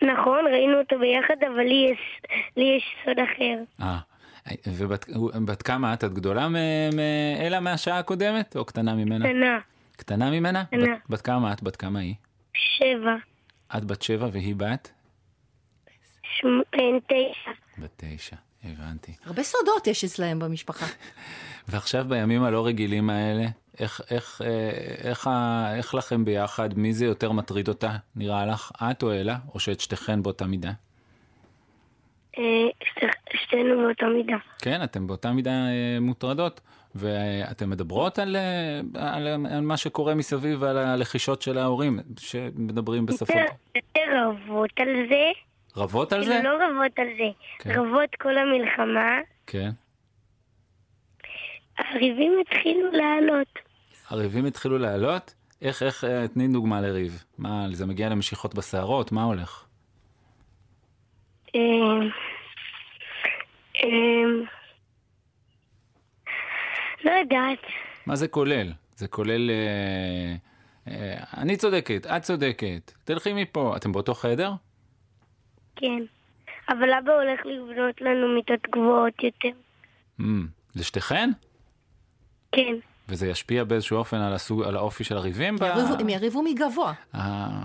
נכון, 0.03 0.45
ראינו 0.53 0.79
אותו 0.79 0.99
ביחד, 0.99 1.45
אבל 1.47 1.63
לי 1.63 1.89
יש, 1.93 2.21
לי 2.57 2.77
יש 2.77 2.85
סוד 3.05 3.17
אחר. 3.19 3.63
אה, 3.81 3.99
ובת 4.67 5.07
בת 5.45 5.63
כמה 5.63 5.95
את? 5.95 6.05
את 6.05 6.13
גדולה 6.13 6.49
מ- 6.49 6.97
מאלה 6.97 7.61
מהשעה 7.61 7.99
הקודמת, 7.99 8.57
או 8.57 8.65
קטנה 8.65 8.95
ממנה? 8.95 9.29
קטנה. 9.29 9.59
קטנה 9.97 10.31
ממנה? 10.31 10.65
קטנה. 10.65 10.83
בת, 10.85 11.11
בת 11.11 11.21
כמה 11.21 11.53
את? 11.53 11.63
בת 11.63 11.77
כמה 11.77 11.99
היא? 12.01 12.15
שבע. 12.55 13.17
את 13.77 13.85
בת 13.85 14.03
שבע 14.03 14.29
והיא 14.33 14.55
בת? 14.57 14.91
שמ... 16.23 16.47
אה, 16.75 16.81
תשע. 17.07 17.51
בת 17.79 17.91
תשע, 17.97 18.37
הבנתי. 18.65 19.13
הרבה 19.25 19.43
סודות 19.43 19.87
יש 19.87 20.05
אצלהם 20.05 20.39
במשפחה. 20.39 20.87
ועכשיו 21.69 22.05
בימים 22.09 22.43
הלא 22.43 22.67
רגילים 22.67 23.11
האלה, 23.11 23.47
איך, 23.79 24.01
איך, 24.11 24.43
אה, 24.45 24.71
איך, 25.09 25.31
איך 25.77 25.95
לכם 25.95 26.25
ביחד? 26.25 26.79
מי 26.79 26.93
זה 26.93 27.05
יותר 27.05 27.33
מטריד 27.33 27.69
אותה, 27.69 27.97
נראה 28.17 28.47
לך? 28.47 28.73
את 28.91 29.03
או 29.03 29.13
אלה? 29.13 29.37
או 29.55 29.61
שאת 29.61 29.81
שתיכן 29.81 30.23
באותה 30.23 30.47
מידה? 30.47 30.73
שת- 33.51 33.57
שתינו 33.57 33.83
באותה 33.83 34.07
מידה. 34.07 34.37
כן, 34.63 34.83
אתן 34.85 35.07
באותה 35.07 35.33
מידה 35.33 35.51
אה, 35.51 35.99
מוטרדות, 36.01 36.61
ואתן 36.95 37.69
מדברות 37.71 38.19
על, 38.19 38.37
אה, 38.37 38.81
על, 39.15 39.27
על 39.27 39.61
מה 39.61 39.77
שקורה 39.77 40.15
מסביב 40.15 40.63
ועל 40.63 40.79
הלחישות 40.79 41.43
של 41.43 41.59
ההורים, 41.59 41.99
שמדברים 42.19 43.07
בשפות. 43.07 43.37
יותר 43.77 44.01
רבות 44.29 44.71
על 44.81 44.89
זה. 45.09 45.31
רבות 45.77 46.13
על 46.13 46.21
כאילו 46.25 46.37
זה? 46.37 46.43
לא 46.43 46.51
רבות 46.65 46.99
על 46.99 47.07
זה. 47.19 47.25
כן. 47.59 47.71
רבות 47.81 48.15
כל 48.21 48.39
המלחמה. 48.39 49.19
כן. 49.47 49.71
הריבים 51.79 52.33
התחילו 52.41 52.91
לעלות. 52.93 53.59
הריבים 54.09 54.45
התחילו 54.47 54.79
לעלות? 54.79 55.35
איך, 55.63 55.83
איך, 55.83 56.05
אה, 56.05 56.29
תני 56.29 56.49
דוגמה 56.49 56.81
לריב. 56.81 57.25
מה, 57.39 57.67
זה 57.73 57.87
מגיע 57.87 58.09
למשיכות 58.09 58.55
בשערות? 58.55 59.13
מה 59.13 59.23
הולך? 59.25 59.65
אה, 63.83 64.47
לא 67.05 67.11
יודעת. 67.11 67.59
מה 68.07 68.17
זה 68.17 68.29
כולל? 68.29 68.73
זה 68.97 69.09
כולל... 69.09 69.51
אה, 69.51 70.35
אה, 70.89 71.25
אני 71.37 71.57
צודקת, 71.57 72.07
את 72.07 72.23
צודקת, 72.23 72.93
תלכי 73.05 73.33
מפה. 73.33 73.75
אתם 73.77 73.93
באותו 73.93 74.15
חדר? 74.15 74.53
כן. 75.77 76.03
אבל 76.69 76.93
אבא 76.93 77.13
הולך 77.13 77.41
לבנות 77.47 78.01
לנו 78.01 78.35
מיטות 78.35 78.61
גבוהות 78.73 79.23
יותר. 79.23 79.59
Mm, 80.21 80.25
לשתיכן? 80.77 81.31
כן. 82.53 82.75
וזה 83.09 83.27
ישפיע 83.29 83.65
באיזשהו 83.65 83.97
אופן 83.97 84.17
על, 84.17 84.33
הסוג, 84.33 84.63
על 84.63 84.77
האופי 84.77 85.05
של 85.05 85.17
הריבים? 85.17 85.57
ב- 85.57 85.63
הם 86.01 86.09
יריבו 86.09 86.43
מגבוה. 86.43 86.93
אה. 87.15 87.61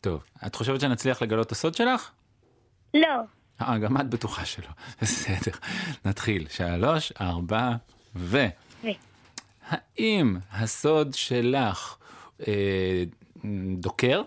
טוב, 0.00 0.24
את 0.46 0.54
חושבת 0.54 0.80
שנצליח 0.80 1.22
לגלות 1.22 1.46
את 1.46 1.52
הסוד 1.52 1.74
שלך? 1.74 2.10
לא. 2.94 3.08
אה, 3.62 3.78
גם 3.78 4.00
את 4.00 4.08
בטוחה 4.08 4.44
שלא. 4.44 4.68
בסדר. 5.02 5.58
נתחיל. 6.04 6.46
שלוש, 6.50 7.12
ארבע, 7.20 7.70
ו... 8.16 8.46
ו. 8.84 8.88
האם 9.68 10.36
הסוד 10.52 11.14
שלך 11.14 11.96
אה, 12.48 13.02
דוקר? 13.76 14.22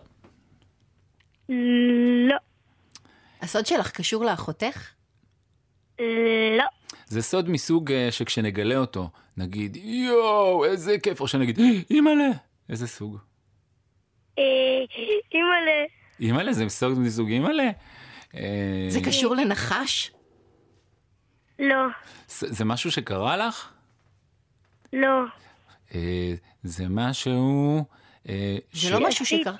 לא. 1.49 2.35
הסוד 3.41 3.65
שלך 3.65 3.91
קשור 3.91 4.25
לאחותך? 4.25 4.89
לא. 5.99 6.65
זה 7.07 7.21
סוד 7.21 7.49
מסוג 7.49 7.91
אה, 7.91 8.11
שכשנגלה 8.11 8.77
אותו, 8.77 9.09
נגיד, 9.37 9.75
יואו, 9.75 10.65
איזה 10.65 10.99
כיף, 10.99 11.21
או 11.21 11.27
שנגיד, 11.27 11.59
אימא'לה, 11.89 12.29
איזה 12.69 12.87
סוג? 12.87 13.17
אה, 14.39 14.43
אימא'לה. 15.33 15.85
אימא'לה, 16.19 16.53
זה 16.53 16.69
סוד 16.69 16.99
מסוג 16.99 17.29
אימא'לה? 17.29 17.71
אה, 18.35 18.85
זה 18.89 18.99
קשור 19.05 19.35
לנחש? 19.35 20.11
לא. 21.59 21.85
זה 22.27 22.65
משהו 22.65 22.91
שקרה 22.91 23.37
לך? 23.37 23.73
לא. 24.93 25.23
אה, 25.95 26.33
זה 26.63 26.85
משהו... 26.89 27.77
אה, 28.29 28.57
זה 28.71 28.89
לא 28.89 29.07
משהו 29.07 29.25
שקרה. 29.25 29.55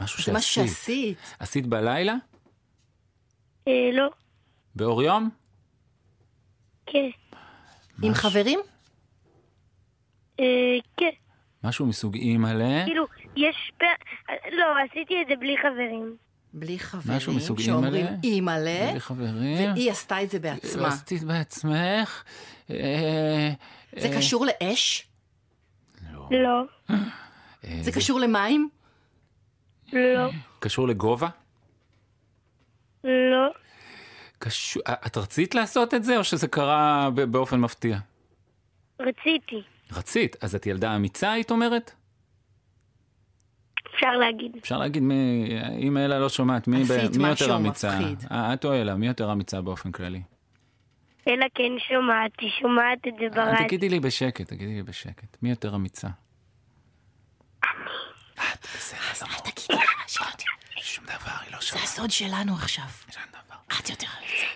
משהו 0.00 0.22
זה 0.24 0.32
משהו 0.32 0.54
שעשית. 0.54 0.76
שעשית. 0.76 1.36
עשית 1.38 1.66
בלילה? 1.66 2.14
לא. 3.66 4.10
באור 4.74 5.02
יום? 5.02 5.30
כן. 6.86 7.08
עם 8.02 8.14
חברים? 8.14 8.60
כן. 10.96 11.10
משהו 11.64 11.86
מסוג 11.86 12.14
אימא'לה? 12.14 12.84
כאילו, 12.84 13.06
יש 13.36 13.72
פ... 13.78 13.82
לא, 14.52 14.66
עשיתי 14.84 15.22
את 15.22 15.26
זה 15.28 15.36
בלי 15.36 15.56
חברים. 15.62 16.16
בלי 16.52 16.78
חברים, 16.78 17.16
משהו 17.16 17.32
מסוג 17.32 17.60
שאומרים 17.60 18.06
אימא'לה? 18.06 18.18
אימא'לה, 18.24 18.90
בלי 18.90 19.00
חברים? 19.00 19.72
והיא 19.72 19.90
עשתה 19.90 20.22
את 20.22 20.30
זה 20.30 20.38
בעצמה. 20.38 20.88
עשית 20.88 21.22
בעצמך? 21.22 22.24
אה, 22.70 23.50
זה 23.96 24.08
אה, 24.08 24.16
קשור 24.18 24.46
לאש? 24.46 25.06
לא. 26.30 26.62
אה, 26.90 26.96
זה 27.82 27.92
קשור 27.92 28.20
למים? 28.20 28.68
לא. 29.92 30.30
קשור 30.58 30.88
לגובה? 30.88 31.28
לא. 33.04 33.48
קשור... 34.38 34.82
את 35.06 35.16
רצית 35.16 35.54
לעשות 35.54 35.94
את 35.94 36.04
זה, 36.04 36.16
או 36.16 36.24
שזה 36.24 36.48
קרה 36.48 37.10
באופן 37.30 37.60
מפתיע? 37.60 37.98
רציתי. 39.00 39.62
רצית, 39.92 40.36
אז 40.40 40.54
את 40.54 40.66
ילדה 40.66 40.96
אמיצה, 40.96 41.32
היית 41.32 41.50
אומרת? 41.50 41.92
אפשר 43.98 44.16
להגיד. 44.16 44.52
אפשר 44.60 44.78
להגיד, 44.78 45.02
מי, 45.02 45.48
אם 45.78 45.96
אלה 45.96 46.18
לא 46.18 46.28
שומעת, 46.28 46.68
מי, 46.68 46.84
ב- 46.84 47.18
מי 47.18 47.28
יותר 47.28 47.56
אמיצה? 47.56 47.98
אה, 48.30 48.54
את 48.54 48.64
או 48.64 48.72
אלה, 48.72 48.94
מי 48.94 49.06
יותר 49.06 49.32
אמיצה 49.32 49.60
באופן 49.60 49.92
כללי? 49.92 50.22
אלא 51.28 51.46
כן 51.54 51.72
שומעת, 51.88 52.30
היא 52.40 52.50
שומעת 52.60 52.98
את 53.08 53.12
זה 53.18 53.24
אה, 53.24 53.44
ברדיו. 53.44 53.66
תגידי 53.66 53.88
לי 53.88 54.00
בשקט, 54.00 54.48
תגידי 54.48 54.74
לי 54.74 54.82
בשקט. 54.82 55.36
מי 55.42 55.50
יותר 55.50 55.74
אמיצה? 55.74 56.08
את 58.34 58.66
בסדר 58.76 59.26
גמור. 59.30 59.52
שום 60.76 61.04
דבר, 61.04 61.32
היא 61.44 61.52
לא 61.52 61.58
זה 61.60 61.66
שומעת. 61.66 61.84
הסוד 61.84 62.10
שלנו 62.10 62.54
עכשיו. 62.54 62.84
את 63.80 63.90
יותר 63.90 64.06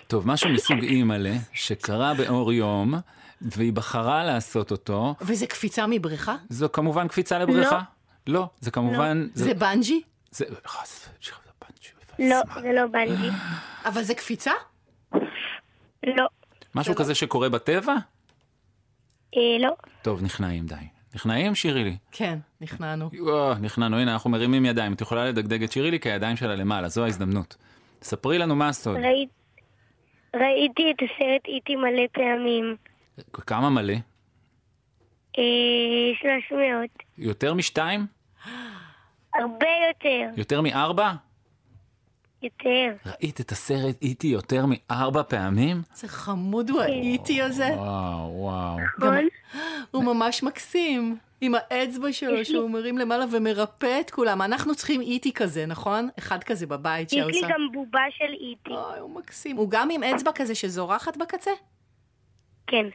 טוב, 0.07 0.27
משהו 0.27 0.49
מסוג 0.49 0.83
אימא'לה, 0.83 1.35
שקרה 1.53 2.13
באור 2.13 2.53
יום, 2.53 2.93
והיא 3.41 3.73
בחרה 3.73 4.23
לעשות 4.23 4.71
אותו. 4.71 5.15
וזה 5.21 5.47
קפיצה 5.47 5.85
מבריכה? 5.89 6.35
זו 6.49 6.71
כמובן 6.71 7.07
קפיצה 7.07 7.39
לבריכה? 7.39 7.75
לא, 7.75 7.81
זה 8.59 8.71
כמובן... 8.71 9.27
זה 9.33 9.53
בנג'י? 9.53 10.01
זה... 10.31 10.45
לא, 12.19 12.35
זה 12.61 12.71
לא 12.73 12.87
בנג'י. 12.87 13.29
אבל 13.85 14.03
זה 14.03 14.15
קפיצה? 14.15 14.51
לא. 16.03 16.27
משהו 16.75 16.95
כזה 16.95 17.15
שקורה 17.15 17.49
בטבע? 17.49 17.93
אה, 19.37 19.41
לא. 19.59 19.71
טוב, 20.01 20.23
נכנעים, 20.23 20.65
די. 20.65 20.75
נכנעים, 21.15 21.55
שירי 21.55 21.83
לי. 21.83 21.97
כן, 22.11 22.39
נכנענו. 22.61 23.09
או, 23.19 23.53
נכנענו, 23.61 23.97
הנה, 23.97 24.13
אנחנו 24.13 24.29
מרימים 24.29 24.65
ידיים. 24.65 24.93
את 24.93 25.01
יכולה 25.01 25.25
לדגדג 25.25 25.63
את 25.63 25.71
שירי 25.71 25.91
לי 25.91 25.99
כי 25.99 26.11
הידיים 26.11 26.37
שלה 26.37 26.55
למעלה, 26.55 26.87
זו 26.89 27.03
ההזדמנות. 27.03 27.55
ספרי 28.01 28.37
לנו 28.37 28.55
מה 28.55 28.69
הסוד. 28.69 28.97
ראית- 28.97 29.29
ראיתי 30.35 30.83
את 30.91 31.03
הסרט 31.03 31.45
איטי 31.47 31.75
מלא 31.75 32.03
פעמים. 32.11 32.75
כמה 33.33 33.69
מלא? 33.69 33.93
אה, 35.37 35.43
300. 36.49 36.89
יותר 37.17 37.53
משתיים? 37.53 38.05
הרבה 39.35 39.67
יותר. 39.87 40.39
יותר 40.39 40.61
מארבע? 40.61 41.11
יותר. 42.41 42.95
ראית 43.05 43.41
את 43.41 43.51
הסרט 43.51 44.01
איטי 44.01 44.27
יותר 44.27 44.65
מארבע 44.67 45.23
פעמים? 45.23 45.81
זה 45.93 46.07
חמוד 46.07 46.69
הוא 46.69 46.81
האיטי 46.81 47.41
הזה. 47.41 47.67
וואו, 47.75 48.31
וואו. 48.41 48.77
גם- 48.99 49.13
הוא 49.91 50.03
ממש 50.03 50.43
מקסים. 50.43 51.17
עם 51.41 51.53
האצבע 51.55 52.11
שלו 52.13 52.45
שהוא 52.45 52.69
מרים 52.69 52.97
למעלה 52.97 53.25
ומרפא 53.31 53.99
את 53.99 54.11
כולם. 54.11 54.41
אנחנו 54.41 54.75
צריכים 54.75 55.01
איטי 55.01 55.33
כזה, 55.33 55.65
נכון? 55.65 56.09
אחד 56.19 56.43
כזה 56.43 56.67
בבית 56.67 57.13
יש 57.13 57.17
לי 57.25 57.33
שעושה... 57.33 57.47
גם 57.53 57.61
בובה 57.73 57.99
של 58.17 58.33
איטי. 58.39 58.69
אוי, 58.69 58.99
הוא 58.99 59.09
מקסים. 59.15 59.57
הוא 59.57 59.69
גם 59.69 59.89
עם 59.91 60.03
אצבע 60.03 60.31
כזה 60.35 60.55
שזורחת 60.55 61.17
בקצה? 61.17 61.51
כן. 62.67 62.85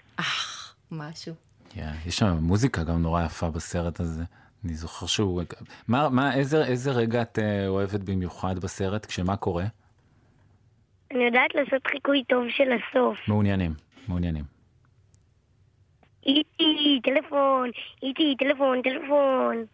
משהו. 0.90 1.34
Yeah, 1.74 1.80
יש 2.06 2.16
שם 2.16 2.36
מוזיקה 2.40 2.84
גם 2.84 3.02
נורא 3.02 3.24
יפה 3.24 3.50
בסרט 3.50 4.00
הזה. 4.00 4.22
אני 4.64 4.74
זוכר 4.74 5.06
שהוא... 5.06 5.42
מה, 5.88 6.08
מה, 6.08 6.34
איזה, 6.34 6.64
איזה 6.64 6.90
רגע 6.90 7.22
את 7.22 7.38
אה, 7.38 7.68
אוהבת 7.68 8.00
במיוחד 8.00 8.58
בסרט? 8.58 9.06
כשמה 9.06 9.36
קורה? 9.36 9.64
אני 11.10 11.24
יודעת 11.24 11.54
לעשות 11.54 11.86
חיקוי 11.86 12.24
טוב 12.24 12.44
של 12.48 12.68
הסוף. 12.72 13.18
מעוניינים, 13.28 13.74
מעוניינים. 14.08 14.44
איטי, 16.26 17.00
טלפון, 17.04 17.70
איטי, 18.02 18.36
טלפון, 18.38 18.82
טלפון. 18.82 19.64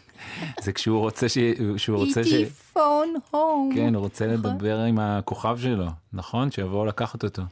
זה 0.64 0.72
כשהוא 0.72 1.00
רוצה 1.00 1.28
ש... 1.28 1.38
שהוא 1.76 1.98
רוצה 1.98 2.24
ש... 2.24 2.32
איטי 2.32 2.50
פון 2.50 3.14
הום. 3.30 3.70
כן, 3.74 3.94
הוא 3.94 4.02
רוצה 4.02 4.26
לדבר 4.26 4.78
עם 4.78 4.98
הכוכב 4.98 5.58
שלו, 5.62 5.86
נכון? 6.12 6.50
שיבואו 6.50 6.86
לקחת 6.86 7.24
אותו. 7.24 7.42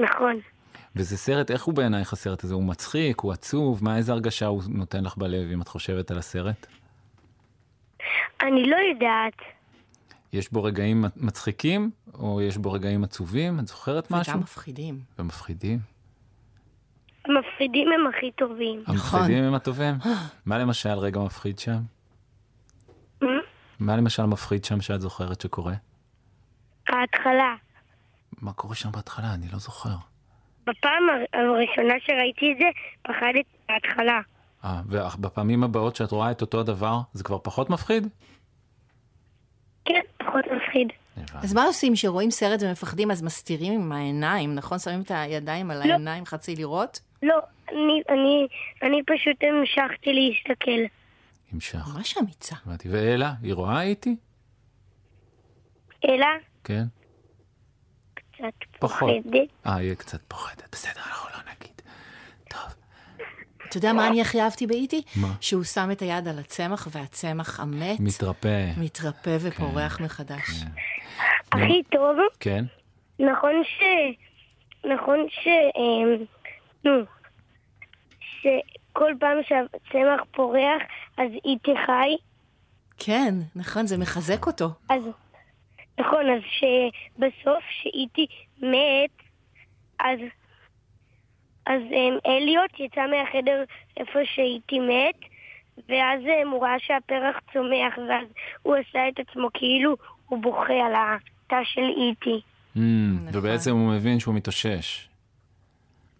נכון. 0.00 0.40
וזה 0.96 1.16
סרט, 1.16 1.50
איך 1.50 1.64
הוא 1.64 1.74
בעינייך 1.74 2.12
הסרט 2.12 2.44
הזה? 2.44 2.54
הוא 2.54 2.64
מצחיק, 2.64 3.20
הוא 3.20 3.32
עצוב? 3.32 3.84
מה, 3.84 3.96
איזה 3.96 4.12
הרגשה 4.12 4.46
הוא 4.46 4.62
נותן 4.68 5.04
לך 5.04 5.16
בלב 5.16 5.50
אם 5.52 5.62
את 5.62 5.68
חושבת 5.68 6.10
על 6.10 6.18
הסרט? 6.18 6.66
אני 8.42 8.70
לא 8.70 8.76
יודעת. 8.92 9.34
יש 10.32 10.52
בו 10.52 10.62
רגעים 10.62 11.04
מצחיקים, 11.16 11.90
או 12.14 12.40
יש 12.42 12.56
בו 12.56 12.72
רגעים 12.72 13.04
עצובים? 13.04 13.58
את 13.60 13.66
זוכרת 13.66 14.10
משהו? 14.10 14.32
וגם 14.32 14.42
מפחידים. 14.42 15.00
ומפחידים? 15.18 15.78
המפחידים 17.24 17.88
הם 17.92 18.06
הכי 18.06 18.30
טובים. 18.30 18.82
המפחידים 18.86 19.44
הם 19.44 19.54
הטובים? 19.54 19.94
מה 20.46 20.58
למשל 20.58 20.98
רגע 20.98 21.20
מפחיד 21.20 21.58
שם? 21.58 21.80
מה 23.80 23.96
למשל 23.96 24.24
מפחיד 24.24 24.64
שם 24.64 24.80
שאת 24.80 25.00
זוכרת 25.00 25.40
שקורה? 25.40 25.74
ההתחלה. 26.88 27.54
מה 28.42 28.52
קורה 28.52 28.74
שם 28.74 28.92
בהתחלה? 28.92 29.34
אני 29.34 29.48
לא 29.52 29.58
זוכר. 29.58 29.96
בפעם 30.66 31.02
הר- 31.10 31.40
הראשונה 31.40 31.94
שראיתי 32.06 32.52
את 32.52 32.56
זה, 32.58 32.64
פחדתי 33.02 33.42
בהתחלה. 33.68 34.20
אה, 34.64 34.80
ובפעמים 34.88 35.64
הבאות 35.64 35.96
שאת 35.96 36.10
רואה 36.10 36.30
את 36.30 36.40
אותו 36.40 36.60
הדבר, 36.60 36.98
זה 37.12 37.24
כבר 37.24 37.38
פחות 37.42 37.70
מפחיד? 37.70 38.08
כן, 39.84 40.00
פחות 40.18 40.44
מפחיד. 40.56 40.88
אז 41.34 41.54
מה 41.54 41.64
עושים 41.64 41.94
כשרואים 41.94 42.30
סרט 42.30 42.62
ומפחדים 42.62 43.10
אז 43.10 43.22
מסתירים 43.22 43.72
עם 43.72 43.92
העיניים, 43.92 44.54
נכון? 44.54 44.78
שמים 44.78 45.00
את 45.00 45.10
הידיים 45.14 45.70
על 45.70 45.82
העיניים 45.82 46.26
חצי 46.26 46.56
לראות? 46.56 47.00
לא, 47.22 47.38
אני, 47.68 48.02
אני, 48.08 48.46
אני 48.82 49.02
פשוט 49.06 49.36
המשכתי 49.42 50.10
להסתכל. 50.12 50.94
המשך. 51.52 51.94
ממש 51.96 52.18
אמיצה. 52.18 52.54
הבנתי. 52.66 52.88
ואלה, 52.90 53.32
היא 53.42 53.54
רואה 53.54 53.82
איתי? 53.82 54.16
אלא 56.04 56.26
כן. 56.64 56.84
קצת. 58.36 58.78
פוחדת. 58.78 59.48
אה, 59.66 59.74
היא 59.74 59.94
קצת 59.94 60.20
פוחדת. 60.28 60.68
בסדר, 60.72 61.00
אנחנו 61.06 61.28
לא 61.30 61.52
נגיד. 61.52 61.74
אתה 63.74 63.78
יודע 63.78 63.92
מה 63.92 64.08
אני 64.08 64.20
הכי 64.20 64.40
אהבתי 64.40 64.66
באיטי? 64.66 65.02
מה? 65.16 65.28
שהוא 65.40 65.64
שם 65.64 65.88
את 65.92 66.02
היד 66.02 66.28
על 66.28 66.38
הצמח 66.38 66.88
והצמח 66.90 67.60
המת 67.60 68.00
מתרפא. 68.00 68.70
מתרפא 68.76 69.36
ופורח 69.40 70.00
מחדש. 70.00 70.50
הכי 71.52 71.82
טוב, 71.90 72.16
כן? 72.40 72.64
נכון 73.18 73.52
ש... 73.64 73.82
נכון 74.84 75.26
ש... 75.28 75.48
אמ, 75.76 76.24
נו, 76.84 76.92
שכל 78.40 79.12
פעם 79.20 79.38
שהצמח 79.42 80.20
פורח, 80.30 80.82
אז 81.18 81.30
איתי 81.44 81.74
חי. 81.86 82.16
כן, 82.98 83.34
נכון, 83.56 83.86
זה 83.86 83.98
מחזק 83.98 84.46
אותו. 84.46 84.68
אז, 84.88 85.02
נכון, 85.98 86.30
אז 86.30 86.42
שבסוף 86.48 87.64
שאיתי 87.82 88.26
מת, 88.62 89.22
אז, 90.00 90.18
אז 91.66 91.82
um, 91.90 92.26
אליוט 92.26 92.80
יצא 92.80 93.00
מהחדר 93.06 93.64
איפה 93.96 94.18
שאיתי 94.24 94.78
מת, 94.78 95.20
ואז 95.88 96.20
um, 96.22 96.48
הוא 96.52 96.62
ראה 96.62 96.78
שהפרח 96.78 97.36
צומח, 97.52 97.98
ואז 98.08 98.26
הוא 98.62 98.76
עשה 98.76 99.08
את 99.08 99.28
עצמו 99.28 99.48
כאילו 99.54 99.96
הוא 100.28 100.42
בוכה 100.42 100.86
על 100.86 100.92
התא 100.94 101.64
של 101.64 101.88
איתי. 101.96 102.40
Mm, 102.76 102.80
ובעצם 103.32 103.70
הוא 103.70 103.92
מבין 103.92 104.20
שהוא 104.20 104.34
מתאושש. 104.34 105.08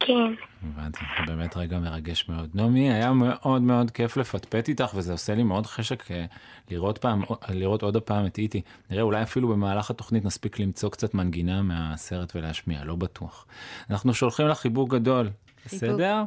כן. 0.06 0.34
הבנתי, 0.62 0.98
זה 1.26 1.32
באמת 1.34 1.56
רגע 1.56 1.78
מרגש 1.78 2.28
מאוד. 2.28 2.50
נעמי, 2.54 2.92
היה 2.92 3.12
מאוד 3.12 3.62
מאוד 3.62 3.90
כיף 3.90 4.16
לפטפט 4.16 4.68
איתך, 4.68 4.94
וזה 4.94 5.12
עושה 5.12 5.34
לי 5.34 5.42
מאוד 5.42 5.66
חשק 5.66 6.10
אה, 6.10 6.24
לראות, 6.70 6.98
פעם, 6.98 7.22
לראות 7.48 7.82
עוד 7.82 7.96
הפעם 7.96 8.26
את 8.26 8.38
איטי. 8.38 8.60
נראה, 8.90 9.02
אולי 9.02 9.22
אפילו 9.22 9.48
במהלך 9.48 9.90
התוכנית 9.90 10.24
נספיק 10.24 10.58
למצוא 10.58 10.90
קצת 10.90 11.14
מנגינה 11.14 11.62
מהסרט 11.62 12.36
ולהשמיע, 12.36 12.84
לא 12.84 12.96
בטוח. 12.96 13.46
אנחנו 13.90 14.14
שולחים 14.14 14.46
לך 14.46 14.58
חיבוק 14.58 14.90
גדול, 14.90 15.30
בסדר? 15.66 16.22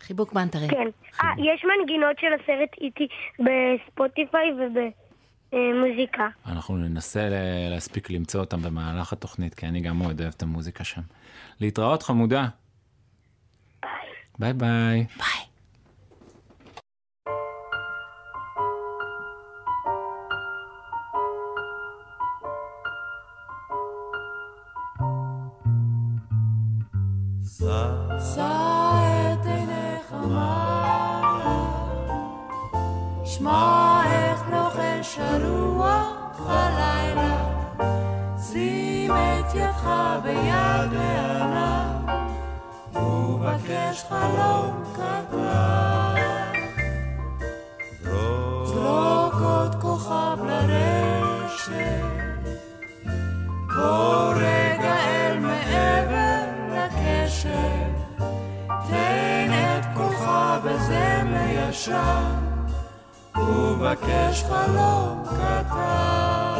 חיבוק 0.00 0.32
מנטרי. 0.32 0.68
כן. 0.68 0.88
אה, 1.22 1.28
יש 1.38 1.64
מנגינות 1.64 2.18
של 2.18 2.26
הסרט 2.34 2.70
איתי 2.80 3.06
בספוטיפיי 3.38 4.52
ובמוזיקה. 4.52 6.28
אנחנו 6.46 6.76
ננסה 6.76 7.28
להספיק 7.70 8.10
למצוא 8.10 8.40
אותם 8.40 8.62
במהלך 8.62 9.12
התוכנית, 9.12 9.54
כי 9.54 9.66
אני 9.66 9.80
גם 9.80 9.98
מאוד 9.98 10.20
אוהב 10.20 10.32
את 10.36 10.42
המוזיקה 10.42 10.84
שם. 10.84 11.02
להתראות 11.60 12.02
חמודה. 12.02 12.48
ביי 14.38 14.52
ביי. 14.52 15.06
ביי. 15.16 15.45
את 39.48 39.54
ידך 39.54 39.88
ביד 40.22 40.92
רענה, 40.92 42.00
ובקש 42.94 44.04
חלום 44.08 44.84
קטן. 44.92 46.14
זרוק 48.64 49.34
עוד 49.34 49.74
כוכב 49.80 50.38
לרשת, 50.46 51.72
כל 53.68 54.34
רגע 54.36 54.94
אל 54.96 55.38
מעבר 55.38 56.44
לקשר, 56.72 57.50
תן 58.88 59.50
את 59.52 59.84
כוכב 59.96 60.60
הזמר 60.64 61.68
ישר, 61.70 62.24
ובקש 63.36 64.44
חלום 64.44 65.22
קטן. 65.24 66.55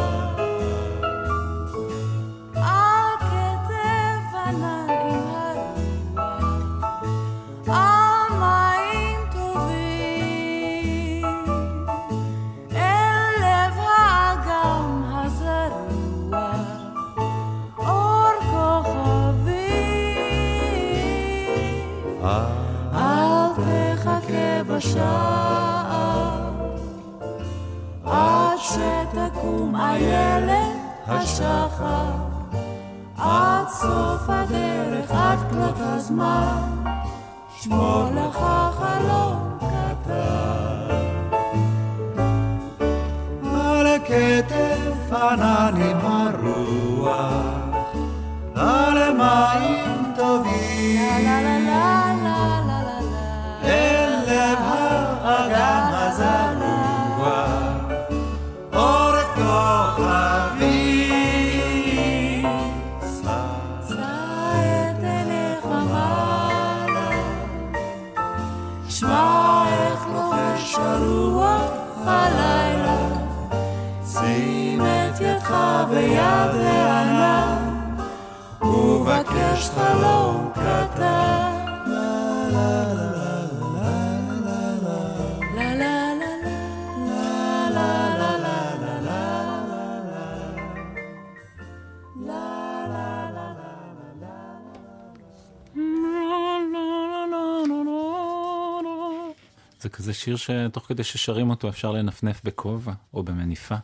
שיר 100.17 100.35
שתוך 100.35 100.85
כדי 100.87 101.03
ששרים 101.03 101.49
אותו 101.49 101.69
אפשר 101.69 101.91
לנפנף 101.91 102.41
בכובע 102.43 102.93
או 103.13 103.23
במניפה, 103.23 103.75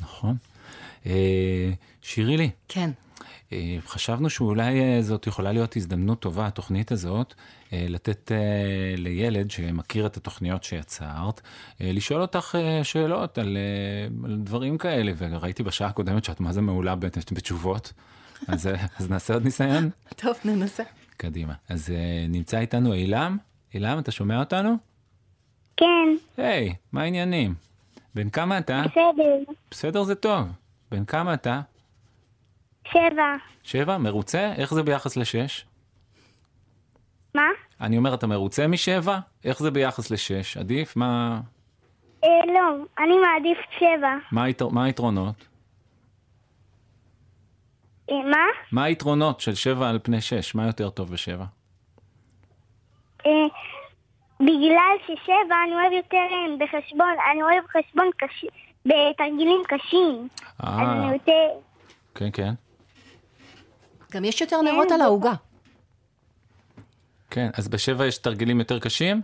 נכון? 0.00 0.36
אה, 1.06 1.72
שירי 2.02 2.36
לי. 2.36 2.50
כן. 2.68 2.90
אה, 3.52 3.76
חשבנו 3.86 4.30
שאולי 4.30 4.80
אה, 4.80 5.02
זאת 5.02 5.26
יכולה 5.26 5.52
להיות 5.52 5.76
הזדמנות 5.76 6.20
טובה, 6.20 6.46
התוכנית 6.46 6.92
הזאת, 6.92 7.34
לתת 7.72 8.30
לילד 8.96 9.50
שמכיר 9.50 10.06
את 10.06 10.16
התוכניות 10.16 10.64
שיצרת, 10.64 11.40
לשאול 11.80 12.22
אותך 12.22 12.54
שאלות 12.82 13.38
על, 13.38 13.56
על 14.24 14.36
דברים 14.44 14.78
כאלה, 14.78 15.12
וראיתי 15.18 15.62
בשעה 15.62 15.88
הקודמת 15.88 16.24
שאת 16.24 16.40
מה 16.40 16.52
זה 16.52 16.60
מעולה 16.60 16.94
בת- 16.94 17.32
בתשובות, 17.32 17.92
אז, 18.48 18.68
אז 18.98 19.10
נעשה 19.10 19.34
עוד 19.34 19.44
ניסיון? 19.44 19.90
טוב, 20.16 20.36
ננסה. 20.44 20.82
קדימה. 21.16 21.54
אז 21.68 21.92
נמצא 22.28 22.58
איתנו 22.58 22.92
אילם. 22.94 23.36
אילם, 23.74 23.98
אתה 23.98 24.10
שומע 24.10 24.40
אותנו? 24.40 24.76
כן, 25.76 26.08
היי, 26.36 26.74
מה 26.92 27.02
העניינים? 27.02 27.54
בן 28.14 28.30
כמה 28.30 28.58
אתה? 28.58 28.82
בסדר. 28.84 29.52
בסדר 29.70 30.02
זה 30.02 30.14
טוב. 30.14 30.48
בן 30.90 31.04
כמה 31.04 31.34
אתה? 31.34 31.60
שבע. 32.88 33.34
שבע? 33.62 33.98
מרוצה? 33.98 34.52
איך 34.56 34.74
זה 34.74 34.82
ביחס 34.82 35.16
לשש? 35.16 35.66
מה? 37.34 37.48
אני 37.80 37.98
אומר, 37.98 38.14
אתה 38.14 38.26
מרוצה 38.26 38.66
משבע? 38.66 39.18
איך 39.44 39.58
זה 39.58 39.70
ביחס 39.70 40.10
לשש? 40.10 40.56
עדיף? 40.56 40.96
מה, 40.96 41.40
אה, 42.24 42.52
לא, 42.54 42.84
אני 42.98 43.14
מעדיף 43.18 43.58
שבע. 43.78 44.16
מה, 44.32 44.44
היתר... 44.44 44.68
מה 44.68 44.84
היתרונות? 44.84 45.48
אה, 48.10 48.16
מה? 48.30 48.46
מה 48.72 48.84
היתרונות 48.84 49.40
של 49.40 49.54
שבע 49.54 49.88
על 49.88 49.98
פני 50.02 50.20
שש? 50.20 50.54
מה 50.54 50.66
יותר 50.66 50.90
טוב 50.90 51.12
בשבע? 51.12 51.44
אה, 53.26 53.30
בגלל 54.44 54.96
ששבע 55.04 55.56
אני 55.66 55.74
אוהב 55.74 55.92
יותר 55.92 56.16
אה, 56.16 56.56
בחשבון, 56.58 57.14
אני 57.32 57.42
אוהב 57.42 57.64
חשבון 57.66 58.10
קשה, 58.16 58.46
בתרגילים 58.84 59.62
קשים. 59.68 60.28
אז 60.58 60.78
אה, 60.78 60.92
אני 60.92 61.12
יותר... 61.12 61.48
כן, 62.14 62.28
כן. 62.32 62.54
גם 64.12 64.24
יש 64.24 64.40
יותר 64.40 64.62
נרות 64.62 64.90
על 64.90 65.00
העוגה. 65.00 65.32
כן, 67.30 67.50
אז 67.58 67.68
בשבע 67.68 68.06
יש 68.06 68.18
תרגילים 68.18 68.58
יותר 68.58 68.78
קשים? 68.78 69.22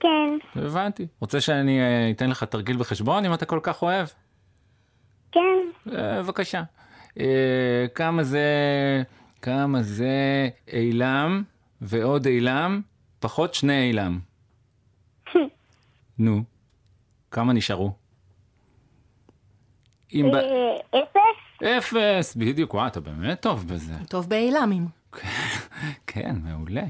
כן, 0.00 0.38
הבנתי. 0.56 1.06
רוצה 1.20 1.40
שאני 1.40 1.80
אה, 1.80 2.10
אתן 2.10 2.30
לך 2.30 2.44
תרגיל 2.44 2.76
בחשבון 2.76 3.24
אם 3.24 3.34
אתה 3.34 3.46
כל 3.46 3.60
כך 3.62 3.82
אוהב? 3.82 4.06
כן, 5.32 5.40
אה, 5.92 6.22
בבקשה. 6.22 6.62
אה, 7.20 7.86
כמה 7.94 8.22
זה, 8.22 8.42
כמה 9.42 9.82
זה 9.82 10.48
אילם 10.72 11.42
ועוד 11.80 12.26
אילם 12.26 12.80
פחות 13.26 13.54
שני 13.54 13.88
אילם. 13.88 14.18
נו, 16.18 16.42
כמה 17.30 17.52
נשארו? 17.52 17.92
אם 20.12 20.30
ב... 20.32 20.34
אה, 20.34 20.76
אפס? 20.90 21.62
אפס, 21.62 22.36
בדיוק, 22.36 22.74
וואי, 22.74 22.86
אתה 22.86 23.00
באמת 23.00 23.40
טוב 23.40 23.68
בזה. 23.68 23.94
טוב 24.08 24.28
באילמים. 24.28 24.88
כן, 26.06 26.36
מעולה. 26.42 26.82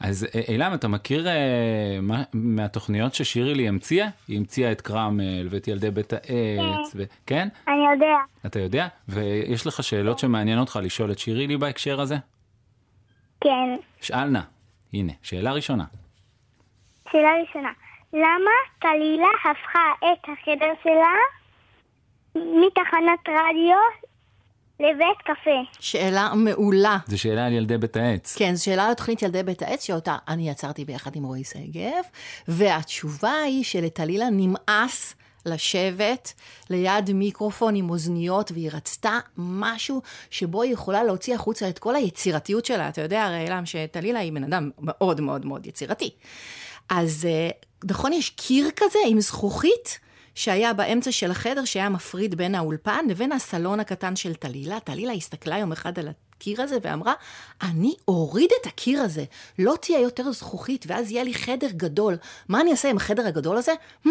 אז 0.00 0.26
אה, 0.34 0.40
אילם, 0.48 0.74
אתה 0.74 0.88
מכיר 0.88 1.28
אה, 1.28 1.98
מה, 2.02 2.22
מהתוכניות 2.32 3.14
ששירי 3.14 3.54
לי 3.54 3.68
המציאה? 3.68 4.08
היא 4.28 4.38
המציאה 4.38 4.72
את 4.72 4.80
קרמל 4.80 5.48
ואת 5.50 5.68
ילדי 5.68 5.90
בית 5.90 6.12
העץ, 6.12 6.92
ו... 6.94 7.04
כן? 7.26 7.48
אני 7.68 7.92
יודע. 7.92 8.16
אתה 8.46 8.60
יודע? 8.60 8.88
ויש 9.08 9.66
לך 9.66 9.82
שאלות 9.82 10.18
שמעניין 10.18 10.58
אותך 10.58 10.78
לשאול 10.82 11.12
את 11.12 11.18
שירי 11.18 11.46
לי 11.46 11.56
בהקשר 11.56 12.00
הזה? 12.00 12.16
כן. 13.40 13.76
שאל 14.00 14.28
נא. 14.28 14.40
הנה, 14.92 15.12
שאלה 15.22 15.52
ראשונה. 15.52 15.84
שאלה 17.12 17.30
ראשונה, 17.42 17.72
למה 18.12 18.50
טלילה 18.78 19.28
הפכה 19.44 19.92
את 19.98 20.24
החדר 20.24 20.72
שלה 20.82 21.16
מתחנת 22.34 23.28
רדיו 23.28 23.78
לבית 24.80 25.18
קפה? 25.24 25.80
שאלה 25.80 26.30
מעולה. 26.36 26.98
זו 27.06 27.18
שאלה 27.20 27.46
על 27.46 27.52
ילדי 27.52 27.78
בית 27.78 27.96
העץ. 27.96 28.36
כן, 28.38 28.54
זו 28.54 28.64
שאלה 28.64 28.86
על 28.86 28.94
תוכנית 28.94 29.22
ילדי 29.22 29.42
בית 29.42 29.62
העץ, 29.62 29.84
שאותה 29.84 30.16
אני 30.28 30.50
יצרתי 30.50 30.84
ביחד 30.84 31.16
עם 31.16 31.24
רועי 31.24 31.44
שגב, 31.44 32.04
והתשובה 32.48 33.34
היא 33.46 33.64
שלטלילה 33.64 34.26
נמאס 34.32 35.14
לשבת 35.46 36.32
ליד 36.70 37.12
מיקרופון 37.12 37.74
עם 37.74 37.90
אוזניות, 37.90 38.52
והיא 38.52 38.70
רצתה 38.72 39.18
משהו 39.36 40.02
שבו 40.30 40.62
היא 40.62 40.72
יכולה 40.72 41.04
להוציא 41.04 41.34
החוצה 41.34 41.68
את 41.68 41.78
כל 41.78 41.96
היצירתיות 41.96 42.64
שלה. 42.64 42.88
אתה 42.88 43.00
יודע 43.00 43.24
הרי, 43.24 43.44
אילם, 43.44 43.66
שטלילה 43.66 44.18
היא 44.18 44.32
בן 44.32 44.44
אדם 44.44 44.70
מאוד 44.80 45.20
מאוד 45.20 45.46
מאוד 45.46 45.66
יצירתי. 45.66 46.10
אז 46.88 47.24
אה, 47.24 47.50
נכון, 47.84 48.12
יש 48.12 48.30
קיר 48.30 48.68
כזה 48.76 48.98
עם 49.06 49.20
זכוכית. 49.20 49.98
שהיה 50.34 50.72
באמצע 50.72 51.12
של 51.12 51.30
החדר, 51.30 51.64
שהיה 51.64 51.88
מפריד 51.88 52.34
בין 52.34 52.54
האולפן 52.54 53.04
לבין 53.08 53.32
הסלון 53.32 53.80
הקטן 53.80 54.16
של 54.16 54.34
טלילה. 54.34 54.80
טלילה 54.80 55.12
הסתכלה 55.12 55.58
יום 55.58 55.72
אחד 55.72 55.98
על 55.98 56.08
הקיר 56.40 56.62
הזה 56.62 56.78
ואמרה, 56.82 57.14
אני 57.62 57.94
אוריד 58.08 58.50
את 58.60 58.66
הקיר 58.66 59.00
הזה, 59.02 59.24
לא 59.58 59.74
תהיה 59.80 60.00
יותר 60.00 60.32
זכוכית, 60.32 60.84
ואז 60.88 61.10
יהיה 61.10 61.24
לי 61.24 61.34
חדר 61.34 61.66
גדול. 61.76 62.16
מה 62.48 62.60
אני 62.60 62.70
אעשה 62.70 62.90
עם 62.90 62.96
החדר 62.96 63.26
הגדול 63.26 63.56
הזה? 63.56 63.72
Hmm, 64.06 64.08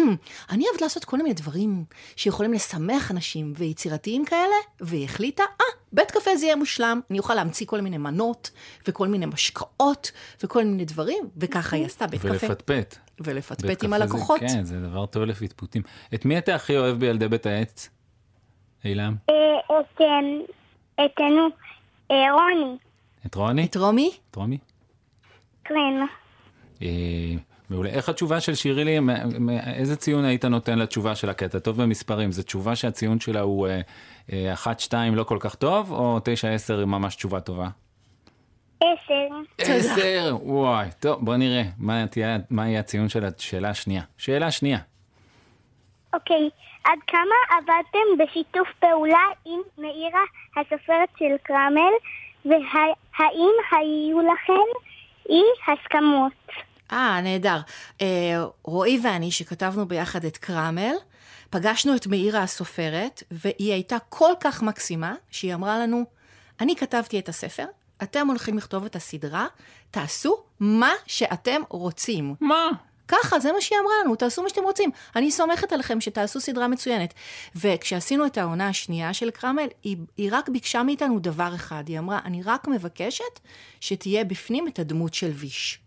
אני 0.50 0.64
אוהבת 0.68 0.82
לעשות 0.82 1.04
כל 1.04 1.16
מיני 1.16 1.32
דברים 1.32 1.84
שיכולים 2.16 2.52
לשמח 2.52 3.10
אנשים 3.10 3.52
ויצירתיים 3.56 4.24
כאלה, 4.24 4.54
והיא 4.80 5.04
החליטה, 5.04 5.42
אה, 5.42 5.64
בית 5.92 6.10
קפה 6.10 6.36
זה 6.36 6.46
יהיה 6.46 6.56
מושלם, 6.56 7.00
אני 7.10 7.18
אוכל 7.18 7.34
להמציא 7.34 7.66
כל 7.66 7.80
מיני 7.80 7.98
מנות, 7.98 8.50
וכל 8.88 9.08
מיני 9.08 9.26
משקאות, 9.26 10.10
וכל 10.44 10.64
מיני 10.64 10.84
דברים, 10.84 11.28
וככה 11.36 11.76
היא 11.76 11.86
עשתה 11.86 12.06
בית 12.06 12.20
קפה. 12.20 12.28
ולפטפט. 12.30 12.96
ולפטפט 13.20 13.84
עם 13.84 13.90
זה- 13.90 13.96
הלקוחות. 13.96 14.40
כן, 14.40 14.64
זה 14.64 14.80
דבר 14.80 15.06
טוב 15.06 15.22
לפטפוטים. 15.22 15.82
את 16.14 16.24
מי 16.24 16.38
אתה 16.38 16.54
הכי 16.54 16.76
אוהב 16.76 16.98
בילדי 17.00 17.28
בית 17.28 17.46
העץ? 17.46 17.88
אילם? 18.84 19.14
אה, 19.30 19.34
את, 19.80 20.00
אה, 20.00 21.04
את, 21.04 21.20
רוני, 22.10 22.76
את 23.26 23.34
רוני? 23.34 23.64
את 23.64 23.76
רומי? 23.76 24.10
את 24.30 24.36
רומי? 24.36 24.58
כן. 25.64 25.74
אה, 26.82 26.88
מעולה. 27.70 27.90
איך 27.90 28.08
התשובה 28.08 28.40
של 28.40 28.54
שירי 28.54 28.84
לי? 28.84 28.98
איזה 29.66 29.96
ציון 29.96 30.24
היית 30.24 30.44
נותן 30.44 30.78
לתשובה 30.78 31.14
שלה? 31.14 31.34
כי 31.34 31.44
אתה 31.44 31.60
טוב 31.60 31.82
במספרים. 31.82 32.32
זו 32.32 32.42
תשובה 32.42 32.76
שהציון 32.76 33.20
שלה 33.20 33.40
הוא 33.40 33.68
1-2 34.28 34.32
לא 35.12 35.24
כל 35.24 35.36
כך 35.40 35.54
טוב, 35.54 35.90
או 35.92 36.18
9-10 36.18 36.84
ממש 36.86 37.16
תשובה 37.16 37.40
טובה? 37.40 37.68
עשר. 38.80 39.28
עשר! 39.58 40.36
וואי, 40.42 40.88
טוב, 41.00 41.24
בוא 41.24 41.36
נראה 41.36 41.62
מה 41.78 42.06
תהיה- 42.06 42.38
מה 42.50 42.68
יהיה 42.68 42.80
הציון 42.80 43.08
של 43.08 43.24
השאלה 43.24 43.70
השנייה. 43.70 44.02
שאלה 44.18 44.50
שנייה. 44.50 44.78
אוקיי, 46.14 46.48
עד 46.84 46.98
כמה 47.06 47.58
עבדתם 47.58 48.24
בשיתוף 48.24 48.68
פעולה 48.78 49.24
עם 49.44 49.60
מאירה 49.78 50.22
הסופרת 50.56 51.08
של 51.18 51.36
קרמל, 51.42 51.92
והאם 52.44 53.52
היו 53.72 54.20
לכם 54.20 54.80
אי 55.28 55.42
הסכמות? 55.66 56.32
אה, 56.92 57.20
נהדר. 57.20 57.58
אה, 58.02 58.06
רועי 58.64 59.00
ואני, 59.02 59.30
שכתבנו 59.30 59.88
ביחד 59.88 60.24
את 60.24 60.36
קרמל, 60.36 60.94
פגשנו 61.50 61.96
את 61.96 62.06
מאירה 62.06 62.42
הסופרת, 62.42 63.22
והיא 63.30 63.72
הייתה 63.72 63.96
כל 64.08 64.32
כך 64.40 64.62
מקסימה, 64.62 65.14
שהיא 65.30 65.54
אמרה 65.54 65.78
לנו, 65.78 66.04
אני 66.60 66.76
כתבתי 66.76 67.18
את 67.18 67.28
הספר, 67.28 67.64
אתם 68.02 68.28
הולכים 68.28 68.58
לכתוב 68.58 68.84
את 68.84 68.96
הסדרה, 68.96 69.46
תעשו 69.90 70.36
מה 70.60 70.90
שאתם 71.06 71.62
רוצים. 71.68 72.34
מה? 72.40 72.70
ככה, 73.10 73.40
זה 73.40 73.52
מה 73.52 73.60
שהיא 73.60 73.78
אמרה 73.78 73.92
לנו, 74.04 74.16
תעשו 74.16 74.42
מה 74.42 74.48
שאתם 74.48 74.62
רוצים. 74.62 74.90
אני 75.16 75.30
סומכת 75.30 75.72
עליכם 75.72 76.00
שתעשו 76.00 76.40
סדרה 76.40 76.68
מצוינת. 76.68 77.14
וכשעשינו 77.56 78.26
את 78.26 78.38
העונה 78.38 78.68
השנייה 78.68 79.14
של 79.14 79.30
קרמל, 79.30 79.66
היא, 79.82 79.96
היא 80.16 80.28
רק 80.32 80.48
ביקשה 80.48 80.82
מאיתנו 80.82 81.18
דבר 81.18 81.54
אחד. 81.54 81.84
היא 81.86 81.98
אמרה, 81.98 82.18
אני 82.24 82.42
רק 82.42 82.68
מבקשת 82.68 83.40
שתהיה 83.80 84.24
בפנים 84.24 84.68
את 84.68 84.78
הדמות 84.78 85.14
של 85.14 85.30
ויש. 85.34 85.78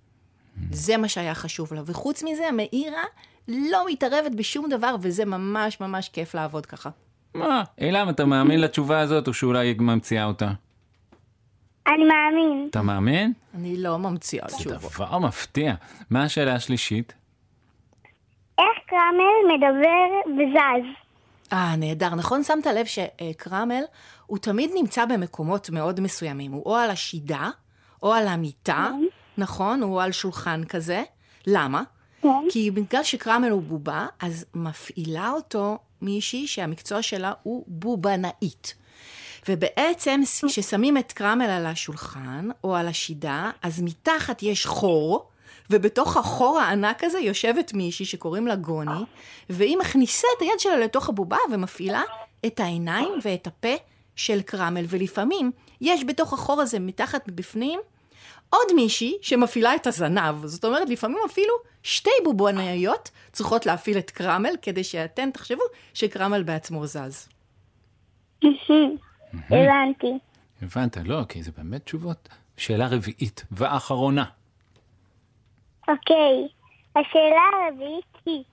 זה 0.72 0.98
מה 0.98 1.08
שהיה 1.08 1.36
חשוב 1.36 1.74
לה. 1.74 1.82
וחוץ 1.86 2.24
מזה, 2.24 2.52
מאירה 2.52 3.04
לא 3.48 3.86
מתערבת 3.90 4.32
בשום 4.32 4.70
דבר, 4.70 4.96
וזה 5.02 5.26
ממש 5.26 5.80
ממש 5.80 6.10
כיף 6.10 6.36
לעבוד 6.36 6.66
ככה. 6.66 6.90
מה? 7.34 7.64
אילם, 7.78 8.10
אתה 8.10 8.26
מאמין 8.26 8.62
לתשובה 8.62 9.00
הזאת, 9.00 9.28
או 9.28 9.34
שאולי 9.34 9.68
היא 9.68 9.80
ממציאה 9.80 10.26
אותה? 10.26 10.52
אני 11.88 12.04
מאמין. 12.04 12.68
אתה 12.70 12.82
מאמין? 12.82 13.34
אני 13.56 13.78
לא 13.78 13.98
ממציאה 14.00 14.46
זה 14.50 14.58
תשובות. 14.58 14.92
דבר 14.94 15.20
מפתיע. 15.20 15.74
מה 16.10 16.24
השאלה 16.24 16.56
השלישית? 16.56 17.14
איך 18.60 18.68
קרמל 18.88 19.56
מדבר 19.56 20.32
וזז? 20.44 20.86
אה, 21.54 21.76
נהדר. 21.78 22.16
נכון, 22.16 22.44
שמת 22.44 22.66
לב 22.66 22.86
שקרמל, 22.86 23.84
הוא 24.26 24.38
תמיד 24.38 24.72
נמצא 24.76 25.06
במקומות 25.06 25.70
מאוד 25.70 26.00
מסוימים. 26.00 26.52
הוא 26.52 26.64
או 26.66 26.76
על 26.76 26.90
השידה, 26.90 27.50
או 28.04 28.14
על 28.14 28.28
המיטה, 28.28 28.90
נכון? 29.38 29.82
הוא 29.82 30.02
על 30.02 30.12
שולחן 30.12 30.64
כזה. 30.64 31.04
למה? 31.48 31.84
כי 32.50 32.72
בגלל 32.72 33.04
שקרמל 33.04 33.50
הוא 33.50 33.62
בובה, 33.62 34.08
אז 34.22 34.46
מפעילה 34.56 35.32
אותו 35.32 35.78
מישהי 36.02 36.48
שהמקצוע 36.48 37.02
שלה 37.02 37.34
הוא 37.44 37.64
בובנאית. 37.68 38.76
ובעצם 39.50 40.22
כששמים 40.48 40.98
את 40.98 41.12
קרמל 41.12 41.46
על 41.50 41.66
השולחן 41.66 42.50
או 42.64 42.76
על 42.76 42.88
השידה, 42.88 43.52
אז 43.62 43.82
מתחת 43.82 44.44
יש 44.44 44.66
חור, 44.66 45.30
ובתוך 45.70 46.18
החור 46.18 46.60
הענק 46.60 47.04
הזה 47.04 47.20
יושבת 47.20 47.74
מישהי 47.74 48.06
שקוראים 48.06 48.48
לה 48.48 48.56
גוני, 48.56 49.04
והיא 49.50 49.78
מכניסה 49.78 50.28
את 50.38 50.42
היד 50.42 50.60
שלה 50.60 50.78
לתוך 50.78 51.10
הבובה 51.10 51.38
ומפעילה 51.52 52.02
את 52.46 52.60
העיניים 52.60 53.14
ואת 53.24 53.48
הפה 53.48 53.76
של 54.16 54.42
קרמל, 54.42 54.86
ולפעמים 54.90 55.52
יש 55.82 56.04
בתוך 56.04 56.34
החור 56.34 56.62
הזה 56.62 56.80
מתחת 56.80 57.30
בפנים 57.30 57.80
עוד 58.50 58.74
מישהי 58.76 59.18
שמפעילה 59.22 59.76
את 59.76 59.88
הזנב. 59.88 60.46
זאת 60.46 60.66
אומרת, 60.66 60.90
לפעמים 60.90 61.18
אפילו 61.26 61.54
שתי 61.84 62.10
בובונאיות 62.24 63.10
צריכות 63.32 63.66
להפעיל 63.66 63.98
את 63.98 64.12
קרמל, 64.12 64.56
כדי 64.62 64.84
שאתן 64.84 65.32
תחשבו 65.32 65.64
שקרמל 65.94 66.44
בעצמו 66.44 66.88
זז. 66.88 67.30
הבנתי. 69.34 70.18
הבנת, 70.62 70.98
לא, 71.06 71.22
כי 71.30 71.44
זה 71.44 71.52
באמת 71.58 71.86
תשובות. 71.86 72.30
שאלה 72.58 72.88
רביעית 72.88 73.46
ואחרונה. 73.52 74.26
אוקיי, 75.88 76.48
השאלה 76.96 77.42
הרביעית 77.54 78.06
היא, 78.26 78.44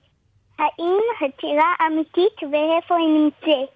האם 0.59 1.01
הטירה 1.21 1.75
אמיתית 1.87 2.37
ואיפה 2.43 2.95
היא 2.97 3.09
נמצאת? 3.09 3.69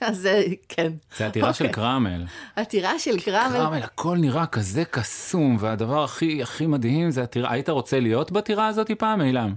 אז 0.00 0.16
זה, 0.16 0.42
כן. 0.68 0.92
זה 1.16 1.26
הטירה 1.26 1.52
של 1.52 1.64
אוקיי. 1.64 1.74
קרמל. 1.74 2.24
הטירה 2.56 2.98
של 2.98 3.20
קרמל. 3.20 3.52
קרמל, 3.52 3.82
הכל 3.82 4.16
נראה 4.20 4.46
כזה 4.46 4.84
קסום, 4.84 5.56
והדבר 5.60 6.04
הכי 6.04 6.42
הכי 6.42 6.66
מדהים 6.66 7.10
זה 7.10 7.22
הטירה. 7.22 7.52
היית 7.52 7.68
רוצה 7.68 8.00
להיות 8.00 8.32
בטירה 8.32 8.66
הזאת 8.66 8.90
פעם, 8.90 9.20
אילם? 9.20 9.54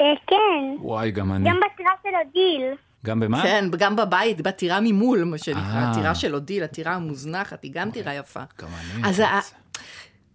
אה, 0.00 0.06
כן, 0.26 0.76
וואי, 0.78 1.10
גם 1.10 1.32
אני. 1.32 1.50
גם 1.50 1.60
בטירה 1.74 1.92
של 2.02 2.14
אודיל. 2.14 2.74
גם 3.04 3.20
במה? 3.20 3.42
כן, 3.42 3.68
גם 3.78 3.96
בבית, 3.96 4.40
בטירה 4.40 4.80
ממול, 4.80 5.24
מה 5.24 5.38
שנקרא, 5.38 5.60
אה. 5.62 5.90
הטירה 5.90 6.14
של 6.14 6.34
אודיל, 6.34 6.62
הטירה 6.62 6.94
המוזנחת, 6.94 7.62
היא 7.62 7.70
גם 7.74 7.90
טירה 7.90 8.14
יפה. 8.14 8.42
גם 8.60 8.68
אני. 8.94 9.08
אז 9.08 9.22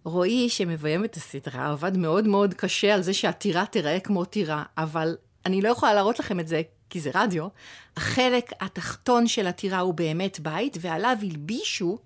רועי, 0.04 0.48
שמביים 0.48 1.04
את 1.04 1.14
הסדרה, 1.16 1.70
עבד 1.70 1.96
מאוד 1.96 2.26
מאוד 2.26 2.54
קשה 2.54 2.94
על 2.94 3.02
זה 3.02 3.14
שהטירה 3.14 3.66
תיראה 3.66 4.00
כמו 4.00 4.24
טירה, 4.24 4.62
אבל 4.78 5.16
אני 5.46 5.62
לא 5.62 5.68
יכולה 5.68 5.94
להראות 5.94 6.18
לכם 6.18 6.40
את 6.40 6.48
זה, 6.48 6.62
כי 6.90 7.00
זה 7.00 7.10
רדיו. 7.14 7.46
החלק 7.96 8.52
התחתון 8.60 9.26
של 9.26 9.46
הטירה 9.46 9.78
הוא 9.78 9.94
באמת 9.94 10.40
בית, 10.40 10.76
ועליו 10.80 11.16
הלבישו, 11.22 11.98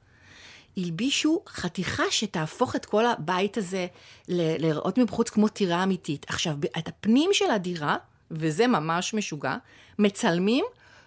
הלבישו 0.76 1.40
חתיכה 1.48 2.02
שתהפוך 2.10 2.76
את 2.76 2.84
כל 2.86 3.06
הבית 3.06 3.56
הזה 3.56 3.86
ל- 4.28 4.56
להיראות 4.62 4.98
מבחוץ 4.98 5.30
כמו 5.30 5.48
טירה 5.48 5.82
אמיתית. 5.82 6.26
עכשיו, 6.28 6.56
את 6.78 6.88
הפנים 6.88 7.30
של 7.32 7.50
הדירה, 7.50 7.96
וזה 8.30 8.66
ממש 8.66 9.14
משוגע, 9.14 9.56
מצלמים 9.98 10.64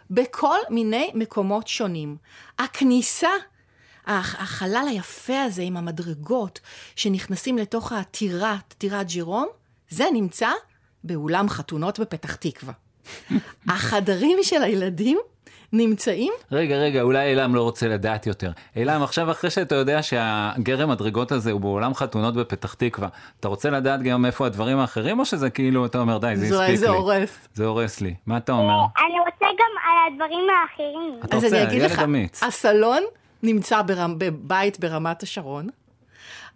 בכל 0.09 0.57
מיני 0.69 1.11
מקומות 1.13 1.67
שונים. 1.67 2.17
הכניסה 2.59 3.29
הח- 4.05 4.35
החלל 4.35 4.85
היפה 4.89 5.41
הזה 5.41 5.61
עם 5.61 5.77
המדרגות 5.77 6.59
שנכנסים 6.95 7.57
לתוך 7.57 7.91
הטירה, 7.91 8.57
טירת 8.77 9.07
ג'ירום, 9.07 9.47
זה 9.89 10.05
נמצא 10.13 10.49
באולם 11.03 11.49
חתונות 11.49 11.99
בפתח 11.99 12.35
תקווה. 12.35 12.73
החדרים 13.69 14.37
של 14.41 14.63
הילדים 14.63 15.17
נמצאים 15.73 16.33
רגע, 16.51 16.75
רגע, 16.75 17.01
אולי 17.01 17.29
אילם 17.29 17.55
לא 17.55 17.61
רוצה 17.61 17.87
לדעת 17.87 18.27
יותר. 18.27 18.51
אילם, 18.75 19.03
עכשיו 19.03 19.31
אחרי 19.31 19.49
שאתה 19.49 19.75
יודע 19.75 20.03
שהגרם 20.03 20.89
מדרגות 20.89 21.31
הזה 21.31 21.51
הוא 21.51 21.61
בעולם 21.61 21.93
חתונות 21.93 22.35
בפתח 22.35 22.73
תקווה, 22.73 23.07
אתה 23.39 23.47
רוצה 23.47 23.69
לדעת 23.69 24.01
גם 24.03 24.25
איפה 24.25 24.45
הדברים 24.45 24.77
האחרים, 24.79 25.19
או 25.19 25.25
שזה 25.25 25.49
כאילו, 25.49 25.85
אתה 25.85 25.97
אומר, 25.99 26.17
די, 26.17 26.33
זה 26.35 26.45
זה- 26.47 26.55
הספיק 26.55 26.69
לי. 26.69 26.77
זה 26.77 26.89
הורס. 26.89 27.47
זה 27.53 27.65
הורס 27.65 28.01
לי. 28.01 28.13
מה 28.25 28.37
אתה 28.37 28.51
אומר? 28.51 28.73
אני 28.97 29.19
רוצה 29.19 29.45
גם 29.45 29.71
על 29.87 30.13
הדברים 30.13 30.47
האחרים. 30.49 31.19
אתה 31.25 31.37
אז 31.37 31.43
רוצה, 31.43 31.57
אני 31.57 31.67
אגיד 31.67 31.81
ילד 31.81 31.91
לך, 31.91 31.99
אמיץ. 31.99 32.43
הסלון 32.43 33.03
נמצא 33.43 33.81
בבית 34.17 34.79
ברמת 34.79 35.23
השרון, 35.23 35.67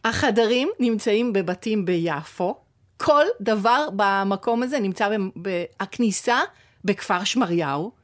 החדרים 0.06 0.70
נמצאים 0.80 1.34
בבתים 1.34 1.86
ביפו, 1.86 2.56
כל 2.98 3.26
דבר 3.42 3.88
במקום 3.96 4.64
הזה 4.64 4.80
נמצא, 4.80 5.08
הכניסה 5.80 6.40
בכפר 6.86 7.24
שמריהו. 7.24 8.01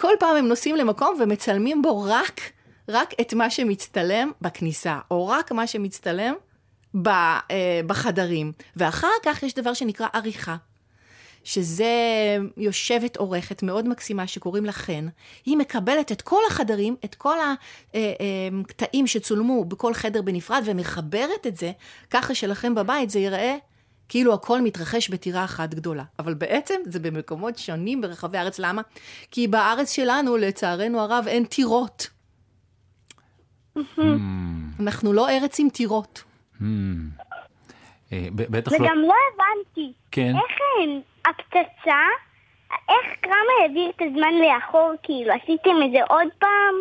כל 0.00 0.12
פעם 0.18 0.36
הם 0.36 0.48
נוסעים 0.48 0.76
למקום 0.76 1.14
ומצלמים 1.20 1.82
בו 1.82 2.02
רק, 2.02 2.40
רק 2.88 3.14
את 3.20 3.34
מה 3.34 3.50
שמצטלם 3.50 4.30
בכניסה, 4.40 4.98
או 5.10 5.28
רק 5.28 5.52
מה 5.52 5.66
שמצטלם 5.66 6.34
ב, 7.02 7.08
אה, 7.08 7.80
בחדרים. 7.86 8.52
ואחר 8.76 9.08
כך 9.22 9.42
יש 9.42 9.54
דבר 9.54 9.74
שנקרא 9.74 10.06
עריכה. 10.12 10.56
שזה 11.44 11.94
יושבת 12.56 13.16
עורכת 13.16 13.62
מאוד 13.62 13.88
מקסימה 13.88 14.26
שקוראים 14.26 14.64
לה 14.64 14.72
חן, 14.72 15.06
היא 15.46 15.56
מקבלת 15.56 16.12
את 16.12 16.22
כל 16.22 16.40
החדרים, 16.50 16.96
את 17.04 17.14
כל 17.14 17.36
הקטעים 17.94 19.06
שצולמו 19.06 19.64
בכל 19.64 19.94
חדר 19.94 20.22
בנפרד 20.22 20.62
ומחברת 20.64 21.46
את 21.46 21.56
זה, 21.56 21.72
ככה 22.10 22.34
שלכם 22.34 22.74
בבית 22.74 23.10
זה 23.10 23.18
ייראה 23.18 23.56
כאילו 24.10 24.34
הכל 24.34 24.60
מתרחש 24.60 25.08
בטירה 25.08 25.44
אחת 25.44 25.74
גדולה. 25.74 26.04
אבל 26.18 26.34
בעצם 26.34 26.74
זה 26.84 27.00
במקומות 27.00 27.58
שונים 27.58 28.00
ברחבי 28.00 28.38
הארץ. 28.38 28.58
למה? 28.58 28.82
כי 29.30 29.48
בארץ 29.48 29.92
שלנו, 29.92 30.36
לצערנו 30.36 31.00
הרב, 31.00 31.24
אין 31.28 31.44
טירות. 31.44 32.10
אנחנו 34.80 35.12
לא 35.12 35.28
ארץ 35.28 35.60
עם 35.60 35.68
טירות. 35.68 36.22
Hmm. 36.60 36.64
אה, 38.12 38.26
בטח 38.32 38.72
לא... 38.72 38.76
וגם 38.76 38.98
לא 38.98 39.14
הבנתי, 39.34 39.92
כן. 40.10 40.32
איך 40.36 40.58
אין 40.80 41.00
הפצצה, 41.24 42.02
איך 42.88 43.06
כמה 43.22 43.52
העביר 43.62 43.90
את 43.90 44.02
הזמן 44.02 44.32
לאחור, 44.34 44.92
כאילו, 45.02 45.32
עשיתם 45.32 45.70
את 45.86 45.90
זה 45.92 45.98
עוד 46.08 46.28
פעם? 46.38 46.74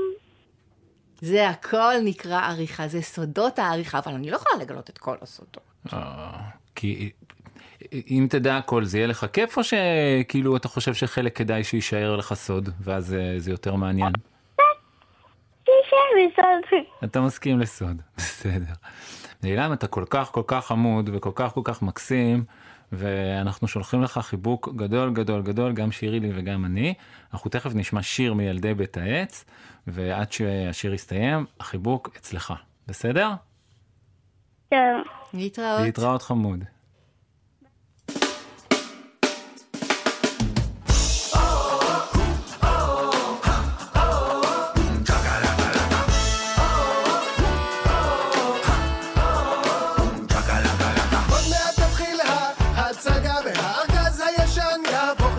זה 1.22 1.50
הכל 1.50 1.94
נקרא 2.04 2.42
עריכה, 2.42 2.88
זה 2.88 3.02
סודות 3.02 3.60
העריכה, 3.60 4.00
אבל 4.00 4.14
אני 4.14 4.32
לא 4.32 4.36
יכולה 4.36 4.64
לגלות 4.64 4.90
את 4.90 4.98
כל 4.98 5.16
הסודות. 5.22 5.70
כי 6.80 7.10
אם 7.92 8.28
תדע 8.30 8.58
הכל 8.58 8.84
זה 8.86 8.98
יהיה 8.98 9.08
לך 9.08 9.26
כיף 9.34 9.58
או 9.58 9.64
שכאילו 9.64 10.58
אתה 10.58 10.68
חושב 10.68 10.94
שחלק 10.94 11.38
כדאי 11.38 11.64
שיישאר 11.64 12.16
לך 12.16 12.34
סוד 12.34 12.70
ואז 12.82 13.16
זה 13.38 13.52
יותר 13.52 13.76
מעניין? 13.76 14.12
אתה 17.04 17.22
מסכים 17.22 17.60
לסוד, 17.60 18.02
בסדר. 18.18 18.74
אילם 19.44 19.74
אתה 19.74 19.88
כל 19.88 20.06
כך 20.10 20.32
כל 20.32 20.44
כך 20.48 20.66
חמוד 20.66 21.10
וכל 21.14 21.32
כך 21.36 21.54
כל 21.54 21.62
כך 21.64 21.82
מקסים 21.82 22.44
ואנחנו 22.92 23.68
שולחים 23.68 24.02
לך 24.02 24.18
חיבוק 24.18 24.70
גדול 24.76 25.14
גדול 25.14 25.42
גדול 25.42 25.74
גם 25.74 25.92
שירי 25.92 26.20
לי 26.20 26.32
וגם 26.36 26.66
אני. 26.66 26.94
אנחנו 27.34 27.50
תכף 27.50 27.72
נשמע 27.76 28.02
שיר 28.02 28.34
מילדי 28.34 28.74
בית 28.74 28.98
העץ 28.98 29.46
ועד 29.88 30.32
שהשיר 30.32 30.94
יסתיים 30.94 31.46
החיבוק 31.60 32.10
אצלך, 32.18 32.54
בסדר? 32.88 33.30
טוב. 34.70 34.80
להתראות. 35.34 35.82
להתראות 35.82 36.22
חמוד. 36.22 36.64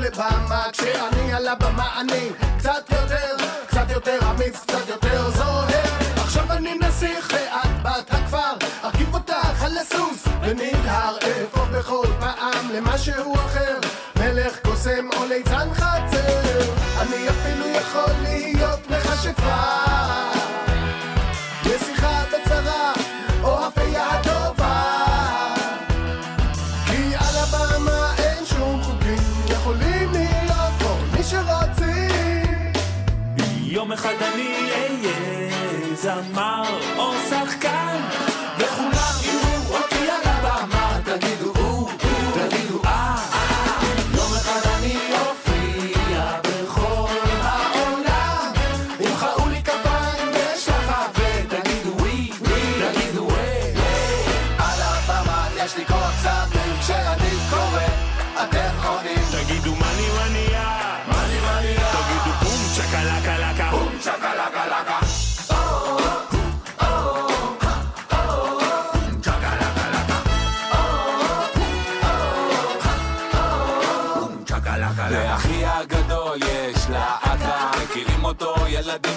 לבמה 0.00 0.62
כשאני 0.72 1.32
על 1.32 1.48
הבמה 1.48 2.00
אני 2.00 2.28
קצת 2.58 2.90
יותר, 2.90 3.36
קצת 3.66 3.90
יותר 3.90 4.18
אמיץ, 4.30 4.60
קצת 4.60 4.88
יותר 4.88 5.30
זוהר 5.30 5.84
עכשיו 6.16 6.52
אני 6.52 6.74
נסיך 6.74 7.32
ואת 7.32 7.82
בת 7.82 8.14
הכפר 8.14 8.56
הסוס 9.78 10.24
ונלהר 10.42 11.16
אהפוך 11.22 11.68
בכל 11.68 12.06
פעם 12.20 12.70
למשהו 12.74 13.34
אחר. 13.34 13.78
מלך 14.16 14.58
קוסם 14.64 15.08
או 15.16 15.24
ליצן 15.26 15.68
חצר. 15.74 16.60
אני 17.00 17.28
אפילו 17.28 17.66
יכול 17.66 18.12
להיות 18.22 18.90
מכשפה 18.90 20.39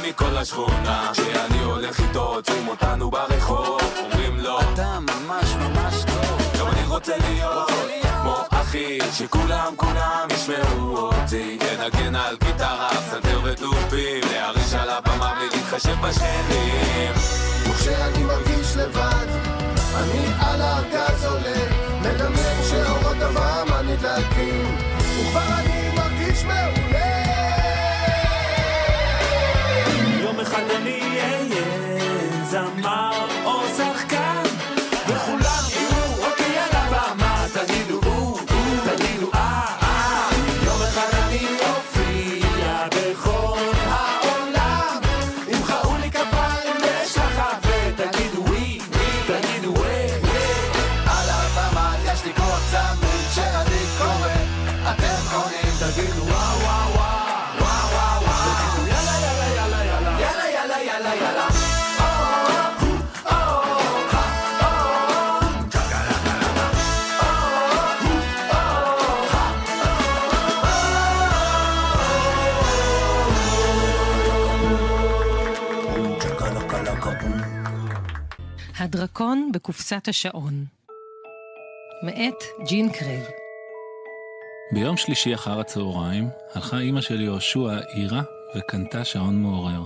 מכל 0.09 0.37
השכונה 0.37 1.11
כשאני 1.13 1.63
הולך 1.63 1.99
איתו 1.99 2.21
עוצרים 2.21 2.67
אותנו 2.67 3.11
ברחוב 3.11 3.81
אומרים 4.03 4.39
לו 4.39 4.61
אתה 4.61 4.99
ממש 4.99 5.55
ממש 5.55 6.03
טוב. 6.05 6.59
גם 6.59 6.67
אני 6.67 6.87
רוצה 6.87 7.13
להיות 7.17 7.69
כמו 8.21 8.35
אחי 8.49 8.97
שכולם 9.13 9.73
כולם 9.75 10.27
ישמעו 10.33 10.97
אותי. 10.97 11.57
לנגן 11.61 12.15
על 12.15 12.37
גיטרה, 12.43 12.89
פסנתר 12.89 13.39
ותופים 13.43 14.23
להרעיש 14.31 14.73
על 14.73 14.89
הבמה 14.89 15.33
ולהתחשב 15.41 15.95
בשכנים. 16.01 17.11
וכשאני 17.69 18.23
מרגיש 18.23 18.77
לבד 18.77 19.27
אני 19.95 20.25
על 20.39 20.61
הארגז 20.61 21.25
עולה 21.25 21.69
מדמיין 22.01 22.63
שאורות 22.69 23.17
הבמה 23.21 23.81
נדלקים 23.81 24.77
וכבר 25.01 25.41
אני 25.59 26.02
יום 30.53 30.61
אחד 30.61 30.75
אני 30.75 30.99
אהיה 31.01 32.43
זמר 32.45 33.27
או 33.45 33.63
שחקן 33.77 34.42
הדרקון 79.13 79.51
בקופסת 79.53 80.07
השעון. 80.07 80.65
מאת 82.03 82.67
ג'ין 82.67 82.91
קרייג. 82.91 83.23
ביום 84.71 84.97
שלישי 84.97 85.35
אחר 85.35 85.59
הצהריים 85.59 86.29
הלכה 86.53 86.79
אימא 86.79 87.01
של 87.01 87.21
יהושע 87.21 87.79
עירה 87.93 88.21
וקנתה 88.55 89.05
שעון 89.05 89.41
מעורר. 89.41 89.85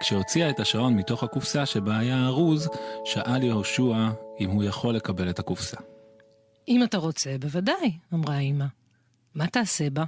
כשהוציאה 0.00 0.50
את 0.50 0.60
השעון 0.60 0.96
מתוך 0.96 1.22
הקופסה 1.22 1.66
שבה 1.66 1.98
היה 1.98 2.26
ארוז, 2.26 2.68
שאל 3.04 3.42
יהושע 3.42 4.08
אם 4.40 4.50
הוא 4.50 4.64
יכול 4.64 4.94
לקבל 4.94 5.30
את 5.30 5.38
הקופסה. 5.38 5.76
אם 6.68 6.82
אתה 6.84 6.98
רוצה, 6.98 7.36
בוודאי, 7.40 7.98
אמרה 8.14 8.38
אמא. 8.38 8.66
מה 9.34 9.46
תעשה 9.46 9.90
בה? 9.90 10.04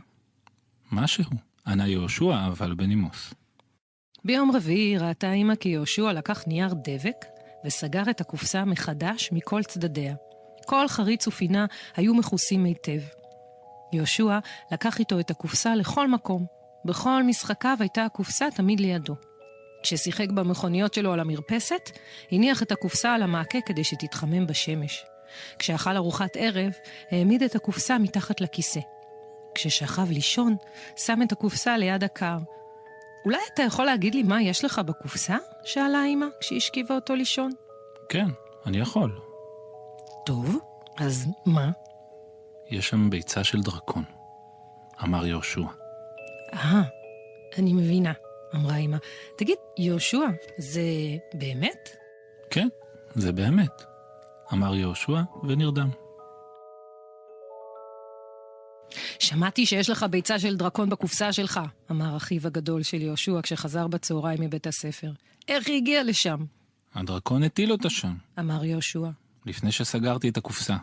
משהו, 0.92 1.24
ענה 1.66 1.88
יהושע 1.88 2.46
אבל 2.46 2.74
בנימוס. 2.74 3.34
ביום 4.24 4.56
רביעי 4.56 4.98
ראתה 4.98 5.32
אמא 5.32 5.55
כי 5.55 5.68
יהושע 5.68 6.12
לקח 6.12 6.46
נייר 6.46 6.74
דבק 6.74 7.34
וסגר 7.65 8.03
את 8.11 8.20
הקופסה 8.20 8.65
מחדש 8.65 9.32
מכל 9.32 9.62
צדדיה. 9.62 10.15
כל 10.66 10.89
חריץ 10.89 11.27
ופינה 11.27 11.66
היו 11.97 12.15
מכוסים 12.15 12.65
היטב. 12.65 13.01
יהושע 13.93 14.39
לקח 14.73 14.99
איתו 14.99 15.20
את 15.20 15.31
הקופסה 15.31 15.74
לכל 15.74 16.09
מקום. 16.09 16.47
בכל 16.85 17.23
משחקיו 17.23 17.77
הייתה 17.81 18.05
הקופסה 18.05 18.47
תמיד 18.55 18.81
לידו. 18.81 19.15
כששיחק 19.82 20.31
במכוניות 20.31 20.95
שלו 20.95 21.12
על 21.12 21.20
המרפסת, 21.20 21.91
הניח 22.32 22.62
את 22.62 22.73
הקופסה 22.73 23.15
על 23.15 23.23
המעקה 23.23 23.59
כדי 23.66 23.85
שתתחמם 23.85 24.47
בשמש. 24.47 25.05
כשאכל 25.59 25.97
ארוחת 25.97 26.36
ערב, 26.36 26.73
העמיד 27.11 27.43
את 27.43 27.55
הקופסה 27.55 27.99
מתחת 27.99 28.41
לכיסא. 28.41 28.81
כששכב 29.55 30.11
לישון, 30.11 30.57
שם 30.97 31.23
את 31.23 31.32
הקופסה 31.32 31.77
ליד 31.77 32.05
הקר. 32.05 32.39
אולי 33.24 33.38
אתה 33.55 33.62
יכול 33.62 33.84
להגיד 33.84 34.14
לי 34.14 34.22
מה 34.22 34.42
יש 34.42 34.64
לך 34.64 34.78
בקופסה? 34.78 35.36
שאלה 35.64 36.05
אמא 36.06 36.26
כשהשכיבה 36.40 36.94
אותו 36.94 37.14
לישון. 37.14 37.51
כן, 38.09 38.26
אני 38.66 38.78
יכול. 38.78 39.18
טוב, 40.26 40.59
אז 40.98 41.26
מה? 41.46 41.70
יש 42.70 42.88
שם 42.88 43.10
ביצה 43.10 43.44
של 43.44 43.60
דרקון, 43.60 44.05
אמר 45.05 45.26
יהושע. 45.26 45.66
אה, 46.55 46.82
אני 47.59 47.72
מבינה, 47.72 48.12
אמרה 48.55 48.76
אמא. 48.76 48.96
תגיד, 49.38 49.56
יהושע, 49.78 50.26
זה 50.59 50.82
באמת? 51.34 51.96
כן, 52.51 52.68
זה 53.14 53.32
באמת, 53.32 53.82
אמר 54.52 54.74
יהושע 54.74 55.20
ונרדם. 55.48 55.90
שמעתי 59.24 59.66
שיש 59.66 59.90
לך 59.90 60.06
ביצה 60.10 60.38
של 60.38 60.56
דרקון 60.56 60.90
בקופסה 60.90 61.32
שלך, 61.32 61.60
אמר 61.90 62.16
אחיו 62.16 62.46
הגדול 62.46 62.82
של 62.82 63.02
יהושע 63.02 63.40
כשחזר 63.42 63.86
בצהריים 63.86 64.40
מבית 64.40 64.66
הספר. 64.66 65.12
איך 65.48 65.68
היא 65.68 65.76
הגיעה 65.76 66.02
לשם? 66.02 66.44
הדרקון 66.94 67.42
הטיל 67.42 67.72
אותה 67.72 67.90
שם, 67.90 68.14
אמר 68.38 68.64
יהושע. 68.64 69.09
לפני 69.46 69.72
שסגרתי 69.72 70.28
את 70.28 70.36
הקופסה. 70.36 70.76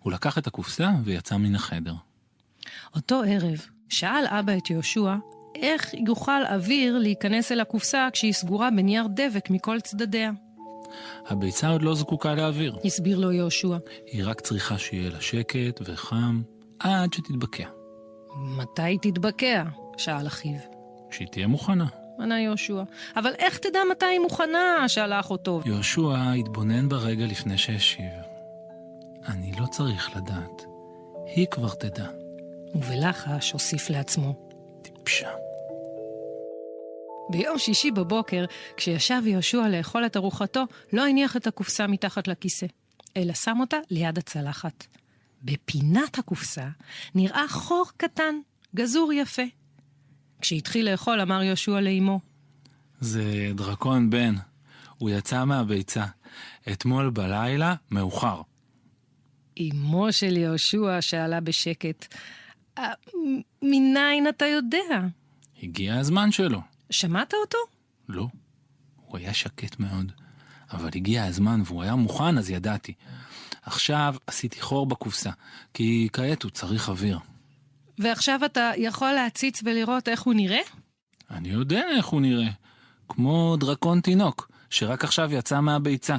הוא 0.00 0.12
לקח 0.12 0.38
את 0.38 0.46
הקופסה 0.46 0.90
ויצא 1.04 1.36
מן 1.36 1.54
החדר. 1.54 1.94
אותו 2.96 3.22
ערב 3.26 3.66
שאל 3.88 4.24
אבא 4.26 4.56
את 4.56 4.70
יהושע 4.70 5.14
איך 5.54 5.94
יוכל 6.06 6.44
אוויר 6.44 6.98
להיכנס 6.98 7.52
אל 7.52 7.60
הקופסה 7.60 8.08
כשהיא 8.12 8.32
סגורה 8.32 8.70
בנייר 8.70 9.06
דבק 9.14 9.50
מכל 9.50 9.80
צדדיה. 9.80 10.30
הביצה 11.26 11.68
עוד 11.68 11.82
לא 11.82 11.94
זקוקה 11.94 12.34
לאוויר. 12.34 12.78
הסביר 12.84 13.18
לו 13.18 13.32
יהושע. 13.32 13.76
היא 14.06 14.24
רק 14.24 14.40
צריכה 14.40 14.78
שיהיה 14.78 15.10
לה 15.10 15.20
שקט 15.20 15.80
וחם 15.84 16.42
עד 16.82 17.12
שתתבקע. 17.12 17.68
מתי 18.36 18.98
תתבקע? 19.02 19.64
שאל 19.96 20.26
אחיו. 20.26 20.58
שהיא 21.10 21.28
תהיה 21.28 21.46
מוכנה. 21.46 21.86
ענה 22.20 22.40
יהושע. 22.40 22.82
אבל 23.16 23.32
איך 23.38 23.58
תדע 23.58 23.78
מתי 23.90 24.06
היא 24.06 24.20
מוכנה? 24.20 24.88
שאל 24.88 25.12
אחותו. 25.12 25.60
יהושע 25.64 26.32
התבונן 26.38 26.88
ברגע 26.88 27.26
לפני 27.26 27.58
שהשיב. 27.58 28.12
אני 29.28 29.52
לא 29.60 29.66
צריך 29.66 30.16
לדעת. 30.16 30.64
היא 31.36 31.46
כבר 31.50 31.74
תדע. 31.74 32.06
ובלחש 32.74 33.52
הוסיף 33.52 33.90
לעצמו. 33.90 34.48
טיפשה. 34.82 35.30
ביום 37.30 37.58
שישי 37.58 37.90
בבוקר, 37.90 38.44
כשישב 38.76 39.22
יהושע 39.26 39.68
לאכול 39.68 40.06
את 40.06 40.16
ארוחתו, 40.16 40.64
לא 40.92 41.06
הניח 41.06 41.36
את 41.36 41.46
הקופסה 41.46 41.86
מתחת 41.86 42.28
לכיסא, 42.28 42.66
אלא 43.16 43.32
שם 43.32 43.56
אותה 43.60 43.76
ליד 43.90 44.18
הצלחת. 44.18 44.86
בפינת 45.44 46.18
הקופסה 46.18 46.68
נראה 47.14 47.44
חור 47.48 47.86
קטן, 47.96 48.34
גזור 48.74 49.12
יפה. 49.12 49.42
כשהתחיל 50.40 50.90
לאכול 50.90 51.20
אמר 51.20 51.42
יהושע 51.42 51.80
לאמו, 51.80 52.20
זה 53.00 53.52
דרקון 53.54 54.10
בן. 54.10 54.34
הוא 54.98 55.10
יצא 55.10 55.44
מהביצה. 55.44 56.04
אתמול 56.72 57.10
בלילה, 57.10 57.74
מאוחר. 57.90 58.42
אמו 59.60 60.12
של 60.12 60.36
יהושע 60.36 61.00
שאלה 61.00 61.40
בשקט, 61.40 62.14
"אה, 62.78 62.92
מניין 63.62 64.28
אתה 64.28 64.44
יודע? 64.44 64.78
הגיע 65.62 65.98
הזמן 65.98 66.32
שלו. 66.32 66.60
שמעת 66.90 67.34
אותו? 67.34 67.58
לא. 68.08 68.26
הוא 68.96 69.18
היה 69.18 69.34
שקט 69.34 69.80
מאוד. 69.80 70.12
אבל 70.72 70.90
הגיע 70.94 71.24
הזמן 71.24 71.62
והוא 71.64 71.82
היה 71.82 71.94
מוכן, 71.94 72.38
אז 72.38 72.50
ידעתי. 72.50 72.94
עכשיו 73.62 74.14
עשיתי 74.26 74.60
חור 74.60 74.86
בקופסה, 74.86 75.30
כי 75.74 76.08
כעת 76.12 76.42
הוא 76.42 76.50
צריך 76.50 76.88
אוויר. 76.88 77.18
ועכשיו 77.98 78.44
אתה 78.44 78.70
יכול 78.76 79.12
להציץ 79.12 79.60
ולראות 79.64 80.08
איך 80.08 80.22
הוא 80.22 80.34
נראה? 80.34 80.60
אני 81.30 81.48
יודע 81.48 81.82
איך 81.96 82.06
הוא 82.06 82.20
נראה. 82.20 82.50
כמו 83.08 83.56
דרקון 83.60 84.00
תינוק, 84.00 84.50
שרק 84.70 85.04
עכשיו 85.04 85.32
יצא 85.32 85.60
מהביצה. 85.60 86.16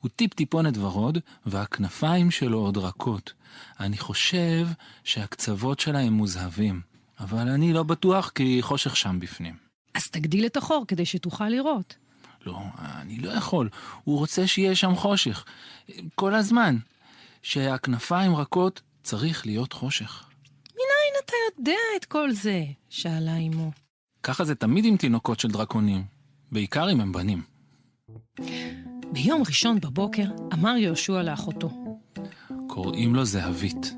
הוא 0.00 0.10
טיפ-טיפונת 0.16 0.78
ורוד, 0.78 1.18
והכנפיים 1.46 2.30
שלו 2.30 2.58
עוד 2.58 2.76
רכות. 2.76 3.32
אני 3.80 3.98
חושב 3.98 4.66
שהקצוות 5.04 5.80
שלהם 5.80 6.12
מוזהבים, 6.12 6.80
אבל 7.20 7.48
אני 7.48 7.72
לא 7.72 7.82
בטוח 7.82 8.30
כי 8.34 8.58
חושך 8.62 8.96
שם 8.96 9.20
בפנים. 9.20 9.54
אז 9.94 10.10
תגדיל 10.10 10.46
את 10.46 10.56
החור 10.56 10.84
כדי 10.88 11.06
שתוכל 11.06 11.48
לראות. 11.48 11.96
לא, 12.48 12.58
אני 13.00 13.18
לא 13.18 13.30
יכול. 13.30 13.68
הוא 14.04 14.18
רוצה 14.18 14.46
שיהיה 14.46 14.74
שם 14.74 14.94
חושך. 14.96 15.44
כל 16.14 16.34
הזמן. 16.34 16.76
שהכנפיים 17.42 18.36
רכות, 18.36 18.80
צריך 19.02 19.46
להיות 19.46 19.72
חושך. 19.72 20.24
מניין 20.72 21.24
אתה 21.24 21.32
יודע 21.48 21.80
את 21.96 22.04
כל 22.04 22.32
זה? 22.32 22.64
שאלה 22.88 23.36
אמו. 23.36 23.70
ככה 24.22 24.44
זה 24.44 24.54
תמיד 24.54 24.84
עם 24.84 24.96
תינוקות 24.96 25.40
של 25.40 25.48
דרקונים. 25.48 26.04
בעיקר 26.52 26.92
אם 26.92 27.00
הם 27.00 27.12
בנים. 27.12 27.42
ביום 29.12 29.42
ראשון 29.46 29.80
בבוקר 29.80 30.26
אמר 30.52 30.76
יהושע 30.76 31.22
לאחותו. 31.22 31.98
קוראים 32.66 33.14
לו 33.14 33.24
זהבית. 33.24 33.94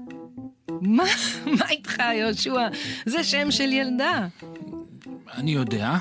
מה? 0.81 1.05
מה 1.59 1.69
איתך, 1.69 1.99
יהושע? 1.99 2.69
זה 3.07 3.25
שם 3.25 3.51
של 3.51 3.73
ילדה. 3.73 4.29
אני 5.33 5.51
יודע, 5.51 5.99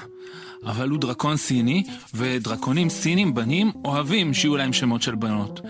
אבל 0.66 0.90
הוא 0.90 1.00
דרקון 1.00 1.38
סיני, 1.38 1.84
ודרקונים 2.14 2.90
סינים 2.90 3.34
בנים 3.34 3.72
אוהבים 3.86 4.34
שיהיו 4.34 4.58
להם 4.58 4.74
שמות 4.74 5.02
של 5.02 5.16
בנות. 5.16 5.62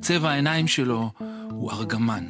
צבע 0.00 0.30
העיניים 0.30 0.68
שלו 0.68 1.10
הוא 1.50 1.72
ארגמן, 1.72 2.24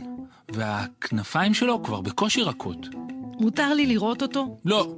והכנפיים 0.52 1.54
שלו 1.54 1.82
כבר 1.82 2.00
בקושי 2.00 2.42
רכות. 2.42 2.86
מותר 3.40 3.74
לי 3.74 3.86
לראות 3.86 4.22
אותו? 4.22 4.60
לא, 4.64 4.96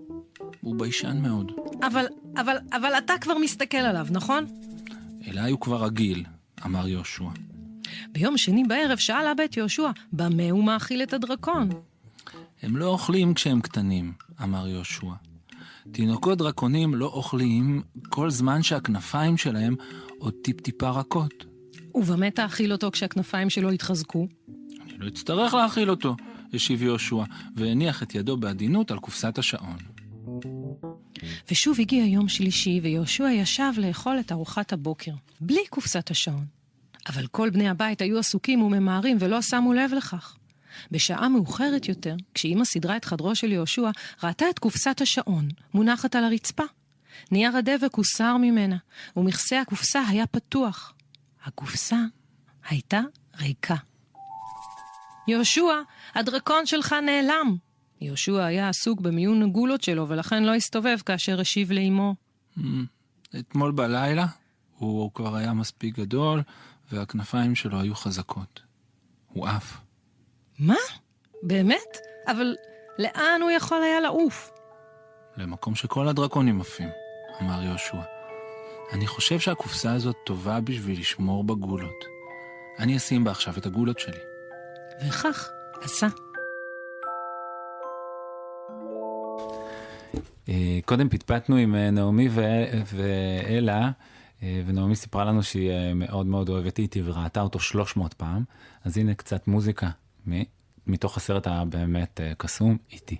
הוא 0.60 0.78
ביישן 0.78 1.18
מאוד. 1.22 1.52
אבל, 1.82 2.06
אבל, 2.36 2.56
אבל 2.72 2.98
אתה 2.98 3.14
כבר 3.20 3.38
מסתכל 3.38 3.76
עליו, 3.76 4.06
נכון? 4.10 4.44
אליי 5.28 5.50
הוא 5.50 5.60
כבר 5.60 5.84
רגיל, 5.84 6.24
אמר 6.64 6.88
יהושע. 6.88 7.24
ביום 8.12 8.38
שני 8.38 8.64
בערב 8.64 8.98
שאל 8.98 9.26
אבא 9.26 9.44
את 9.44 9.56
יהושע, 9.56 9.90
במה 10.12 10.50
הוא 10.50 10.64
מאכיל 10.64 11.02
את 11.02 11.12
הדרקון? 11.12 11.68
הם 12.62 12.76
לא 12.76 12.86
אוכלים 12.86 13.34
כשהם 13.34 13.60
קטנים, 13.60 14.12
אמר 14.42 14.68
יהושע. 14.68 15.06
תינוקות 15.92 16.38
דרקונים 16.38 16.94
לא 16.94 17.06
אוכלים 17.06 17.82
כל 18.08 18.30
זמן 18.30 18.62
שהכנפיים 18.62 19.36
שלהם 19.36 19.74
עוד 20.18 20.34
טיפ-טיפה 20.42 20.90
רכות. 20.90 21.44
ובמה 21.94 22.30
תאכיל 22.30 22.72
אותו 22.72 22.90
כשהכנפיים 22.90 23.50
שלו 23.50 23.72
יתחזקו? 23.72 24.26
אני 24.80 24.98
לא 24.98 25.08
אצטרך 25.08 25.54
להאכיל 25.54 25.90
אותו, 25.90 26.16
השיב 26.54 26.82
יהושע, 26.82 27.24
והניח 27.56 28.02
את 28.02 28.14
ידו 28.14 28.36
בעדינות 28.36 28.90
על 28.90 28.98
קופסת 28.98 29.38
השעון. 29.38 29.76
ושוב 31.50 31.80
הגיע 31.80 32.04
יום 32.04 32.28
שלישי, 32.28 32.80
ויהושע 32.82 33.30
ישב 33.32 33.72
לאכול 33.76 34.20
את 34.20 34.32
ארוחת 34.32 34.72
הבוקר, 34.72 35.12
בלי 35.40 35.60
קופסת 35.70 36.10
השעון. 36.10 36.44
אבל 37.08 37.26
כל 37.26 37.50
בני 37.50 37.68
הבית 37.68 38.02
היו 38.02 38.18
עסוקים 38.18 38.62
וממהרים 38.62 39.16
ולא 39.20 39.42
שמו 39.42 39.72
לב 39.72 39.90
לכך. 39.96 40.36
בשעה 40.90 41.28
מאוחרת 41.28 41.88
יותר, 41.88 42.16
כשאימא 42.34 42.64
סידרה 42.64 42.96
את 42.96 43.04
חדרו 43.04 43.34
של 43.34 43.52
יהושע, 43.52 43.90
ראתה 44.22 44.50
את 44.50 44.58
קופסת 44.58 45.00
השעון, 45.00 45.48
מונחת 45.74 46.16
על 46.16 46.24
הרצפה. 46.24 46.64
נייר 47.30 47.56
הדבק 47.56 47.94
הוסר 47.94 48.36
ממנה, 48.36 48.76
ומכסה 49.16 49.60
הקופסה 49.60 50.02
היה 50.08 50.26
פתוח. 50.26 50.94
הקופסה 51.44 51.98
הייתה 52.68 53.00
ריקה. 53.40 53.76
יהושע, 55.28 55.62
הדרקון 56.14 56.66
שלך 56.66 56.92
נעלם. 56.92 57.56
יהושע 58.00 58.44
היה 58.44 58.68
עסוק 58.68 59.00
במיון 59.00 59.42
הגולות 59.42 59.82
שלו, 59.82 60.08
ולכן 60.08 60.44
לא 60.44 60.54
הסתובב 60.54 60.96
כאשר 61.06 61.40
השיב 61.40 61.72
לאמו. 61.72 62.14
"מ, 62.56 62.84
אתמול 63.38 63.72
בלילה 63.72 64.26
הוא 64.78 65.10
כבר 65.14 65.36
היה 65.36 65.52
מספיק 65.52 65.98
גדול, 65.98 66.42
והכנפיים 66.92 67.54
שלו 67.54 67.80
היו 67.80 67.94
חזקות. 67.94 68.60
הוא 69.28 69.48
עף. 69.48 69.83
מה? 70.58 70.76
באמת? 71.42 71.98
אבל 72.26 72.56
לאן 72.98 73.40
הוא 73.42 73.50
יכול 73.50 73.82
היה 73.82 74.00
לעוף? 74.00 74.50
למקום 75.36 75.74
שכל 75.74 76.08
הדרקונים 76.08 76.60
עפים, 76.60 76.88
אמר 77.40 77.62
יהושע. 77.62 77.96
אני 78.92 79.06
חושב 79.06 79.38
שהקופסה 79.38 79.92
הזאת 79.92 80.16
טובה 80.26 80.60
בשביל 80.60 81.00
לשמור 81.00 81.44
בגולות. 81.44 82.04
אני 82.78 82.96
אשים 82.96 83.24
בה 83.24 83.30
עכשיו 83.30 83.54
את 83.58 83.66
הגולות 83.66 83.98
שלי. 83.98 84.18
וכך 85.06 85.50
עשה. 85.82 86.06
אה, 90.48 90.78
קודם 90.84 91.08
פטפטנו 91.08 91.56
עם 91.56 91.74
אה, 91.74 91.90
נעמי 91.90 92.28
ו- 92.30 92.82
ואלה, 92.86 93.90
אה, 94.42 94.62
ונעמי 94.66 94.96
סיפרה 94.96 95.24
לנו 95.24 95.42
שהיא 95.42 95.70
מאוד 95.94 96.26
מאוד 96.26 96.48
אוהבת 96.48 96.78
איטי 96.78 97.02
וראתה 97.04 97.40
אותו 97.40 97.60
300 97.60 98.14
פעם, 98.14 98.44
אז 98.84 98.98
הנה 98.98 99.14
קצת 99.14 99.46
מוזיקה 99.48 99.90
מתוך 100.86 101.16
הסרט 101.16 101.46
הבאמת 101.46 102.20
אה, 102.20 102.32
קסום, 102.38 102.76
איטי. 102.92 103.16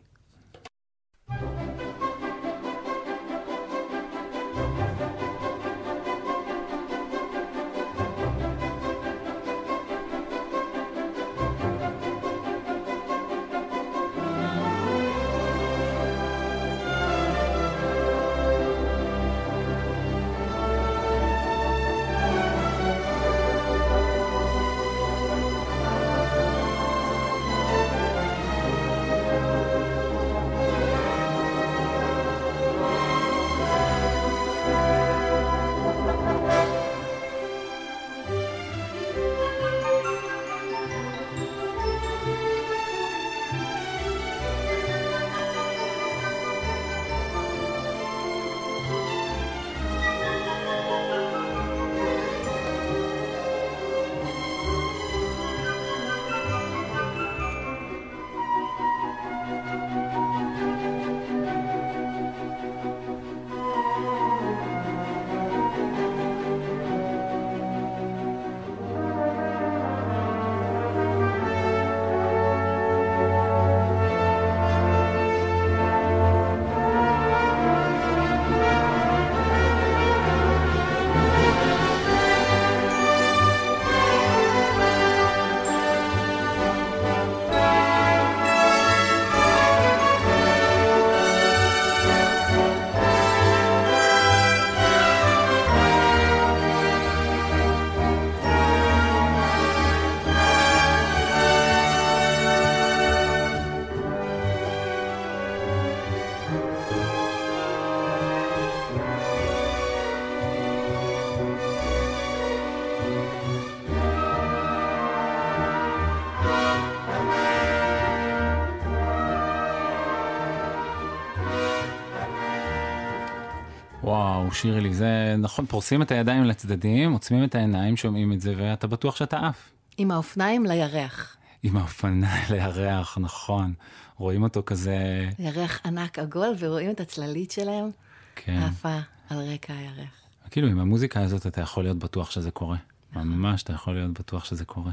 שירלי, 124.64 124.94
זה 124.94 125.34
נכון, 125.38 125.66
פורסים 125.66 126.02
את 126.02 126.10
הידיים 126.10 126.44
לצדדים, 126.44 127.12
עוצמים 127.12 127.44
את 127.44 127.54
העיניים, 127.54 127.96
שומעים 127.96 128.32
את 128.32 128.40
זה, 128.40 128.54
ואתה 128.56 128.86
בטוח 128.86 129.16
שאתה 129.16 129.48
עף. 129.48 129.70
עם 129.96 130.10
האופניים 130.10 130.66
לירח. 130.66 131.36
עם 131.62 131.76
האופניים 131.76 132.44
לירח, 132.50 133.18
נכון. 133.18 133.74
רואים 134.16 134.42
אותו 134.42 134.62
כזה, 134.66 135.28
ירח 135.38 135.80
ענק 135.84 136.18
עגול, 136.18 136.54
ורואים 136.58 136.90
את 136.90 137.00
הצללית 137.00 137.50
שלהם 137.50 137.90
כן. 138.36 138.58
עפה 138.58 138.98
על 139.30 139.38
רקע 139.38 139.72
הירח. 139.74 140.14
כאילו, 140.50 140.68
עם 140.68 140.78
המוזיקה 140.78 141.20
הזאת 141.22 141.46
אתה 141.46 141.60
יכול 141.60 141.84
להיות 141.84 141.98
בטוח 141.98 142.30
שזה 142.30 142.50
קורה. 142.50 142.76
ממש, 143.12 143.62
אתה 143.62 143.72
יכול 143.72 143.94
להיות 143.94 144.18
בטוח 144.18 144.44
שזה 144.44 144.64
קורה. 144.64 144.92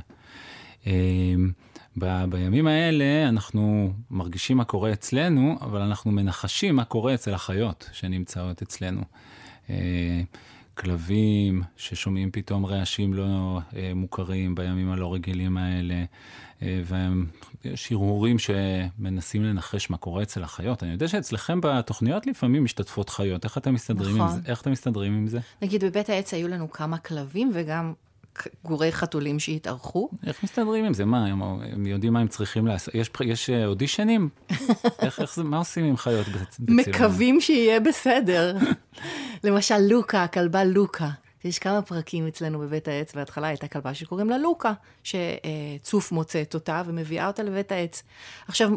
אמ, 0.88 1.52
ב- 1.98 2.26
בימים 2.30 2.68
האלה 2.68 3.30
אנחנו 3.30 3.94
מרגישים 4.10 4.58
מה 4.58 4.64
קורה 4.64 4.94
אצלנו, 4.94 5.58
אבל 5.62 5.82
אנחנו 5.82 6.12
מנחשים 6.12 6.76
מה 6.76 6.84
קורה 6.86 7.14
אצל 7.14 7.34
החיות 7.34 7.90
שנמצאות 7.92 8.62
אצלנו. 8.62 9.02
אה, 9.72 10.22
כלבים 10.78 11.64
ששומעים 11.78 12.32
פתאום 12.32 12.66
רעשים 12.66 13.14
לא 13.14 13.60
אה, 13.76 13.92
מוכרים 13.96 14.56
בימים 14.56 14.92
הלא 14.92 15.14
רגילים 15.14 15.58
האלה, 15.58 16.04
אה, 16.62 16.82
ויש 17.66 17.92
הרהורים 17.92 18.38
שמנסים 18.40 19.44
לנחש 19.44 19.90
מה 19.90 19.98
קורה 19.98 20.24
אצל 20.24 20.44
החיות. 20.44 20.84
אני 20.84 20.92
יודע 20.92 21.08
שאצלכם 21.08 21.62
בתוכניות 21.62 22.28
לפעמים 22.28 22.64
משתתפות 22.64 23.10
חיות, 23.10 23.44
איך 23.44 23.58
אתם 23.58 23.74
מסתדרים 23.74 24.16
עם 24.16 24.22
נכון. 24.22 24.42
זה? 24.42 24.52
איך 24.52 24.62
אתם 24.62 24.72
מסתדרים 24.72 25.14
עם 25.14 25.28
זה? 25.28 25.40
נגיד 25.62 25.84
בבית 25.84 26.10
העץ 26.10 26.34
היו 26.34 26.48
לנו 26.48 26.72
כמה 26.72 26.98
כלבים 26.98 27.52
וגם 27.54 27.94
גורי 28.66 28.92
חתולים 28.92 29.40
שהתארחו. 29.40 30.10
איך 30.28 30.44
מסתדרים 30.44 30.86
עם 30.86 30.94
זה? 30.94 31.06
מה, 31.06 31.26
הם, 31.26 31.42
הם 31.44 31.86
יודעים 31.86 32.14
מה 32.14 32.20
הם 32.20 32.28
צריכים 32.28 32.68
לעשות? 32.68 32.96
יש, 32.96 33.10
יש 33.26 33.50
אה, 33.50 33.66
אודישנים? 33.66 34.30
איך, 35.04 35.20
איך 35.22 35.36
זה, 35.36 35.44
מה 35.44 35.58
עושים 35.58 35.86
עם 35.86 35.98
חיות 35.98 36.28
בצ- 36.28 36.32
בצילום? 36.60 36.80
מקווים 36.80 37.42
שיהיה 37.42 37.80
בסדר. 37.80 38.56
למשל 39.44 39.78
לוקה, 39.78 40.24
הכלבה 40.24 40.64
לוקה. 40.64 41.10
יש 41.44 41.60
כמה 41.60 41.82
פרקים 41.82 42.28
אצלנו 42.28 42.60
בבית 42.60 42.88
העץ, 42.88 43.14
בהתחלה 43.16 43.48
הייתה 43.48 43.68
כלבה 43.68 43.94
שקוראים 43.94 44.30
לה 44.30 44.38
לוקה, 44.38 44.74
שצוף 45.04 46.12
מוצאת 46.12 46.54
אותה 46.54 46.82
ומביאה 46.86 47.28
אותה 47.28 47.44
לבית 47.44 47.72
העץ. 47.72 48.04
עכשיו, 48.48 48.70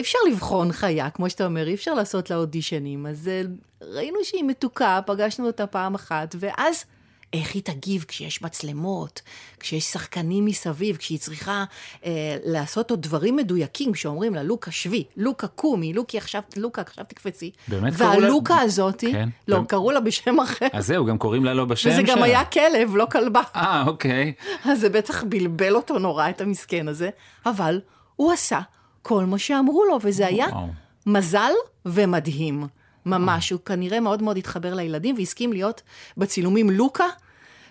אפשר 0.00 0.18
לבחון 0.30 0.72
חיה, 0.72 1.10
כמו 1.10 1.30
שאתה 1.30 1.46
אומר, 1.46 1.66
אי 1.68 1.74
אפשר 1.74 1.94
לעשות 1.94 2.30
לה 2.30 2.36
אודישנים, 2.36 3.06
אז 3.06 3.28
אה, 3.28 3.42
ראינו 3.82 4.18
שהיא 4.22 4.44
מתוקה, 4.44 5.00
פגשנו 5.06 5.46
אותה 5.46 5.66
פעם 5.66 5.94
אחת, 5.94 6.34
ואז 6.38 6.84
איך 7.32 7.54
היא 7.54 7.62
תגיב 7.62 8.04
כשיש 8.08 8.42
מצלמות, 8.42 9.22
כשיש 9.60 9.84
שחקנים 9.84 10.44
מסביב, 10.44 10.96
כשהיא 10.96 11.18
צריכה 11.18 11.64
אה, 12.04 12.10
לעשות 12.44 12.90
עוד 12.90 13.02
דברים 13.02 13.36
מדויקים, 13.36 13.92
כשאומרים 13.92 14.34
לה, 14.34 14.42
לוקה 14.42 14.70
שבי, 14.70 15.04
לוקה 15.16 15.46
קומי, 15.46 15.92
לוקי 15.92 16.18
עכשיו, 16.18 16.42
לוקה 16.56 16.82
עכשיו 16.82 17.04
תקפצי. 17.08 17.50
באמת 17.68 17.96
קראו 17.96 18.10
לה- 18.20 18.26
והלוקה 18.26 18.58
הזאתי, 18.60 19.12
כן. 19.12 19.28
לא, 19.48 19.56
באמת. 19.56 19.68
קראו 19.68 19.90
לה 19.90 20.00
בשם 20.00 20.40
אחר. 20.40 20.66
אז 20.72 20.86
זהו, 20.86 21.04
גם 21.04 21.18
קוראים 21.18 21.44
לה 21.44 21.54
לא 21.54 21.64
בשם 21.64 21.90
וזה 21.90 22.02
שלה. 22.06 22.16
גם 22.16 22.22
היה 22.22 22.44
כלב, 22.44 22.96
לא 22.96 23.06
כלבה. 23.12 23.42
אה, 23.56 23.84
אוקיי. 23.86 24.32
אז 24.64 24.80
זה 24.80 24.88
בטח 24.88 25.24
בלבל 25.24 25.74
אותו 25.76 25.98
נורא, 25.98 26.30
את 26.30 26.40
המסכן 26.40 26.88
הזה, 26.88 27.10
אבל 27.46 27.80
הוא 28.16 28.32
עשה 28.32 28.60
כל 29.02 29.24
מה 29.24 29.38
שאמרו 29.38 29.84
לו, 29.84 29.98
וזה 30.02 30.26
היה 30.26 30.46
וואו. 30.46 30.66
מזל 31.06 31.52
ומדהים. 31.86 32.66
ממש, 33.06 33.50
הוא 33.50 33.60
כנראה 33.60 34.00
מאוד 34.00 34.22
מאוד 34.22 34.36
התחבר 34.36 34.74
לילדים 34.74 35.14
והסכים 35.18 35.52
להיות 35.52 35.82
בצילומים 36.16 36.70
לוקה, 36.70 37.06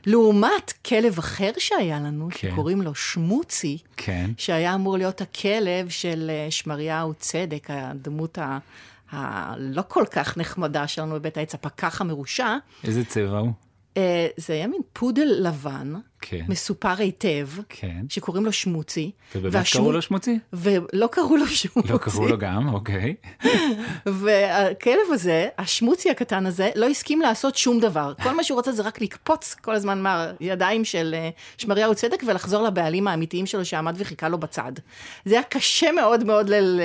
לעומת 0.06 0.73
כלב 0.85 1.18
אחר 1.18 1.51
שהיה 1.57 1.99
לנו, 1.99 2.27
כן. 2.31 2.51
שקוראים 2.51 2.81
לו 2.81 2.95
שמוצי, 2.95 3.77
כן. 3.97 4.31
שהיה 4.38 4.76
אמור 4.76 4.97
להיות 4.97 5.22
הכלב 5.22 5.89
של 5.89 6.31
אה, 6.34 6.51
שמריהו 6.51 7.14
צדק, 7.14 7.68
הדמות 7.69 8.38
ה... 8.38 8.57
הלא 9.11 9.84
כל 9.88 10.03
כך 10.11 10.38
נחמדה 10.38 10.88
שלנו 10.88 11.15
בבית 11.15 11.38
העץ, 11.38 11.56
הפקח 11.56 12.01
המרושע. 12.01 12.57
איזה 12.84 13.06
צבע 13.06 13.38
הוא? 13.38 13.51
אה, 13.97 14.27
זה 14.38 14.53
היה 14.53 14.68
מין 14.68 14.81
פודל 14.93 15.27
לבן, 15.39 15.93
כן. 16.22 16.41
מסופר 16.50 16.94
היטב, 16.98 17.48
כן. 17.70 18.02
שקוראים 18.10 18.46
לו 18.46 18.52
שמוצי. 18.52 19.12
ובאמת 19.36 19.54
והשמו- 19.56 19.74
קראו 19.80 19.91
לו 19.91 20.02
שמוצי? 20.02 20.40
ולא 20.54 21.08
קראו 21.12 21.38
לו 21.38 21.48
שמוצי. 21.48 21.94
לא 21.94 21.98
קראו 21.98 22.28
לו 22.28 22.38
גם, 22.38 22.74
אוקיי. 22.74 23.16
והכלב 24.06 25.12
הזה, 25.12 25.48
השמוצי 25.58 26.10
הקטן 26.10 26.46
הזה, 26.46 26.70
לא 26.76 26.88
הסכים 26.90 27.22
לעשות 27.22 27.56
שום 27.56 27.80
דבר. 27.80 28.14
כל 28.24 28.32
מה 28.36 28.44
שהוא 28.44 28.60
רצה 28.60 28.72
זה 28.72 28.84
רק 28.84 29.02
לקפוץ 29.02 29.56
כל 29.62 29.76
הזמן 29.76 30.02
מהידיים 30.04 30.86
של 30.86 31.16
אה, 31.18 31.30
שמריהו 31.58 31.96
צדק 31.96 32.24
ולחזור 32.28 32.64
לבעלים 32.64 33.08
האמיתיים 33.08 33.46
שלו 33.46 33.66
שעמד 33.66 33.96
וחיכה 33.98 34.30
לו 34.30 34.38
בצד. 34.38 34.72
זה 35.26 35.36
היה 35.36 35.44
קשה 35.44 35.91
מאוד 35.91 36.24
מאוד 36.24 36.50
ל- 36.50 36.80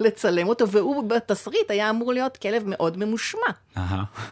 לצלם 0.00 0.48
אותו, 0.48 0.68
והוא 0.68 1.04
בתסריט 1.04 1.70
היה 1.70 1.90
אמור 1.90 2.12
להיות 2.12 2.36
כלב 2.36 2.62
מאוד 2.66 2.96
ממושמע. 2.98 3.40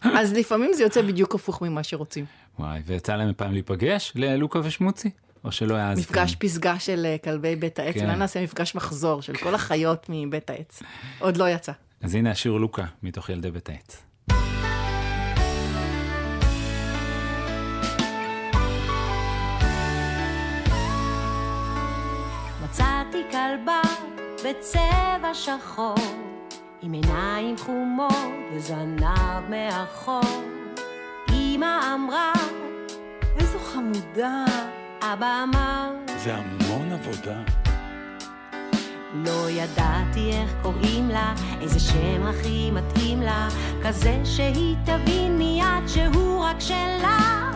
אז 0.02 0.32
לפעמים 0.32 0.72
זה 0.72 0.82
יוצא 0.82 1.02
בדיוק 1.02 1.34
הפוך 1.34 1.62
ממה 1.62 1.82
שרוצים. 1.82 2.24
וואי, 2.58 2.80
ויצא 2.86 3.16
להם 3.16 3.32
פעם 3.36 3.52
להיפגש 3.52 4.12
ללוקה 4.14 4.60
ושמוצי? 4.64 5.10
או 5.44 5.52
שלא 5.52 5.74
העזתם? 5.74 6.00
מפגש 6.00 6.34
פסגה 6.34 6.78
של 6.78 7.06
אה, 7.06 7.16
כלבי 7.24 7.56
בית 7.56 7.78
העץ, 7.78 7.94
כן. 7.94 8.04
אולי 8.04 8.16
נעשה 8.16 8.42
מפגש 8.42 8.74
מחזור 8.74 9.22
של 9.22 9.36
כל 9.36 9.54
החיות 9.54 10.06
מבית 10.08 10.50
העץ. 10.50 10.82
עוד 11.18 11.36
לא 11.36 11.48
יצא. 11.48 11.72
אז 12.02 12.14
הנה 12.14 12.30
השיר 12.30 12.52
לוקה, 12.52 12.84
מתוך 13.02 13.28
ילדי 13.30 13.50
בית 13.50 13.68
העץ. 13.68 14.02
מצאתי 22.64 23.22
כלבה 23.30 23.82
בצבע 24.44 25.34
שחור, 25.34 25.94
עם 26.82 26.92
עיניים 26.92 27.56
חומות 27.56 28.12
וזנב 28.54 29.50
מאחור. 29.50 30.55
אמא 31.56 31.94
אמרה, 31.94 32.32
איזו 33.38 33.58
חמודה. 33.58 34.44
אבא 35.02 35.44
אמר, 35.44 35.90
זה 36.16 36.34
המון 36.34 36.92
עבודה. 36.92 37.36
לא 39.14 39.50
ידעתי 39.50 40.30
איך 40.32 40.50
קוראים 40.62 41.08
לה, 41.08 41.34
איזה 41.60 41.80
שם 41.80 42.26
הכי 42.26 42.70
מתאים 42.70 43.22
לה, 43.22 43.48
כזה 43.84 44.20
שהיא 44.24 44.76
תבין 44.84 45.38
מיד 45.38 45.86
שהוא 45.86 46.44
רק 46.44 46.60
שלה. 46.60 47.50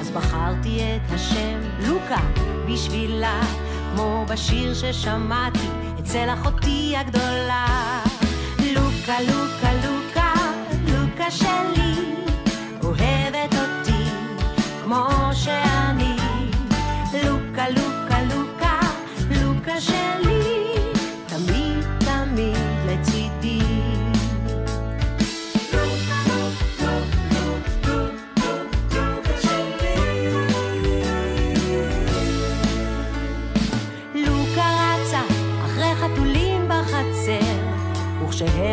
אז 0.00 0.10
בחרתי 0.10 0.80
את 0.80 1.12
השם 1.12 1.60
לוקה 1.88 2.20
בשבילה, 2.68 3.40
כמו 3.94 4.24
בשיר 4.28 4.74
ששמעתי 4.74 5.68
אצל 6.00 6.28
אחותי 6.32 6.94
הגדולה. 6.96 7.66
לוקה, 8.74 9.20
לוקה, 9.20 9.72
לוקה, 9.84 10.32
לוקה 10.88 11.30
שלי, 11.30 11.83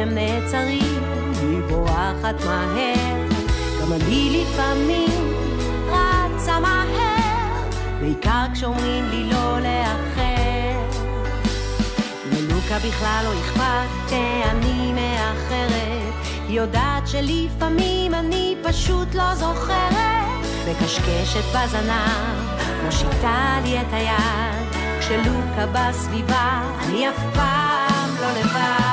וכשהם 0.02 0.16
נעצרים 0.16 1.04
היא 1.42 1.62
בורחת 1.70 2.46
מהר. 2.46 3.28
גם 3.82 3.94
אני 3.94 4.44
לפעמים 4.44 5.34
רצה 5.88 6.60
מהר, 6.60 7.70
בעיקר 8.00 8.46
כשאומרים 8.54 9.10
לי 9.10 9.24
לא 9.24 9.60
לאחר. 9.60 11.00
ללוקה 12.32 12.78
בכלל 12.88 13.24
לא 13.24 13.34
אכפת 13.40 14.10
שאני 14.10 14.94
מאחרת, 14.94 16.14
היא 16.48 16.60
יודעת 16.60 17.08
שלפעמים 17.08 18.14
אני 18.14 18.56
פשוט 18.64 19.16
לא 19.16 19.36
זוכרת. 19.36 20.02
מקשקשת 20.72 21.44
בזנב, 21.56 22.62
מושיטה 22.86 23.60
לי 23.64 23.82
את 23.82 23.94
היד, 23.94 24.82
כשלוקה 25.00 25.66
בסביבה, 25.74 26.62
אני 26.80 27.10
אף 27.10 27.24
פעם 27.34 28.10
לא 28.22 28.32
לבד. 28.40 28.91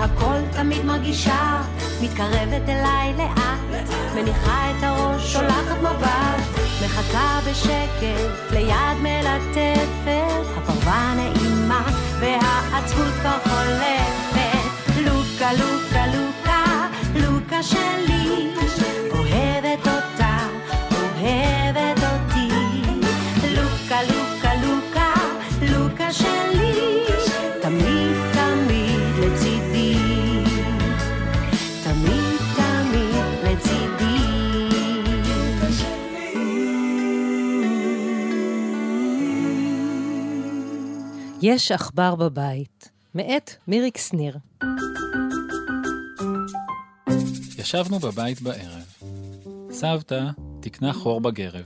הכל 0.00 0.40
תמיד 0.52 0.84
מרגישה, 0.84 1.62
מתקרבת 2.02 2.68
אליי 2.68 3.14
לאט, 3.18 3.86
מניחה 4.14 4.70
את 4.70 4.82
הראש, 4.82 5.32
שולחת 5.32 5.78
מבט, 5.80 6.55
מחכה 6.84 7.40
בשקט 7.50 8.52
ליד 8.52 8.96
מלטפת, 9.02 10.46
הפרווה 10.56 11.14
נעימה 11.16 11.86
והעצבות 12.20 13.12
כבר 13.20 13.38
חולפת. 13.44 14.96
לוקה, 15.00 15.52
לוקה, 15.52 16.06
לוקה, 16.06 16.86
לוקה 17.14 17.62
שלי, 17.62 18.50
יש 41.48 41.72
עכבר 41.72 42.14
בבית, 42.14 42.90
מאת 43.14 43.50
מיריק 43.68 43.98
שניר. 43.98 44.38
ישבנו 47.58 47.98
בבית 47.98 48.42
בערב. 48.42 48.94
סבתא 49.70 50.30
תקנה 50.60 50.92
חור 50.92 51.20
בגרב. 51.20 51.64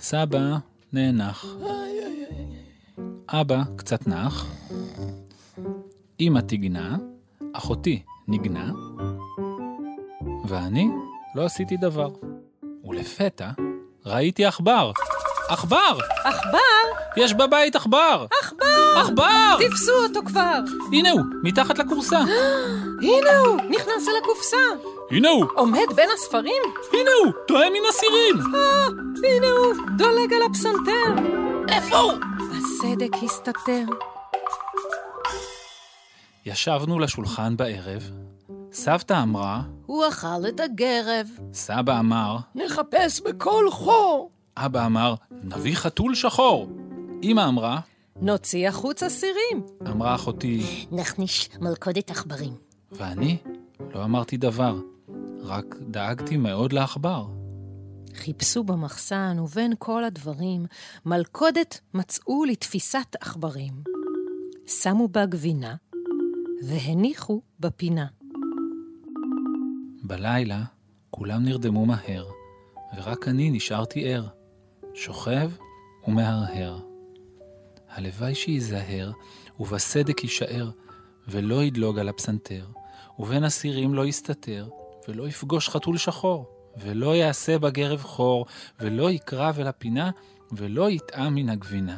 סבא 0.00 0.56
נאנח. 0.92 1.46
אבא 3.28 3.62
קצת 3.76 4.06
נח. 4.06 4.46
אמא 6.20 6.40
תגנה, 6.40 6.96
אחותי 7.52 8.02
ניגנה, 8.28 8.72
ואני 10.48 10.88
לא 11.34 11.44
עשיתי 11.44 11.76
דבר. 11.76 12.10
ולפתע 12.84 13.50
ראיתי 14.06 14.44
עכבר. 14.44 14.92
עכבר! 15.48 15.98
עכבר? 16.24 16.58
יש 17.16 17.34
בבית 17.34 17.76
עכבר! 17.76 18.26
עכבר! 18.42 19.00
עכבר! 19.00 19.56
תפסו 19.68 19.92
אותו 20.08 20.20
כבר! 20.24 20.58
הנה 20.92 21.10
הוא, 21.10 21.22
מתחת 21.42 21.78
לכורסה. 21.78 22.18
הנה 23.02 23.38
הוא, 23.38 23.56
נכנס 23.56 24.08
אל 24.08 24.12
הקופסה! 24.22 24.56
הנה 25.10 25.28
הוא! 25.28 25.46
עומד 25.54 25.86
בין 25.94 26.08
הספרים? 26.14 26.62
הנה 26.92 27.10
הוא, 27.24 27.32
טועה 27.48 27.70
מן 27.70 27.88
הסירים! 27.88 28.54
אה, 28.54 28.86
הנה 29.28 29.46
הוא, 29.46 29.74
דולג 29.98 30.32
על 30.32 30.42
הפסנתר! 30.50 31.32
איפה 31.68 31.96
הוא? 31.96 32.12
הסדק 32.58 33.14
הסתתר. 33.22 33.84
ישבנו 36.46 36.98
לשולחן 36.98 37.56
בערב. 37.56 38.10
סבתא 38.72 39.22
אמרה, 39.22 39.60
הוא 39.86 40.08
אכל 40.08 40.48
את 40.48 40.60
הגרב. 40.60 41.26
סבא 41.52 41.98
אמר, 41.98 42.36
נחפש 42.54 43.20
בכל 43.20 43.70
חור. 43.70 44.30
אבא 44.66 44.86
אמר, 44.86 45.14
נביא 45.42 45.74
חתול 45.74 46.14
שחור. 46.14 46.68
אמא 47.22 47.48
אמרה, 47.48 47.80
נוציא 48.20 48.68
החוצה 48.68 49.08
סירים. 49.08 49.66
אמרה 49.86 50.14
אחותי, 50.14 50.86
נכניש 50.92 51.48
מלכודת 51.60 52.10
עכברים. 52.10 52.52
ואני 52.92 53.36
לא 53.94 54.04
אמרתי 54.04 54.36
דבר, 54.36 54.80
רק 55.42 55.76
דאגתי 55.80 56.36
מאוד 56.36 56.72
לעכבר. 56.72 57.26
חיפשו 58.14 58.64
במחסן, 58.64 59.36
ובין 59.38 59.72
כל 59.78 60.04
הדברים, 60.04 60.66
מלכודת 61.06 61.80
מצאו 61.94 62.44
לתפיסת 62.44 63.16
עכברים. 63.20 63.72
שמו 64.66 65.08
בה 65.08 65.26
גבינה, 65.26 65.74
והניחו 66.62 67.40
בפינה. 67.60 68.06
בלילה 70.02 70.62
כולם 71.10 71.44
נרדמו 71.44 71.86
מהר, 71.86 72.26
ורק 72.96 73.28
אני 73.28 73.50
נשארתי 73.50 74.14
ער, 74.14 74.26
שוכב 75.02 75.50
ומהרהר. 76.06 76.78
הלוואי 77.90 78.34
שייזהר, 78.34 79.12
ובסדק 79.60 80.22
יישאר, 80.22 80.70
ולא 81.28 81.64
ידלוג 81.64 81.98
על 81.98 82.08
הפסנתר, 82.08 82.66
ובין 83.18 83.44
הסירים 83.44 83.94
לא 83.94 84.06
יסתתר, 84.06 84.68
ולא 85.08 85.28
יפגוש 85.28 85.68
חתול 85.68 85.96
שחור, 85.96 86.46
ולא 86.76 87.16
יעשה 87.16 87.58
בגרב 87.58 88.02
חור, 88.02 88.46
ולא 88.80 89.10
יקרב 89.10 89.60
אל 89.60 89.66
הפינה, 89.66 90.10
ולא 90.52 90.90
יטעם 90.90 91.34
מן 91.34 91.48
הגבינה. 91.48 91.96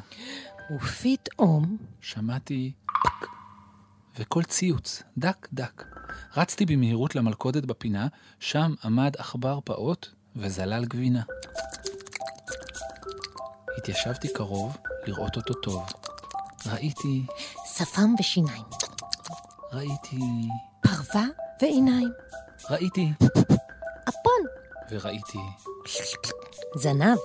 ופתאום 0.76 1.76
שמעתי 2.00 2.72
פק, 2.86 3.26
וקול 4.18 4.44
ציוץ, 4.44 5.02
דק 5.18 5.48
דק. 5.52 5.84
רצתי 6.36 6.66
במהירות 6.66 7.14
למלכודת 7.14 7.64
בפינה, 7.64 8.08
שם 8.40 8.74
עמד 8.84 9.16
עכבר 9.18 9.58
פעוט 9.64 10.08
וזלל 10.36 10.84
גבינה. 10.84 11.22
התיישבתי 13.78 14.32
קרוב 14.32 14.76
לראות 15.06 15.36
אותו 15.36 15.54
טוב. 15.54 15.86
ראיתי, 16.66 17.26
שפם 17.76 18.14
ושיניים. 18.18 18.64
ראיתי, 19.72 20.18
פרווה 20.80 21.24
ועיניים. 21.62 22.12
ראיתי, 22.70 23.12
אפון. 24.08 24.42
וראיתי. 24.90 25.38
זנב. 26.76 27.18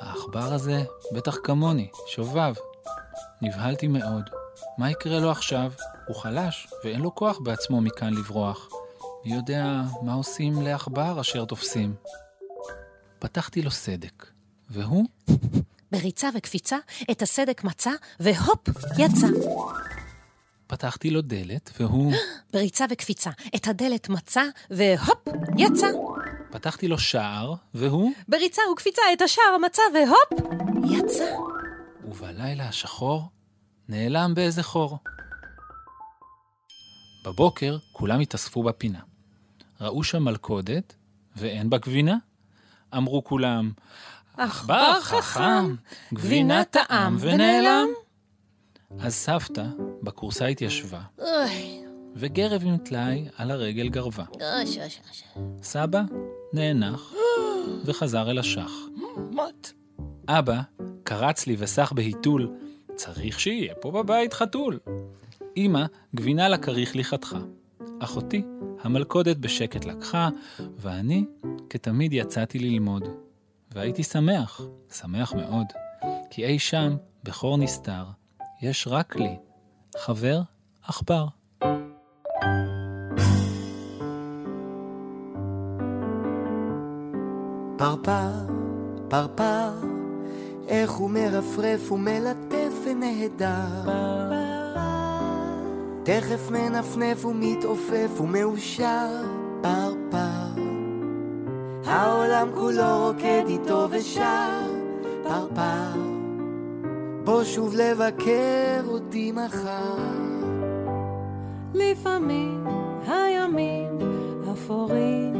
העכבר 0.00 0.52
הזה 0.52 0.84
בטח 1.12 1.36
כמוני, 1.44 1.88
שובב. 2.06 2.54
נבהלתי 3.42 3.86
מאוד. 3.86 4.30
מה 4.78 4.90
יקרה 4.90 5.18
לו 5.18 5.30
עכשיו? 5.30 5.72
הוא 6.06 6.16
חלש, 6.16 6.68
ואין 6.84 7.00
לו 7.00 7.14
כוח 7.14 7.38
בעצמו 7.38 7.80
מכאן 7.80 8.14
לברוח. 8.14 8.68
מי 9.24 9.34
יודע 9.34 9.82
מה 10.02 10.14
עושים 10.14 10.62
לעכבר 10.62 11.20
אשר 11.20 11.44
תופסים. 11.44 11.94
פתחתי 13.18 13.62
לו 13.62 13.70
סדק, 13.70 14.26
והוא 14.70 15.04
בריצה 15.92 16.28
וקפיצה 16.34 16.76
את 17.10 17.22
הסדק 17.22 17.64
מצא, 17.64 17.90
והופ, 18.20 18.68
יצא. 18.98 19.26
פתחתי 20.66 21.10
לו 21.10 21.22
דלת, 21.22 21.70
והוא 21.80 22.12
בריצה 22.52 22.84
וקפיצה 22.90 23.30
את 23.56 23.68
הדלת 23.68 24.08
מצא, 24.08 24.42
והופ, 24.70 25.28
יצא. 25.58 25.86
פתחתי 26.50 26.88
לו 26.88 26.98
שער, 26.98 27.54
והוא 27.74 28.12
בריצה 28.28 28.62
וקפיצה 28.72 29.02
את 29.12 29.22
השער 29.22 29.58
מצא, 29.64 29.82
והופ, 29.94 30.50
יצא. 30.90 31.32
ובלילה 32.04 32.68
השחור 32.68 33.28
נעלם 33.88 34.34
באיזה 34.34 34.62
חור. 34.62 34.98
בבוקר 37.24 37.76
כולם 37.92 38.20
התאספו 38.20 38.62
בפינה. 38.62 39.00
ראו 39.80 40.04
שם 40.04 40.22
מלכודת, 40.22 40.94
ואין 41.36 41.70
בה 41.70 41.78
גבינה. 41.78 42.16
אמרו 42.96 43.24
כולם, 43.24 43.72
עכבר 44.36 45.00
חכם, 45.00 45.74
גבינה 46.14 46.64
טעם 46.64 47.16
ונעלם. 47.20 47.88
אז 48.98 49.14
סבתא 49.14 49.64
בכורסה 50.02 50.46
התיישבה, 50.46 51.00
וגרב 52.16 52.62
עם 52.64 52.76
טלאי 52.76 53.28
על 53.36 53.50
הרגל 53.50 53.88
גרבה. 53.88 54.24
סבא 55.62 56.02
נאנח 56.52 57.12
וחזר 57.84 58.30
אל 58.30 58.38
השח. 58.38 58.70
מות. 59.30 59.72
אבא 60.28 60.60
קרץ 61.04 61.46
לי 61.46 61.56
וסח 61.58 61.92
בהיתול, 61.92 62.52
צריך 62.94 63.40
שיהיה 63.40 63.74
פה 63.74 63.90
בבית 63.90 64.34
חתול. 64.34 64.78
אמא 65.56 65.84
גבינה 66.14 66.48
לכריך 66.48 66.96
לי 66.96 67.04
חתכה. 67.04 67.38
אחותי 67.98 68.42
המלכודת 68.82 69.36
בשקט 69.36 69.84
לקחה, 69.84 70.28
ואני 70.76 71.24
כתמיד 71.70 72.12
יצאתי 72.12 72.58
ללמוד. 72.58 73.08
והייתי 73.74 74.02
שמח, 74.02 74.60
שמח 74.92 75.32
מאוד, 75.32 75.66
כי 76.30 76.44
אי 76.44 76.58
שם, 76.58 76.96
בחור 77.24 77.58
נסתר, 77.58 78.04
יש 78.62 78.88
רק 78.90 79.16
לי, 79.16 79.36
חבר 79.96 80.40
עכבר. 80.82 81.26
פרפר, 87.78 88.30
פרפר, 89.08 89.70
איך 90.68 90.90
הוא 90.90 91.10
מרפרף 91.10 91.92
ומלטף 91.92 92.72
ונהדר. 92.84 93.90
תכף 96.04 96.50
מנפנף 96.50 97.24
ומתעופף 97.24 98.20
ומאושר, 98.20 99.22
פרפר. 99.22 99.39
העולם 101.90 102.48
כולו 102.54 103.06
רוקד 103.06 103.44
איתו 103.48 103.86
ושר, 103.90 104.60
פרפר. 105.22 106.00
בוא 107.24 107.44
שוב 107.44 107.74
לבקר 107.74 108.80
אותי 108.88 109.32
מחר. 109.32 109.96
לפעמים 111.74 112.66
הימים 113.06 113.98
אפורים, 114.52 115.34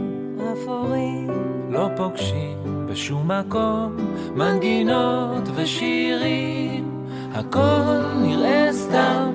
אפורים. 0.53 1.31
לא 1.71 1.89
פוגשים 1.97 2.87
בשום 2.87 3.31
מקום 3.31 3.97
מנגינות 4.35 5.49
ושירים, 5.55 7.07
הכל 7.33 8.01
נראה 8.23 8.69
סתם, 8.73 9.33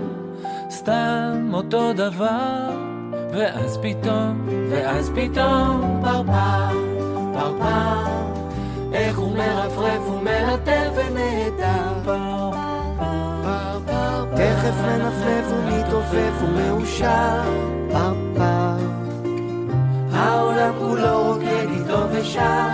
סתם 0.69 1.49
אותו 1.53 1.93
דבר, 1.93 2.69
ואז 3.33 3.79
פתאום, 3.81 4.47
ואז 4.69 5.11
פתאום, 5.15 6.01
פרפר, 6.03 6.84
פרפר, 7.35 8.03
איך 8.93 9.17
הוא 9.17 9.37
מרפרף 9.37 10.09
ומלטף 10.09 10.89
ונהדר. 10.95 12.15
תכף 14.35 14.75
מנפנף 14.81 15.45
ומתעופף 15.51 16.41
ומאושר. 16.41 17.43
פר, 17.91 18.13
פר. 18.35 18.77
העולם 20.11 20.73
כולו 20.79 21.23
רוקד 21.23 21.67
איתו 21.79 21.99
ושר. 22.11 22.67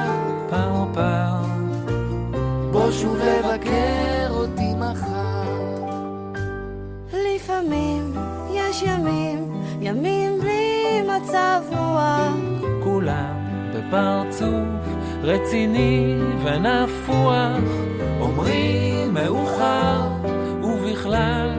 פר 0.50 0.86
פר. 0.94 1.36
בוא 2.72 2.92
שוב 2.92 3.18
לבקר 3.18 4.28
אותי 4.30 4.74
מחר. 4.74 5.42
לפעמים 7.14 8.14
יש 8.54 8.84
ימים, 8.84 9.64
ימים 9.82 10.40
בלי 10.40 11.02
מצב 11.02 11.62
רוח. 11.70 12.32
כולם 12.84 13.41
בפרצוף 13.92 14.96
רציני 15.24 16.16
ונפוח, 16.44 17.64
אומרים 18.20 19.14
מאוחר, 19.14 20.00
ובכלל 20.64 21.50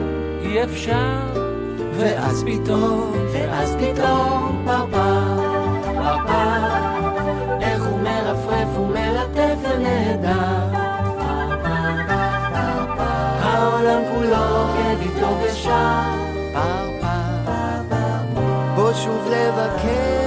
אי 0.41 0.63
אפשר, 0.63 1.19
ואז 1.93 2.43
פתאום, 2.43 3.11
ואז 3.33 3.75
פתאום, 3.75 4.63
פרפר, 4.65 5.39
פרפר, 5.83 6.73
איך 7.61 7.83
הוא 7.83 7.99
מרפרף 7.99 8.77
ומלטף 8.77 9.57
ונהדר. 9.61 10.79
העולם 13.41 14.01
כולו 14.13 14.65
איתו 15.01 15.37
ושר, 15.43 16.01
פרפר, 16.53 17.95
בוא 18.75 18.93
שוב 18.93 19.27
לבקר 19.27 20.22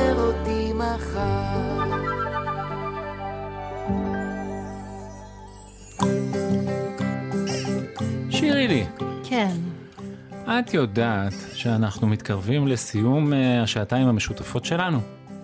את 10.48 10.74
יודעת 10.74 11.32
שאנחנו 11.54 12.06
מתקרבים 12.06 12.68
לסיום 12.68 13.32
אה, 13.32 13.62
השעתיים 13.62 14.08
המשותפות 14.08 14.64
שלנו. 14.64 14.98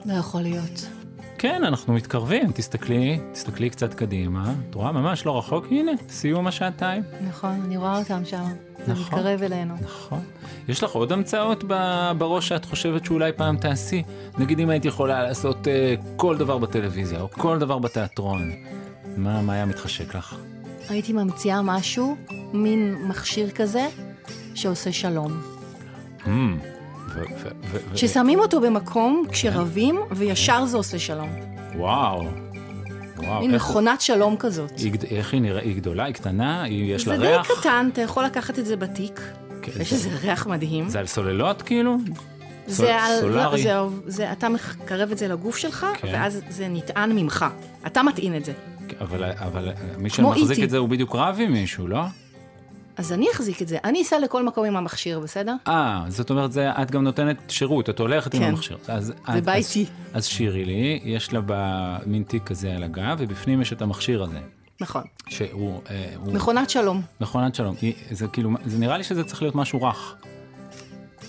לא 0.05 0.13
יכול 0.13 0.43
להיות. 0.43 0.89
כן, 1.39 1.65
אנחנו 1.65 1.93
מתקרבים, 1.93 2.53
תסתכלי, 2.53 3.19
תסתכלי 3.33 3.71
קצת 3.71 3.95
קדימה. 3.95 4.55
את 4.71 4.75
רואה 4.75 4.93
ממש 4.93 5.27
לא 5.27 5.39
רחוק, 5.39 5.67
הנה, 5.71 5.93
סיום 6.09 6.47
השעתיים. 6.47 7.03
נכון, 7.29 7.61
אני 7.65 7.77
רואה 7.77 7.99
אותם 7.99 8.25
שם. 8.25 8.45
זה 8.87 8.93
נכון. 8.93 9.19
מתקרב 9.19 9.43
אלינו. 9.43 9.75
נכון. 9.83 10.21
יש 10.69 10.83
לך 10.83 10.91
עוד 10.91 11.13
המצאות 11.13 11.65
בראש 12.19 12.49
שאת 12.49 12.65
חושבת 12.65 13.05
שאולי 13.05 13.33
פעם 13.33 13.57
תעשי? 13.57 14.03
נגיד 14.39 14.59
אם 14.59 14.71
היית 14.71 14.85
יכולה 14.85 15.23
לעשות 15.23 15.69
אה, 15.69 15.95
כל 16.17 16.37
דבר 16.37 16.59
בטלוויזיה, 16.59 17.21
או 17.21 17.31
כל 17.31 17.59
דבר 17.59 17.79
בתיאטרון. 17.79 18.51
מה, 19.17 19.43
מה 19.43 19.53
היה 19.53 19.65
מתחשק 19.65 20.15
לך? 20.15 20.37
הייתי 20.89 21.13
ממציאה 21.13 21.63
משהו, 21.63 22.17
מין 22.53 22.95
מכשיר 23.09 23.51
כזה, 23.51 23.87
שעושה 24.55 24.93
שלום. 24.93 25.41
ו- 27.09 27.97
ששמים 27.97 28.39
אותו 28.39 28.61
במקום 28.61 29.25
כשרבים, 29.33 29.99
וישר 30.11 30.65
זה 30.65 30.77
עושה 30.77 30.99
שלום. 30.99 31.29
וואו. 31.77 32.25
וואו. 33.17 33.41
מין 33.41 33.55
מכונת 33.55 34.01
שלום 34.01 34.37
כזאת. 34.39 34.79
היא, 34.79 34.93
איך 35.11 35.33
היא 35.33 35.41
נראית? 35.43 35.65
היא 35.65 35.77
גדולה? 35.77 36.05
היא 36.05 36.15
קטנה? 36.15 36.63
היא, 36.63 36.95
יש 36.95 37.05
זה 37.05 37.11
לה 37.11 37.17
די 37.19 37.27
ריח? 37.27 37.49
קטן, 37.61 37.89
אתה 37.93 38.01
יכול 38.01 38.25
לקחת 38.25 38.59
את 38.59 38.67
זה 38.67 38.77
בתיק. 38.77 39.21
כן, 39.63 39.73
יש 39.81 39.93
זה- 39.93 39.97
איזה 40.09 40.19
ריח 40.23 40.47
מדהים. 40.47 40.89
זה 40.89 40.99
על 40.99 41.07
סוללות 41.07 41.63
כאילו? 41.63 41.97
זה 42.67 42.77
סול- 42.77 42.87
על... 42.87 43.21
סולארי? 43.21 43.63
זה, 43.63 43.73
זה, 44.07 44.33
אתה 44.33 44.49
מקרב 44.49 45.11
את 45.11 45.19
זה 45.19 45.29
לגוף 45.29 45.57
שלך, 45.57 45.87
כן. 46.01 46.09
ואז 46.13 46.41
זה 46.49 46.69
נטען 46.69 47.13
ממך. 47.13 47.45
אתה 47.87 48.03
מטעין 48.03 48.37
את 48.37 48.45
זה. 48.45 48.53
אבל, 49.01 49.25
אבל 49.25 49.69
מי 49.99 50.11
שמחזיק. 50.11 50.65
את 50.65 50.71
זה 50.71 50.79
הוא 50.79 50.89
בדיוק 50.89 51.15
רב 51.17 51.37
עם 51.41 51.53
מישהו, 51.53 51.89
לא? 51.89 52.01
אז 52.97 53.13
אני 53.13 53.27
אחזיק 53.35 53.63
את 53.63 53.69
זה. 53.69 53.79
אני 53.85 54.03
אסע 54.03 54.19
לכל 54.19 54.43
מקום 54.47 54.65
עם 54.65 54.77
המכשיר, 54.77 55.21
בסדר? 55.21 55.55
אה, 55.69 56.05
זאת 56.09 56.31
אומרת, 56.31 56.53
זה, 56.53 56.71
את 56.83 56.91
גם 56.91 57.05
נותנת 57.05 57.37
שירות, 57.49 57.91
את 57.91 57.99
הולכת 58.01 58.35
עם 58.35 58.41
כן. 58.41 58.49
המכשיר. 58.49 58.79
אז, 58.89 59.13
זה 59.33 59.41
בא 59.41 59.53
אז- 59.53 59.77
איתי. 59.77 59.91
אז 60.15 60.25
שירי 60.27 60.65
לי, 60.65 61.01
יש 61.05 61.33
לה 61.33 61.41
במין 61.47 62.23
תיק 62.23 62.43
כזה 62.45 62.73
על 62.77 62.83
הגב, 62.83 63.17
ובפנים 63.19 63.63
יש 63.63 63.73
את 63.73 63.83
המכשיר 63.83 64.23
הזה. 64.23 64.39
נכון. 64.81 65.03
שהוא... 65.29 65.81
אה, 65.91 66.13
הוא- 66.17 66.35
מכונת 66.35 66.71
שלום. 66.71 67.03
מכונת 67.21 67.55
שלום. 67.55 67.75
היא- 67.81 67.95
זה 68.11 68.27
כאילו, 68.29 68.51
זה 68.65 68.79
נראה 68.79 68.97
לי 68.99 69.05
שזה 69.05 69.25
צריך 69.25 69.43
להיות 69.43 69.55
משהו 69.55 69.83
רך. 69.83 70.15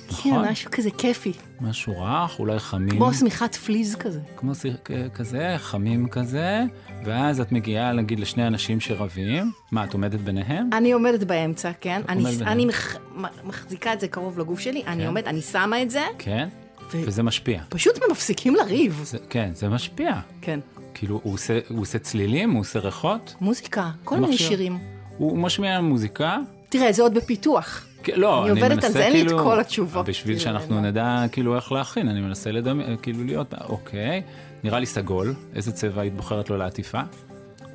כן, 0.07 0.29
נכון? 0.29 0.47
משהו 0.49 0.71
כזה 0.71 0.89
כיפי. 0.91 1.31
משהו 1.61 1.93
רך, 2.01 2.39
אולי 2.39 2.59
חמים. 2.59 2.89
כמו 2.89 3.13
שמיכת 3.13 3.55
פליז 3.55 3.95
כזה. 3.95 4.19
כמו 4.37 4.51
כ- 4.85 4.91
כזה, 5.13 5.55
חמים 5.57 6.07
כזה, 6.09 6.63
ואז 7.05 7.41
את 7.41 7.51
מגיעה, 7.51 7.91
נגיד, 7.93 8.19
לשני 8.19 8.47
אנשים 8.47 8.79
שרבים. 8.79 9.51
מה, 9.71 9.83
את 9.83 9.93
עומדת 9.93 10.19
ביניהם? 10.19 10.69
אני 10.73 10.91
עומדת 10.91 11.23
באמצע, 11.23 11.71
כן? 11.81 12.01
אני. 12.09 12.23
אני 12.41 12.65
מח, 12.65 12.95
מחזיקה 13.43 13.93
את 13.93 13.99
זה 13.99 14.07
קרוב 14.07 14.39
לגוף 14.39 14.59
שלי, 14.59 14.83
אני 14.87 15.01
כן. 15.01 15.07
עומדת, 15.07 15.27
אני 15.27 15.41
שמה 15.41 15.81
את 15.81 15.89
זה, 15.91 16.03
כן? 16.17 16.49
ו- 16.93 17.01
וזה 17.05 17.23
משפיע. 17.23 17.61
פשוט 17.69 17.99
מפסיקים 18.11 18.55
לריב. 18.55 19.01
זה, 19.05 19.17
כן, 19.29 19.49
זה 19.53 19.69
משפיע. 19.69 20.13
כן. 20.41 20.59
כאילו, 20.93 21.19
הוא 21.23 21.33
עושה, 21.33 21.59
הוא 21.69 21.81
עושה 21.81 21.99
צלילים, 21.99 22.51
הוא 22.51 22.59
עושה 22.61 22.79
ריחות. 22.79 23.35
מוזיקה, 23.41 23.91
כל 24.03 24.19
מיני. 24.19 24.37
שירים. 24.37 24.77
הוא, 25.17 25.31
הוא 25.31 25.37
משמיע 25.39 25.81
מוזיקה. 25.81 26.37
תראה, 26.69 26.91
זה 26.91 27.01
עוד 27.03 27.13
בפיתוח. 27.13 27.85
כן, 28.03 28.13
לא, 28.19 28.43
אני 28.45 28.51
אני, 28.51 28.59
עובדת 28.61 28.75
מנסה 28.75 28.87
על 28.87 28.93
זה, 28.93 29.03
אין 29.05 29.13
לי 29.13 29.21
את 29.21 29.27
כאילו... 29.27 29.43
כל 29.43 29.59
התשובות. 29.59 30.05
בשביל 30.09 30.37
כאילו, 30.37 30.51
שאנחנו 30.51 30.81
נדע 30.81 31.25
כאילו 31.31 31.55
איך 31.55 31.71
להכין, 31.71 32.07
אני 32.07 32.21
מנסה 32.21 32.51
לדמיין, 32.51 32.97
כאילו 33.01 33.23
להיות, 33.23 33.53
אוקיי, 33.69 34.21
נראה 34.63 34.79
לי 34.79 34.85
סגול, 34.85 35.33
איזה 35.55 35.71
צבע 35.71 36.01
היית 36.01 36.15
בוחרת 36.15 36.49
לו 36.49 36.57
לעטיפה? 36.57 37.01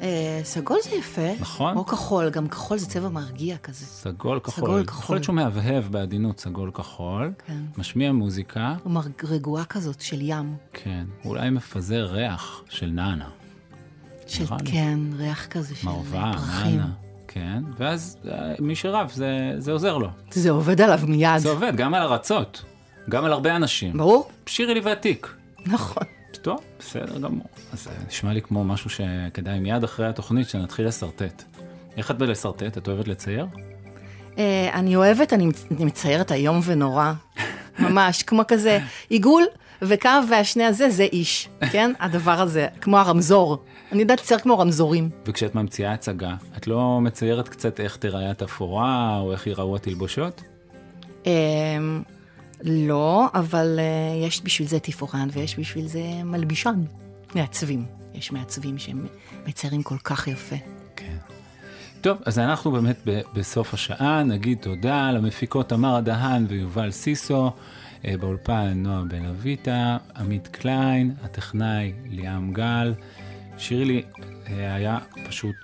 אה, 0.00 0.40
סגול 0.44 0.76
זה 0.84 0.90
יפה. 0.96 1.30
נכון. 1.40 1.76
או 1.76 1.86
כחול, 1.86 2.30
גם 2.30 2.48
כחול 2.48 2.78
זה 2.78 2.86
צבע 2.86 3.08
מרגיע 3.08 3.56
כזה. 3.56 3.84
סגול 3.86 4.40
כחול. 4.40 4.54
סגול 4.64 4.80
יכול 4.80 4.86
כחול. 5.02 5.16
להיות 5.16 5.24
שהוא 5.24 5.36
מהבהב 5.36 5.84
בעדינות 5.90 6.40
סגול 6.40 6.70
כחול. 6.70 7.32
כן. 7.46 7.60
משמיע 7.78 8.12
מוזיקה. 8.12 8.74
הוא 8.84 8.92
מרג- 8.92 9.24
רגועה 9.24 9.64
כזאת 9.64 10.00
של 10.00 10.18
ים. 10.20 10.54
כן. 10.72 11.04
אולי 11.24 11.50
מפזר 11.50 12.04
ריח 12.10 12.62
של 12.68 12.86
נענה. 12.86 13.28
של. 14.26 14.44
כן, 14.64 14.98
ריח 15.16 15.46
כזה 15.46 15.74
של 15.74 15.86
מרווה, 15.86 16.32
פרחים. 16.34 16.76
נענה. 16.76 16.92
כן. 17.38 17.62
ואז 17.78 18.16
אה, 18.30 18.54
מי 18.58 18.74
שרב, 18.74 19.10
זה, 19.14 19.52
זה 19.58 19.72
עוזר 19.72 19.98
לו. 19.98 20.08
זה 20.30 20.50
עובד 20.50 20.80
עליו 20.80 21.00
מיד. 21.06 21.38
זה 21.38 21.48
עובד, 21.48 21.76
גם 21.76 21.94
על 21.94 22.02
ארצות. 22.02 22.64
גם 23.08 23.24
על 23.24 23.32
הרבה 23.32 23.56
אנשים. 23.56 23.96
ברור. 23.96 24.30
שירי 24.46 24.74
לי 24.74 24.80
ועתיק. 24.80 25.34
נכון. 25.66 26.02
טוב, 26.42 26.60
בסדר 26.78 27.18
גמור. 27.18 27.46
אז 27.72 27.84
זה 27.84 27.90
נשמע 28.08 28.32
לי 28.32 28.42
כמו 28.42 28.64
משהו 28.64 28.90
שכדאי 28.90 29.58
מיד 29.58 29.84
אחרי 29.84 30.06
התוכנית 30.06 30.48
שנתחיל 30.48 30.86
לשרטט. 30.86 31.42
איך 31.96 32.10
את 32.10 32.18
בלשרטט? 32.18 32.78
את 32.78 32.88
אוהבת 32.88 33.08
לצייר? 33.08 33.46
אה, 34.38 34.70
אני 34.74 34.96
אוהבת, 34.96 35.32
אני 35.32 35.46
מציירת 35.70 36.32
איום 36.32 36.60
ונורא. 36.64 37.12
ממש, 37.78 38.22
כמו 38.22 38.42
כזה 38.48 38.78
עיגול 39.08 39.44
וקו 39.82 40.10
והשני 40.30 40.64
הזה, 40.64 40.90
זה 40.90 41.02
איש, 41.02 41.48
כן? 41.72 41.92
הדבר 42.00 42.40
הזה, 42.40 42.66
כמו 42.80 42.98
הרמזור. 42.98 43.64
אני 43.92 44.00
יודעת 44.00 44.20
לצייר 44.20 44.40
כמו 44.40 44.58
רמזורים. 44.58 45.10
וכשאת 45.26 45.54
ממציאה 45.54 45.92
הצגה, 45.92 46.34
את 46.56 46.66
לא 46.66 47.00
מציירת 47.00 47.48
קצת 47.48 47.80
איך 47.80 47.96
תיראה 47.96 48.30
התפאורה, 48.30 49.18
או 49.20 49.32
איך 49.32 49.46
ייראו 49.46 49.76
התלבושות? 49.76 50.42
אה, 51.26 51.32
לא, 52.64 53.26
אבל 53.34 53.78
אה, 53.78 54.26
יש 54.26 54.44
בשביל 54.44 54.68
זה 54.68 54.80
תפאורן 54.80 55.28
ויש 55.32 55.58
בשביל 55.58 55.86
זה 55.86 56.02
מלבישן. 56.24 56.84
מעצבים. 57.34 57.84
יש 58.14 58.32
מעצבים 58.32 58.76
שמציירים 58.78 59.82
כל 59.82 59.98
כך 60.04 60.28
יפה. 60.28 60.56
טוב, 62.00 62.18
אז 62.24 62.38
אנחנו 62.38 62.70
באמת 62.70 62.96
ב- 63.06 63.20
בסוף 63.34 63.74
השעה, 63.74 64.22
נגיד 64.22 64.58
תודה 64.60 65.10
למפיקות 65.10 65.68
תמרה 65.68 66.00
דהן 66.00 66.46
ויובל 66.48 66.90
סיסו, 66.90 67.50
אה, 68.04 68.14
באולפן 68.20 68.72
נועה 68.76 69.02
בן 69.02 69.24
אביטה, 69.24 69.96
עמית 70.16 70.48
קליין, 70.48 71.14
הטכנאי 71.22 71.92
ליאם 72.10 72.52
גל. 72.52 72.94
שירי 73.58 73.84
לי, 73.84 74.02
אה, 74.48 74.74
היה 74.74 74.98
פשוט 75.28 75.54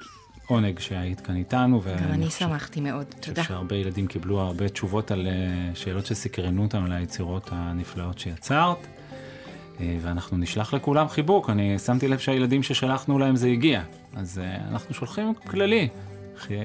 עונג 0.46 0.78
שהיית 0.78 1.20
כאן 1.20 1.36
איתנו. 1.36 1.80
גם 1.80 2.12
אני 2.12 2.30
שמחתי 2.30 2.80
מאוד. 2.80 3.06
אני 3.12 3.20
תודה. 3.20 3.42
חושב 3.42 3.54
שהרבה 3.54 3.76
ילדים 3.76 4.06
קיבלו 4.06 4.40
הרבה 4.40 4.68
תשובות 4.68 5.10
על 5.10 5.26
אה, 5.26 5.32
שאלות 5.74 6.06
שסקרנו 6.06 6.62
אותם 6.62 6.84
על 6.84 6.92
היצירות 6.92 7.48
הנפלאות 7.52 8.18
שיצרת. 8.18 8.76
אה, 9.80 9.96
ואנחנו 10.02 10.36
נשלח 10.36 10.74
לכולם 10.74 11.08
חיבוק. 11.08 11.50
אני 11.50 11.78
שמתי 11.78 12.08
לב 12.08 12.18
שהילדים 12.18 12.62
ששלחנו 12.62 13.18
להם 13.18 13.36
זה 13.36 13.48
הגיע. 13.48 13.82
אז 14.16 14.40
אנחנו 14.68 14.94
שולחים 14.94 15.34
כללי 15.34 15.88
חי- 16.38 16.56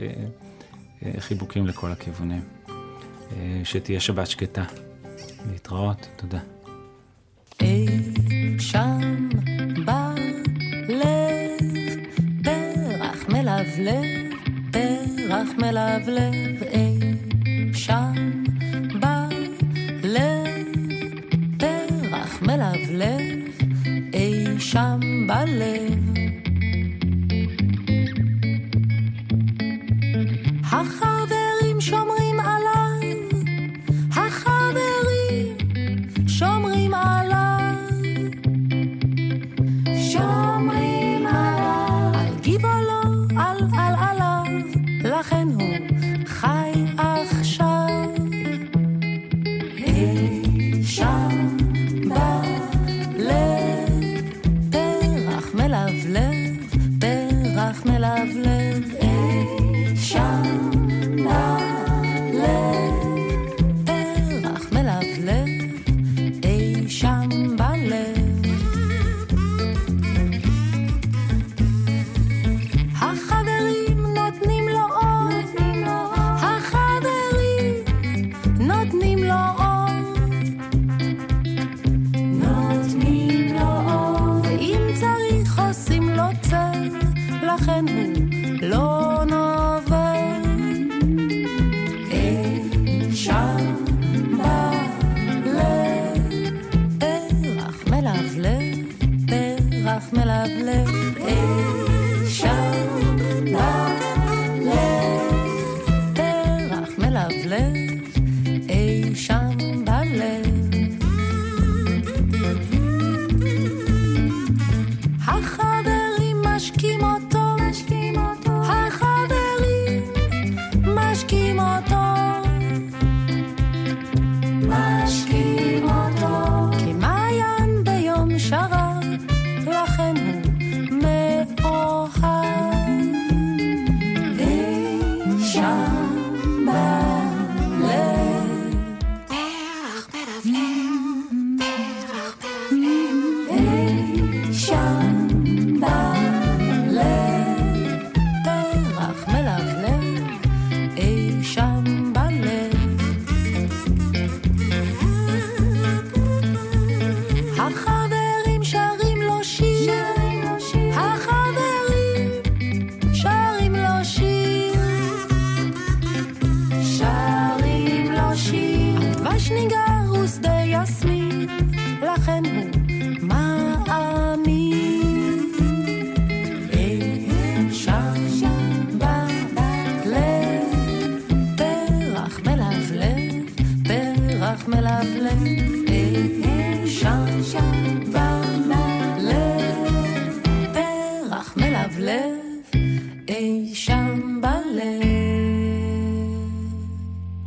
חיבוקים 1.20 1.68
לכל 1.68 1.92
הכיוונים. 1.92 2.42
שתהיה 3.64 4.00
שבת 4.00 4.28
שקטה. 4.28 4.64
להתראות, 5.52 6.08
תודה. 6.16 6.40
אי 7.62 7.86
שם 8.60 9.30
הלב, 13.90 14.34
פרח 14.72 15.50
מלבלב 15.58 16.64
אי 16.64 17.00
שם 17.74 18.14
בלב, 19.02 20.30
פרח 21.58 22.42
מלבלב 22.42 23.48
אי 24.14 24.60
שם 24.60 25.00
בלב. 25.28 26.20